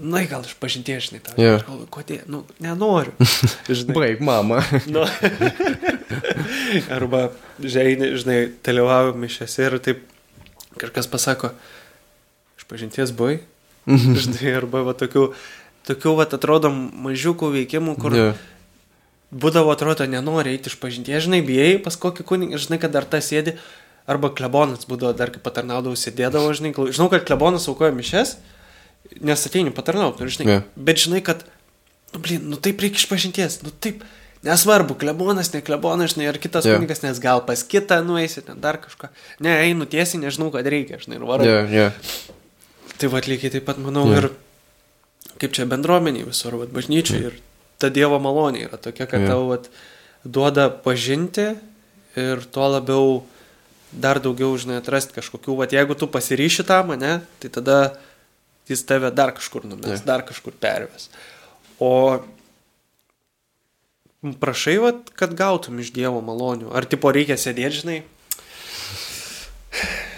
eik, 0.00 0.30
gal 0.30 0.44
iš 0.46 0.54
pažinties, 0.60 1.08
žinai, 1.10 1.20
tau. 1.24 1.34
Jo. 1.40 1.56
Aš 1.58 1.64
galvoju, 1.66 1.88
kodėl, 1.92 2.22
nu, 2.32 2.42
nenoriu. 2.62 3.12
Žinai, 3.68 3.96
Baig, 3.96 4.22
mama. 4.24 4.60
nu, 4.94 5.04
arba, 6.96 7.30
žinai, 7.60 8.14
žinai, 8.20 8.38
dalyvauju 8.64 9.16
mišiose 9.20 9.66
ir 9.66 9.76
taip 9.84 10.04
kažkas 10.80 11.10
pasako, 11.10 11.52
iš 12.58 12.64
pažinties 12.70 13.12
buvai. 13.16 13.40
žinai, 13.90 14.54
arba 14.60 14.84
va 14.86 14.94
tokių, 14.96 15.26
tokių, 15.88 16.14
va, 16.20 16.28
atrodo, 16.28 16.70
mažiukų 16.72 17.50
veikimų, 17.56 17.96
kur 18.00 18.16
Jo. 18.16 18.30
būdavo, 19.32 19.72
atrodo, 19.74 20.06
nenori 20.08 20.54
eiti 20.54 20.72
iš 20.72 20.78
pažinties, 20.80 21.26
žinai, 21.26 21.42
bijai 21.46 21.76
pas 21.82 21.96
kokį 22.00 22.26
kunigą, 22.28 22.60
žinai, 22.60 22.80
kad 22.82 22.94
dar 22.94 23.08
tas 23.08 23.28
sėdi, 23.30 23.56
arba 24.10 24.30
klebonas 24.34 24.88
būdavo, 24.88 25.12
dar 25.16 25.32
kai 25.34 25.42
patarnaudavau, 25.42 25.98
sėdėdavo, 25.98 26.54
žinai, 26.56 26.72
žinau, 26.90 27.10
kad 27.12 27.26
klebonas 27.28 27.68
aukoja 27.70 27.92
mišes, 27.94 28.36
nes 29.20 29.46
ateini 29.46 29.72
patarnauti, 29.74 30.22
ir, 30.24 30.32
žinai, 30.36 30.52
Jo. 30.52 30.62
bet 30.76 31.02
žinai, 31.02 31.20
kad, 31.26 31.44
nu, 32.14 32.20
blin, 32.22 32.44
nu 32.52 32.58
taip 32.62 32.80
reikia 32.82 33.02
iš 33.02 33.08
pažinties, 33.10 33.60
nu 33.66 33.72
taip, 33.82 34.04
nesvarbu, 34.46 34.94
klebonas, 35.00 35.50
ne 35.52 35.60
klebonas, 35.64 36.14
žinai, 36.14 36.28
ar 36.30 36.38
kitas 36.40 36.64
Jo. 36.68 36.78
kunigas, 36.78 37.02
nes 37.04 37.18
gal 37.20 37.42
pas 37.44 37.60
kitą 37.66 38.00
nueisi, 38.06 38.40
ten 38.46 38.60
dar 38.62 38.78
kažką, 38.80 39.10
ne, 39.44 39.56
einu 39.66 39.84
tiesiai, 39.90 40.22
nežinau, 40.22 40.48
kad 40.54 40.66
reikia, 40.66 41.00
žinai, 41.02 41.18
ir 41.20 41.26
varau. 41.28 41.44
Jo, 41.46 41.58
jo. 41.68 41.88
Tai 43.00 43.08
va, 43.12 43.20
lygiai 43.24 43.52
taip 43.56 43.64
pat 43.68 43.78
manau 43.80 44.06
Jo. 44.08 44.16
ir 44.20 44.30
kaip 45.40 45.52
čia 45.56 45.64
bendruomeniai 45.68 46.26
visur, 46.28 46.56
va, 46.60 46.66
bažnyčiai 46.68 47.26
ir 47.30 47.38
ta 47.80 47.88
Dievo 47.88 48.18
malonė 48.20 48.66
yra 48.68 48.76
tokia, 48.76 49.06
kad 49.08 49.24
Jo. 49.24 49.28
tau 49.32 49.46
va, 49.48 49.58
duoda 50.24 50.68
pažinti 50.68 51.54
ir 52.16 52.42
tuo 52.52 52.66
labiau 52.68 53.22
dar 53.90 54.20
daugiau, 54.22 54.52
žinai, 54.60 54.78
atrasti 54.80 55.16
kažkokių, 55.16 55.56
va, 55.58 55.66
jeigu 55.66 55.96
tu 55.98 56.06
pasiryši 56.06 56.64
tam, 56.68 56.92
ne, 57.00 57.20
tai 57.40 57.48
tada 57.50 57.78
jis 58.68 58.84
tave 58.86 59.10
dar 59.14 59.32
kažkur 59.36 59.64
numes, 59.64 60.04
dar 60.04 60.24
kažkur 60.26 60.52
perves. 60.60 61.08
O 61.80 62.20
prašai, 64.20 64.76
va, 64.82 64.94
kad 65.16 65.32
gautum 65.38 65.80
iš 65.80 65.94
Dievo 65.96 66.20
malonių. 66.20 66.74
Ar 66.76 66.84
tipo 66.84 67.12
reikia 67.14 67.40
sėdėti, 67.40 67.82
žinai, 67.82 68.00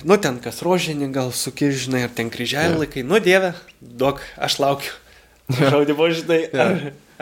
Nu, 0.02 0.16
ten 0.18 0.40
kas 0.42 0.58
rožinį 0.66 1.12
gal 1.14 1.30
sukiržinai, 1.36 2.02
ar 2.08 2.10
ten 2.14 2.30
kryželį 2.32 2.80
laikai. 2.80 3.04
Nu, 3.06 3.20
Dieve, 3.22 3.52
duok, 3.78 4.22
aš 4.34 4.58
laukiu. 4.58 4.96
Žaudimo, 5.52 6.08
žinai, 6.10 6.40
ar, 6.50 6.72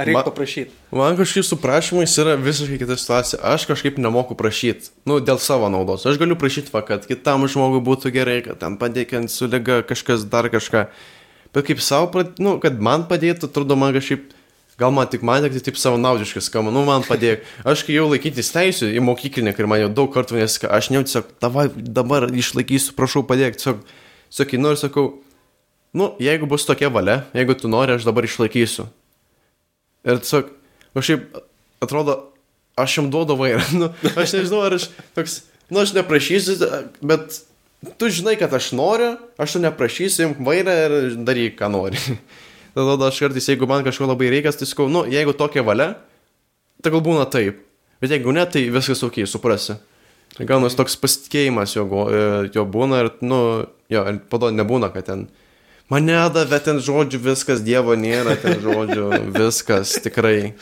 ar 0.00 0.08
reikia 0.08 0.24
paprašyti. 0.26 0.74
Man 0.96 1.18
kažkaip 1.18 1.46
su 1.46 1.58
prašymais 1.60 2.16
yra 2.22 2.34
visiškai 2.40 2.80
kita 2.80 2.96
situacija. 2.98 3.40
Aš 3.52 3.68
kažkaip 3.70 4.00
nemoku 4.00 4.36
prašyti. 4.38 4.90
Nu, 5.08 5.20
dėl 5.20 5.40
savo 5.42 5.68
naudos. 5.72 6.08
Aš 6.08 6.18
galiu 6.20 6.38
prašyti, 6.40 6.72
va, 6.74 6.82
kad 6.86 7.06
kitam 7.08 7.46
žmogui 7.50 7.82
būtų 7.84 8.12
gerai, 8.14 8.40
kad 8.46 8.60
ten 8.62 8.80
padėkint 8.80 9.32
su 9.32 9.50
lyga 9.50 9.82
kažkas 9.86 10.26
dar 10.32 10.50
kažką. 10.52 10.88
Bet 11.54 11.66
kaip 11.66 11.80
savo, 11.82 12.24
nu, 12.38 12.58
kad 12.62 12.78
man 12.82 13.08
padėtų, 13.10 13.50
atrodo 13.50 13.76
man 13.78 13.94
kažkaip, 13.96 14.28
gal 14.80 14.92
man 14.94 15.08
tik 15.10 15.24
man 15.26 15.42
tai 15.42 15.60
taip 15.60 15.76
savo 15.76 15.98
naudiškai 16.00 16.42
skamba, 16.44 16.72
nu 16.72 16.84
man 16.86 17.02
padėk. 17.04 17.42
Aš 17.68 17.82
kai 17.86 17.98
jau 17.98 18.06
laikytis 18.08 18.52
teisų 18.54 18.92
į 18.94 19.02
mokyklinį, 19.04 19.52
ir 19.58 19.68
man 19.68 19.82
jau 19.82 19.90
daug 19.98 20.12
kartų 20.14 20.38
nesaka, 20.38 20.70
aš 20.72 20.92
ne 20.94 21.02
tiesiog, 21.04 21.34
davai, 21.42 21.66
dabar 21.74 22.30
išlaikysiu, 22.30 22.94
prašau 22.96 23.24
padėk. 23.26 23.58
Tiesiog, 23.58 23.82
sakai, 24.32 24.62
noriu, 24.62 24.80
sakau, 24.80 25.04
nu, 25.92 26.12
jeigu 26.22 26.48
bus 26.48 26.64
tokia 26.68 26.88
valia, 26.92 27.24
jeigu 27.36 27.58
tu 27.58 27.68
nori, 27.68 27.98
aš 27.98 28.06
dabar 28.08 28.24
išlaikysiu. 28.30 28.86
Ir 30.06 30.20
tiesiog, 30.22 30.50
kažkaip, 30.96 31.38
atrodo, 31.84 32.16
aš 32.80 32.98
jam 32.98 33.10
duodu 33.12 33.36
vairą. 33.38 33.64
Nu, 33.80 33.90
aš 34.14 34.36
nežinau, 34.38 34.62
ar 34.66 34.76
aš 34.78 34.88
toks, 35.16 35.40
nu, 35.68 35.82
aš 35.82 35.94
neprašysiu, 35.96 36.56
bet 37.04 37.42
tu 38.00 38.10
žinai, 38.12 38.36
kad 38.40 38.52
aš 38.56 38.72
noriu, 38.76 39.14
aš 39.40 39.56
tu 39.56 39.64
neprašysiu, 39.64 40.28
imk 40.28 40.44
vairą 40.46 40.76
ir 40.86 40.96
daryk, 41.26 41.58
ką 41.60 41.70
nori. 41.72 42.00
Tada 42.76 43.10
aš 43.10 43.18
kartais, 43.24 43.48
jeigu 43.50 43.68
man 43.68 43.84
kažko 43.86 44.08
labai 44.08 44.30
reikia, 44.32 44.54
tai 44.54 44.68
sakau, 44.68 44.88
nu, 44.92 45.04
jeigu 45.10 45.34
tokia 45.36 45.64
valia, 45.66 45.94
gal 46.86 47.02
būna 47.04 47.26
taip. 47.30 47.64
Bet 48.00 48.14
jeigu 48.14 48.32
ne, 48.32 48.46
tai 48.48 48.64
viskas 48.72 49.02
ok, 49.04 49.22
suprasi. 49.28 49.76
Gaunas 50.38 50.76
toks 50.78 50.94
pasitikėjimas 50.96 51.74
jo, 51.74 51.84
e, 52.06 52.20
jo 52.54 52.64
būna 52.64 53.02
ir, 53.02 53.10
nu, 53.26 53.40
jo, 53.92 54.04
ir 54.06 54.20
pado 54.30 54.48
nebūna, 54.54 54.88
kad 54.94 55.08
ten 55.10 55.26
mane 55.90 56.18
davė 56.34 56.60
ten 56.64 56.80
žodžių, 56.82 57.20
viskas, 57.30 57.62
Dievo 57.66 57.96
nėra, 57.98 58.36
ten 58.40 58.60
žodžių, 58.62 59.08
viskas, 59.40 59.96
tikrai. 60.04 60.54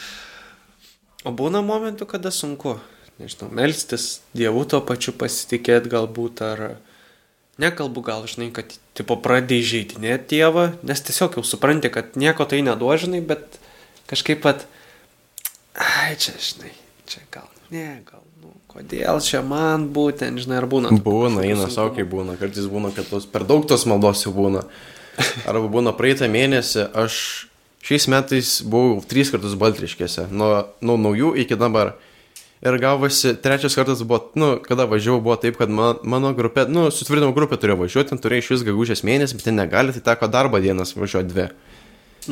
O 1.27 1.35
būna 1.35 1.63
momentų, 1.65 2.09
kada 2.09 2.33
sunku, 2.35 2.79
nežinau, 3.21 3.51
melstis, 3.55 4.21
Dievu 4.37 4.65
to 4.69 4.81
pačiu 4.85 5.15
pasitikėti 5.19 5.93
galbūt, 5.93 6.43
ar 6.47 6.65
nekalbu 7.59 8.03
gal, 8.07 8.25
žinai, 8.31 8.51
kad, 8.55 8.73
tipo, 8.97 9.19
pradėjai 9.21 9.69
žaidinėti 9.73 10.39
Dievą, 10.39 10.71
nes 10.87 11.03
tiesiog 11.05 11.39
jau 11.41 11.45
supranti, 11.47 11.91
kad 11.93 12.15
nieko 12.19 12.47
tai 12.49 12.63
neduožinai, 12.67 13.21
bet 13.27 13.59
kažkaip 14.11 14.43
pat, 14.47 14.65
ai, 15.75 16.15
čia, 16.17 16.37
žinai, 16.39 16.73
čia 17.11 17.25
gal, 17.35 17.49
ne, 17.75 17.89
gal, 18.07 18.23
nu, 18.43 18.55
kodėl 18.71 19.19
čia 19.25 19.43
man 19.43 19.89
būtent, 19.95 20.39
žinai, 20.45 20.63
ar 20.63 20.69
būna. 20.71 20.95
Būna, 21.03 21.43
eina 21.45 21.67
kaip 21.69 22.07
būna, 22.15 22.39
kartais 22.41 22.71
būna, 22.71 22.95
kad 22.95 23.11
tos 23.11 23.27
per 23.27 23.45
daug 23.49 23.67
tos 23.69 23.85
maldos 23.91 24.23
jau 24.25 24.33
būna. 24.37 24.65
Arba 25.49 25.67
būna 25.71 25.95
praeitą 25.97 26.29
mėnesį, 26.31 26.89
aš 26.97 27.15
šiais 27.85 28.07
metais 28.11 28.53
buvau 28.67 28.99
tris 29.09 29.33
kartus 29.33 29.57
Baltriškėse, 29.59 30.29
nuo, 30.31 30.51
nuo 30.85 30.99
naujų 31.01 31.35
iki 31.45 31.59
dabar. 31.59 31.97
Ir 32.59 32.75
gavosi, 32.83 33.37
trečias 33.39 33.77
kartas 33.79 34.01
buvo, 34.03 34.33
nu, 34.35 34.57
kada 34.65 34.89
važiavau, 34.91 35.21
buvo 35.23 35.37
taip, 35.39 35.61
kad 35.61 35.71
man, 35.71 36.01
mano 36.03 36.33
grupė, 36.35 36.65
nu, 36.67 36.89
sutvirtinimo 36.91 37.31
grupė 37.37 37.55
turėjo 37.63 37.77
važiuoti, 37.85 38.11
ten 38.11 38.23
turėjo 38.23 38.43
iš 38.43 38.49
vis 38.57 38.65
gegužės 38.67 39.05
mėnesį, 39.07 39.39
bet 39.39 39.47
ten 39.47 39.59
negali, 39.61 39.95
tai 39.95 40.03
teko 40.09 40.27
darbo 40.33 40.59
dienas 40.63 40.97
važiuoti 40.99 41.31
dvi. 41.31 41.47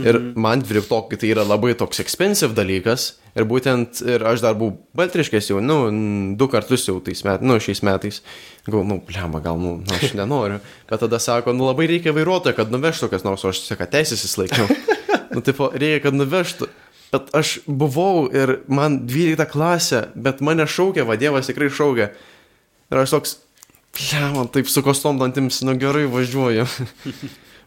Ir 0.03 0.19
man 0.37 0.63
dvyliktokai 0.65 1.19
tai 1.21 1.31
yra 1.33 1.45
labai 1.47 1.75
toks 1.79 2.01
expensive 2.03 2.57
dalykas. 2.57 3.15
Ir 3.37 3.45
būtent, 3.49 4.01
ir 4.09 4.23
aš 4.25 4.41
dar 4.45 4.55
buvau 4.57 4.79
baltriškės 4.97 5.51
jau, 5.51 5.61
nu, 5.61 5.77
du 6.41 6.49
kartus 6.49 6.87
jau 6.89 6.97
tais 7.05 7.21
metais, 7.27 7.45
nu, 7.45 7.59
šiais 7.61 7.83
metais. 7.85 8.23
Gal, 8.65 8.81
nu, 8.89 8.97
blemba, 9.05 9.43
gal, 9.45 9.61
nu, 9.61 9.75
nu, 9.83 9.97
aš 9.99 10.15
nenoriu. 10.17 10.63
Bet 10.89 11.05
tada 11.05 11.21
sako, 11.21 11.53
nu, 11.57 11.67
labai 11.69 11.89
reikia 11.91 12.17
vairuotojo, 12.17 12.57
kad 12.57 12.73
nuvežtų 12.73 13.11
kas 13.13 13.27
nors, 13.29 13.45
o 13.45 13.53
aš 13.53 13.61
tiesiog 13.67 13.85
teisės 13.93 14.25
įsilaikiau. 14.25 14.69
nu, 15.37 15.45
tipo, 15.45 15.69
reikia, 15.75 16.07
kad 16.09 16.17
nuvežtų. 16.17 16.71
Bet 17.13 17.29
aš 17.37 17.59
buvau 17.69 18.27
ir 18.33 18.59
man 18.73 19.03
12 19.07 19.47
klasė, 19.53 20.07
bet 20.17 20.41
mane 20.45 20.65
šaukė, 20.69 21.05
vadėvas 21.07 21.53
tikrai 21.53 21.69
šaukė. 21.73 22.09
Ir 22.91 23.03
aš 23.03 23.15
toks, 23.19 23.37
ble, 23.97 24.23
man 24.35 24.49
taip 24.53 24.69
su 24.71 24.83
kostom 24.87 25.21
dantims, 25.21 25.61
nu 25.67 25.77
gerai 25.81 26.07
važiuoju. 26.11 26.67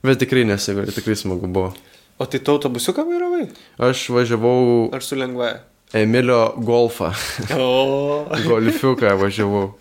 Bet 0.05 0.21
tikrai 0.21 0.45
nesigailiu, 0.47 0.93
tikrai 0.95 1.17
smagu 1.19 1.47
buvo. 1.51 1.73
O 2.19 2.25
tai 2.27 2.39
tu 2.43 2.51
autobusiuką 2.51 3.05
vairavai? 3.07 3.45
Aš 3.89 4.09
važiavau 4.11 4.89
Ar 4.95 5.03
su 5.05 5.15
lengvaja? 5.15 5.61
Emilio 5.95 6.53
golfą. 6.61 7.13
O, 7.57 8.25
Golfiuką 8.49 9.15
važiavau. 9.17 9.71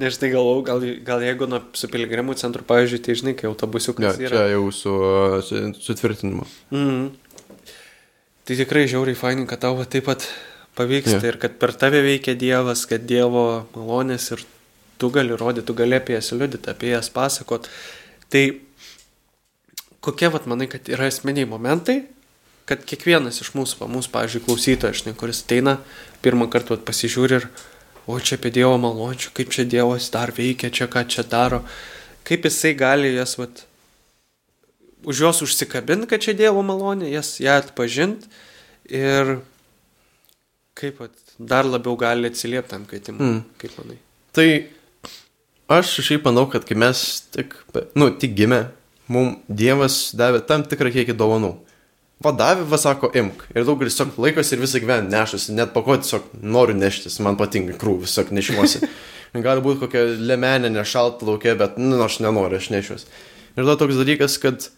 nes 0.00 0.16
tai 0.18 0.28
galvau, 0.32 0.62
gal, 0.66 0.82
gal 1.06 1.22
jeigu 1.24 1.46
nuo 1.48 1.60
su 1.78 1.88
piligrimų 1.92 2.34
centru, 2.40 2.64
pavyzdžiui, 2.68 3.02
tai 3.04 3.14
žinai, 3.20 3.34
kai 3.38 3.46
Ne, 3.46 3.52
autobusiukas 3.52 4.18
čia 4.18 4.26
yra. 4.28 4.42
jau 4.50 4.64
su, 4.74 4.94
su 5.46 5.60
sutvirtinimu. 5.86 6.44
Mm. 6.74 7.06
Tai 8.44 8.56
tikrai 8.58 8.82
žiauriai 8.90 9.16
fainai, 9.16 9.46
kad 9.48 9.62
tau 9.62 9.78
taip 9.88 10.04
pat 10.10 10.26
pavyksta 10.76 11.20
Jo. 11.22 11.30
ir 11.30 11.38
kad 11.40 11.54
per 11.62 11.72
tave 11.80 12.02
veikia 12.04 12.34
Dievas, 12.36 12.82
kad 12.90 13.06
Dievo 13.08 13.64
malonės 13.76 14.32
ir 14.34 14.42
tu 14.98 15.08
gali 15.14 15.32
rodyti, 15.38 15.64
tu 15.70 15.76
gali 15.78 15.96
apie 15.96 16.18
jas 16.18 16.32
liudyti, 16.34 16.68
apie 16.74 16.90
jas 16.92 17.08
pasakot. 17.14 17.70
Tai 18.28 18.44
kokie, 20.04 20.28
vat, 20.32 20.48
manai, 20.50 20.68
kad 20.70 20.88
yra 20.92 21.08
esminiai 21.10 21.48
momentai, 21.48 22.02
kad 22.68 22.84
kiekvienas 22.88 23.42
iš 23.44 23.52
mūsų, 23.56 23.82
va, 23.82 23.90
mūsų, 23.92 24.12
pavyzdžiui, 24.14 24.44
klausytojas, 24.46 25.02
žinai, 25.02 25.14
kuris 25.20 25.42
ateina, 25.44 25.78
pirmą 26.24 26.48
kartą 26.52 26.76
vat, 26.76 26.84
pasižiūri 26.88 27.40
ir, 27.40 27.48
o 28.08 28.18
čia 28.20 28.38
apie 28.38 28.52
Dievo 28.52 28.76
malončių, 28.80 29.32
kaip 29.36 29.52
čia 29.52 29.66
Dievas 29.68 30.10
dar 30.12 30.32
veikia, 30.36 30.72
čia 30.72 30.88
ką 30.92 31.04
čia 31.08 31.24
daro, 31.28 31.62
kaip 32.28 32.44
jisai 32.48 32.74
gali 32.76 33.14
jas, 33.14 33.36
vat, 33.40 33.64
už 35.04 35.24
jos 35.26 35.42
užsikabinti, 35.44 36.08
kad 36.08 36.24
čia 36.24 36.36
Dievo 36.36 36.64
malonė, 36.64 37.10
jas 37.12 37.36
ją 37.40 37.58
atpažinti 37.60 38.28
ir 38.92 39.38
kaip 40.78 41.00
vat, 41.00 41.12
dar 41.38 41.68
labiau 41.68 41.96
gali 42.00 42.30
atsiliepti 42.30 42.72
tam 42.72 42.86
kvietimui. 42.88 43.20
Mm. 43.20 43.42
Kaip 43.60 43.76
manai? 43.80 43.98
Tai 44.34 44.48
aš 45.76 45.98
šiaip 46.04 46.24
manau, 46.26 46.46
kad 46.50 46.66
kai 46.68 46.76
mes 46.78 47.04
tik, 47.34 47.56
nu, 47.98 48.10
tik 48.20 48.34
gimė, 48.38 48.64
mums 49.12 49.42
Dievas 49.48 49.98
davė 50.16 50.42
tam 50.48 50.64
tikrą 50.68 50.92
kiekį 50.94 51.16
dovanų. 51.18 51.54
Vadavė, 52.24 52.64
va 52.70 52.78
sako, 52.80 53.10
imk. 53.18 53.42
Ir 53.52 53.66
daugelis 53.66 53.98
tiesiog 53.98 54.16
laikosi 54.22 54.54
ir 54.54 54.62
visą 54.62 54.80
gyvenimą 54.80 55.12
nešasi. 55.12 55.52
Net 55.58 55.74
pako 55.74 55.98
tiesiog 56.00 56.30
noriu 56.40 56.76
neštis, 56.78 57.18
man 57.24 57.36
patinka 57.36 57.76
krūvis, 57.80 58.14
tiesiog 58.14 58.32
nešiuosi. 58.38 58.88
Gali 59.44 59.64
būti 59.64 59.82
kokia 59.82 60.04
lemenė, 60.22 60.70
nešalta 60.72 61.26
laukia, 61.26 61.56
bet, 61.58 61.76
nu, 61.80 61.98
aš 62.04 62.20
nenoriu, 62.22 62.60
aš 62.62 62.70
nešiuosi. 62.70 63.10
Ir 63.54 63.64
tada 63.64 63.76
toks 63.80 63.98
dalykas, 63.98 64.38
kad 64.42 64.68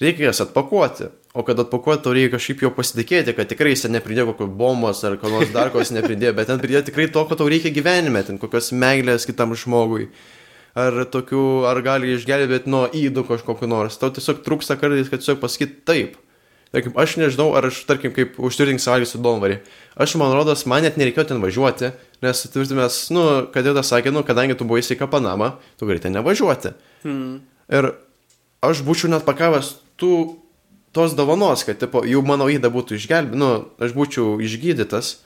reikia 0.00 0.30
jas 0.30 0.40
atpakuoti. 0.46 1.10
O 1.36 1.44
kad 1.46 1.60
atpakuoti, 1.62 2.02
tau 2.02 2.16
reikia 2.16 2.32
kažkaip 2.34 2.64
jau 2.64 2.72
pasitikėti, 2.74 3.36
kad 3.36 3.52
tikrai 3.52 3.76
jis 3.76 3.84
ten 3.84 3.94
nepridėjo 3.94 4.32
kokio 4.32 4.48
bombos 4.50 5.04
ar 5.06 5.14
ko 5.20 5.30
nors 5.30 5.52
dar 5.54 5.70
ko 5.70 5.84
jis 5.84 5.92
nepridėjo, 5.94 6.32
bet 6.40 6.48
ten 6.50 6.58
pridėjo 6.62 6.82
tikrai 6.88 7.06
to, 7.12 7.22
ko 7.28 7.38
tau 7.38 7.46
reikia 7.52 7.70
gyvenime, 7.76 8.24
ten 8.26 8.40
kokios 8.40 8.72
meilės 8.74 9.28
kitam 9.28 9.54
žmogui. 9.54 10.08
Ar 10.78 11.04
tokių, 11.10 11.44
ar 11.66 11.80
gali 11.82 12.12
išgelbėti 12.14 12.70
nuo 12.70 12.84
įdų 12.94 13.24
kažkokiu 13.26 13.66
nors. 13.70 13.98
Tau 13.98 14.12
tiesiog 14.14 14.44
trūksta 14.46 14.76
kartais, 14.78 15.10
kad 15.10 15.22
tiesiog 15.22 15.40
pasakyti 15.42 15.80
taip. 15.88 16.18
Tarkim, 16.70 16.94
aš 16.94 17.16
nežinau, 17.18 17.48
ar 17.58 17.66
aš, 17.66 17.80
tarkim, 17.88 18.12
kaip 18.14 18.36
užturink 18.38 18.78
savaitę 18.78 19.08
su 19.10 19.18
Donvarį. 19.18 19.56
Aš, 19.98 20.14
man 20.20 20.30
rodos, 20.36 20.62
man 20.70 20.84
net 20.86 21.00
nereikėjo 21.00 21.32
ten 21.32 21.40
važiuoti, 21.42 21.90
nes 22.22 22.42
tvirtimės, 22.52 22.98
nu, 23.10 23.24
kad 23.50 23.66
jau 23.66 23.72
tas 23.74 23.90
sakė, 23.90 24.12
nu, 24.14 24.22
kadangi 24.26 24.54
tu 24.54 24.68
buvai 24.68 24.84
sveika 24.86 25.08
Panama, 25.10 25.56
tu 25.80 25.88
gali 25.90 26.02
ten 26.02 26.14
nevažiuoti. 26.14 26.70
Hmm. 27.02 27.40
Ir 27.74 27.90
aš 28.62 28.84
būčiau 28.86 29.10
net 29.10 29.26
pakavęs 29.26 29.72
tų, 29.98 30.12
tos 30.94 31.18
dovanos, 31.18 31.66
kad, 31.66 31.80
tipo, 31.82 32.04
jau 32.06 32.22
mano 32.22 32.46
įda 32.46 32.70
būtų 32.70 33.00
išgelbėta, 33.00 33.42
nu, 33.42 33.50
aš 33.82 33.96
būčiau 33.98 34.38
išgydytas, 34.46 35.16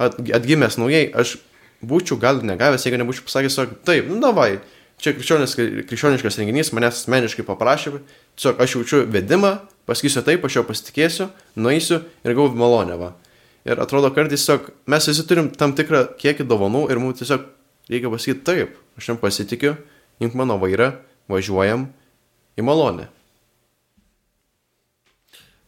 at, 0.00 0.16
atgimęs 0.16 0.80
naujai, 0.80 1.10
aš 1.12 1.36
būčiau 1.84 2.16
gal 2.24 2.40
negavęs, 2.40 2.88
jeigu 2.88 3.02
nebūčiau 3.04 3.28
pasakęs, 3.28 3.52
tiesiog, 3.52 3.76
taip, 3.84 4.08
nu, 4.08 4.16
davai, 4.24 4.54
čia 5.02 5.12
krikščioniškas, 5.16 6.38
renginys, 6.40 6.72
manęs 6.76 7.02
asmeniškai 7.02 7.44
paprašė, 7.46 7.98
tiesiog 8.38 8.62
aš 8.62 8.76
jaučiu 8.78 9.02
vedimą, 9.12 9.56
pasakysiu 9.88 10.22
taip, 10.26 10.44
aš 10.46 10.60
jo 10.60 10.64
pasitikėsiu, 10.68 11.28
nueisiu 11.60 12.00
ir 12.24 12.36
gausiu 12.36 12.58
malonę. 12.60 12.96
Va. 13.00 13.12
Ir 13.66 13.80
atrodo, 13.82 14.12
kartais 14.14 14.40
tiesiog 14.44 14.70
mes 14.86 15.08
visi 15.10 15.26
turim 15.26 15.50
tam 15.50 15.74
tikrą 15.76 16.06
kiekį 16.20 16.46
dovanų 16.48 16.86
ir 16.92 17.02
mums 17.02 17.20
tiesiog 17.20 17.44
reikia 17.90 18.12
pasakyti 18.12 18.46
taip, 18.46 18.78
aš 18.98 19.10
jam 19.12 19.20
pasitikiu, 19.20 19.76
imk 20.22 20.36
mano 20.38 20.56
vairą, 20.62 20.94
važiuojam 21.30 21.88
į 22.56 22.64
malonę. 22.66 23.10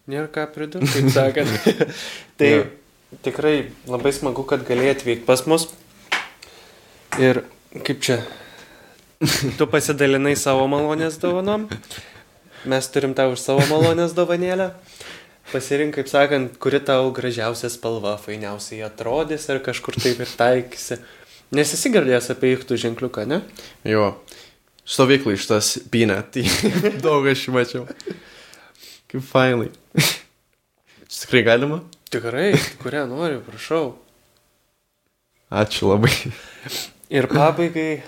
Nėra 0.08 0.30
ką 0.32 0.46
pridurti, 0.54 0.88
kaip 0.88 1.10
sakant. 1.12 1.66
tai 2.40 2.48
Jo. 2.48 2.62
tikrai 3.26 3.56
labai 3.90 4.14
smagu, 4.16 4.46
kad 4.48 4.64
galėjai 4.64 4.94
atvykti 4.96 5.26
pas 5.28 5.42
mus. 5.50 5.66
Ir 7.20 7.42
kaip 7.84 8.00
čia, 8.04 8.22
tu 9.58 9.66
pasidalinai 9.66 10.36
savo 10.38 10.66
malonės 10.70 11.16
dovanom, 11.18 11.66
mes 12.70 12.88
turim 12.94 13.16
tau 13.18 13.32
už 13.34 13.42
savo 13.42 13.64
malonės 13.70 14.14
dovanėlę. 14.14 14.70
Pasirink, 15.48 15.96
kaip 15.96 16.10
sakant, 16.10 16.58
kuri 16.60 16.78
tau 16.84 17.08
gražiausia 17.16 17.70
spalva, 17.72 18.18
fainiausiai 18.20 18.82
atrodys 18.84 19.48
ir 19.48 19.62
kažkur 19.64 19.96
taip 19.96 20.20
ir 20.20 20.34
taikysi. 20.38 21.00
Nes 21.56 21.72
esi 21.72 21.90
girdėjęs 21.94 22.28
apie 22.34 22.52
įktų 22.52 22.76
ženkliuką, 22.82 23.24
ne? 23.26 23.40
Jo, 23.88 24.10
stovyklai 24.84 25.38
šitas 25.40 25.78
pynė, 25.90 26.20
tai 26.28 26.44
daug 27.04 27.26
aš 27.32 27.46
mačiau. 27.54 27.88
Kaip 29.08 29.24
fainai. 29.24 29.72
Čia 31.08 31.24
tikrai 31.24 31.46
galima? 31.48 31.80
Tikrai, 32.12 32.52
kurią 32.84 33.06
noriu, 33.08 33.40
prašau. 33.46 33.96
Ačiū 35.48 35.88
labai. 35.88 36.12
Ir 37.08 37.24
pabaigai 37.32 38.02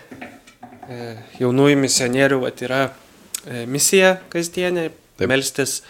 jaunųjų 1.41 1.79
misionierių 1.81 2.41
vat, 2.45 2.61
yra 2.67 2.83
e, 2.89 3.65
misija 3.71 4.17
kasdienė 4.33 4.91
melstis 5.29 5.81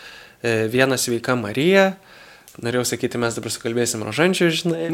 e, 0.42 0.66
vieną 0.72 0.98
sveiką 1.00 1.36
Mariją. 1.40 1.90
Norėjau 2.60 2.84
sakyti, 2.90 3.18
mes 3.20 3.36
dabar 3.38 3.52
sukalbėsim 3.54 4.02
rožančių, 4.04 4.48
žinai. 4.52 4.88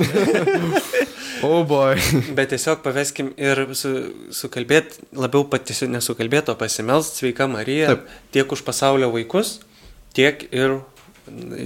O, 1.42 1.48
oh 1.48 1.62
boy. 1.66 1.96
Bet 2.38 2.52
tiesiog 2.52 2.82
paveskim 2.84 3.32
ir 3.40 3.64
su, 3.74 3.94
sukalbėti, 4.36 5.08
labiau 5.16 5.46
patys 5.50 5.82
nesukalbėti, 5.88 6.52
o 6.52 6.60
pasimelst 6.60 7.18
sveika 7.18 7.48
Marija 7.50 7.94
Taip. 7.94 8.12
tiek 8.36 8.52
už 8.52 8.62
pasaulio 8.66 9.10
vaikus, 9.14 9.56
tiek 10.14 10.46
ir 10.52 10.78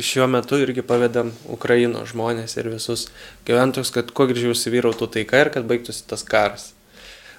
šiuo 0.01 0.31
metu 0.31 0.57
irgi 0.63 0.81
pavedam 0.87 1.35
Ukraino 1.53 2.07
žmonės 2.09 2.57
ir 2.57 2.71
visus 2.73 3.11
gyventojus, 3.49 3.93
kad 3.93 4.15
kuo 4.17 4.31
greičiau 4.31 4.55
įsivyrautų 4.57 5.11
taika 5.19 5.45
ir 5.45 5.53
kad 5.53 5.67
baigtųsi 5.69 6.07
tas 6.09 6.25
karas. 6.25 6.71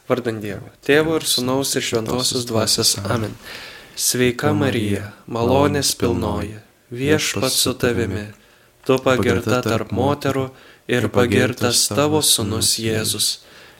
Vardant 0.09 0.41
Dievo. 0.43 0.71
Tėvo 0.85 1.17
ir 1.19 1.27
Sūnaus 1.29 1.75
ir 1.77 1.85
Šventosios 1.85 2.47
Dvasios. 2.49 2.95
Amen. 3.05 3.35
Sveika 3.95 4.53
Marija, 4.55 5.11
malonės 5.27 5.91
pilnoji, 5.99 6.57
viešpat 6.95 7.53
su 7.53 7.73
tavimi, 7.77 8.29
tu 8.87 8.97
pagirta 9.03 9.59
tarp 9.65 9.91
moterų 9.93 10.47
ir 10.89 11.09
pagirtas 11.13 11.85
tavo 11.91 12.23
Sūnus 12.25 12.77
Jėzus. 12.81 13.29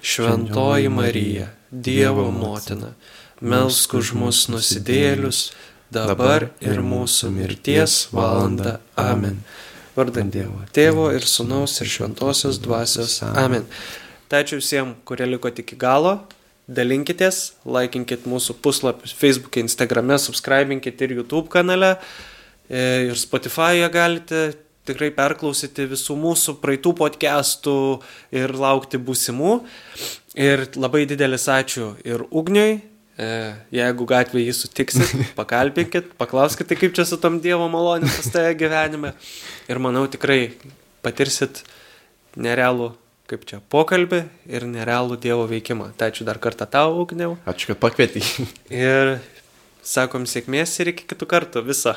Šventoji 0.01 0.89
Marija, 0.89 1.51
Dievo 1.72 2.28
motina, 2.34 2.95
melsk 3.41 3.93
už 3.99 4.13
mus 4.17 4.47
nusidėlius, 4.49 5.51
dabar 5.93 6.49
ir 6.59 6.82
mūsų 6.82 7.30
mirties 7.36 8.07
valanda. 8.13 8.80
Amen. 8.97 9.43
Vardant 9.95 10.32
Dievo, 10.34 10.63
Tėvo 10.74 11.09
ir 11.15 11.26
Sūnaus 11.28 11.82
ir 11.84 11.89
Šventosios 11.91 12.61
Dvasios. 12.63 13.19
Amen. 13.28 13.67
Tai 14.32 14.45
ačiū 14.45 14.61
visiems, 14.61 14.95
kurie 15.03 15.25
liko 15.27 15.49
iki 15.51 15.75
galo. 15.75 16.21
Dalinkitės, 16.71 17.57
laikinkit 17.67 18.23
mūsų 18.32 18.53
puslapius 18.63 19.11
Facebook'e, 19.19 19.59
Instagram'e, 19.65 20.15
subscribinkit 20.23 21.01
ir 21.03 21.17
YouTube 21.17 21.51
kanale. 21.51 21.97
E, 22.71 23.09
Ir 23.09 23.19
Spotify'e 23.19 23.89
galite 23.91 24.53
tikrai 24.88 25.09
perklausyti 25.11 25.84
visų 25.91 26.15
mūsų 26.15 26.55
praeitų 26.63 26.93
podcastų 27.01 27.75
ir 28.32 28.55
laukti 28.55 29.01
būsimų. 29.03 29.57
Ir 30.39 30.63
labai 30.79 31.03
didelis 31.11 31.49
ačiū 31.51 31.91
ir 32.07 32.23
Ugniui. 32.32 32.79
E, 33.19 33.29
Jeigu 33.75 34.07
gatvėje 34.07 34.47
jį 34.47 34.55
sutiksit, 34.61 35.11
pakalbinkit, 35.41 36.15
paklauskite, 36.15 36.79
kaip 36.79 36.95
čia 36.95 37.03
su 37.03 37.19
tom 37.19 37.41
Dievo 37.43 37.67
malonė 37.67 38.07
pas 38.07 38.32
tave 38.32 38.55
gyvenime. 38.55 39.11
Ir 39.67 39.84
manau 39.84 40.07
tikrai 40.07 40.53
patirsit 41.03 41.65
nerealų, 42.39 42.93
kaip 43.32 43.45
čia, 43.47 43.61
pokalbį 43.71 44.21
ir 44.51 44.65
nerealų 44.67 45.17
Dievo 45.23 45.45
veikimą. 45.49 45.91
Tai 45.97 46.09
ačiū 46.11 46.27
dar 46.27 46.39
kartą 46.43 46.67
tau, 46.67 46.97
Ugniau. 47.03 47.38
Ačiū, 47.47 47.71
kad 47.71 47.79
pakvietei. 47.79 48.23
Ir 48.75 49.17
sakom 49.82 50.27
sėkmės 50.27 50.75
ir 50.84 50.91
iki 50.91 51.07
kitų 51.13 51.29
kartų. 51.32 51.63
Viso. 51.67 51.95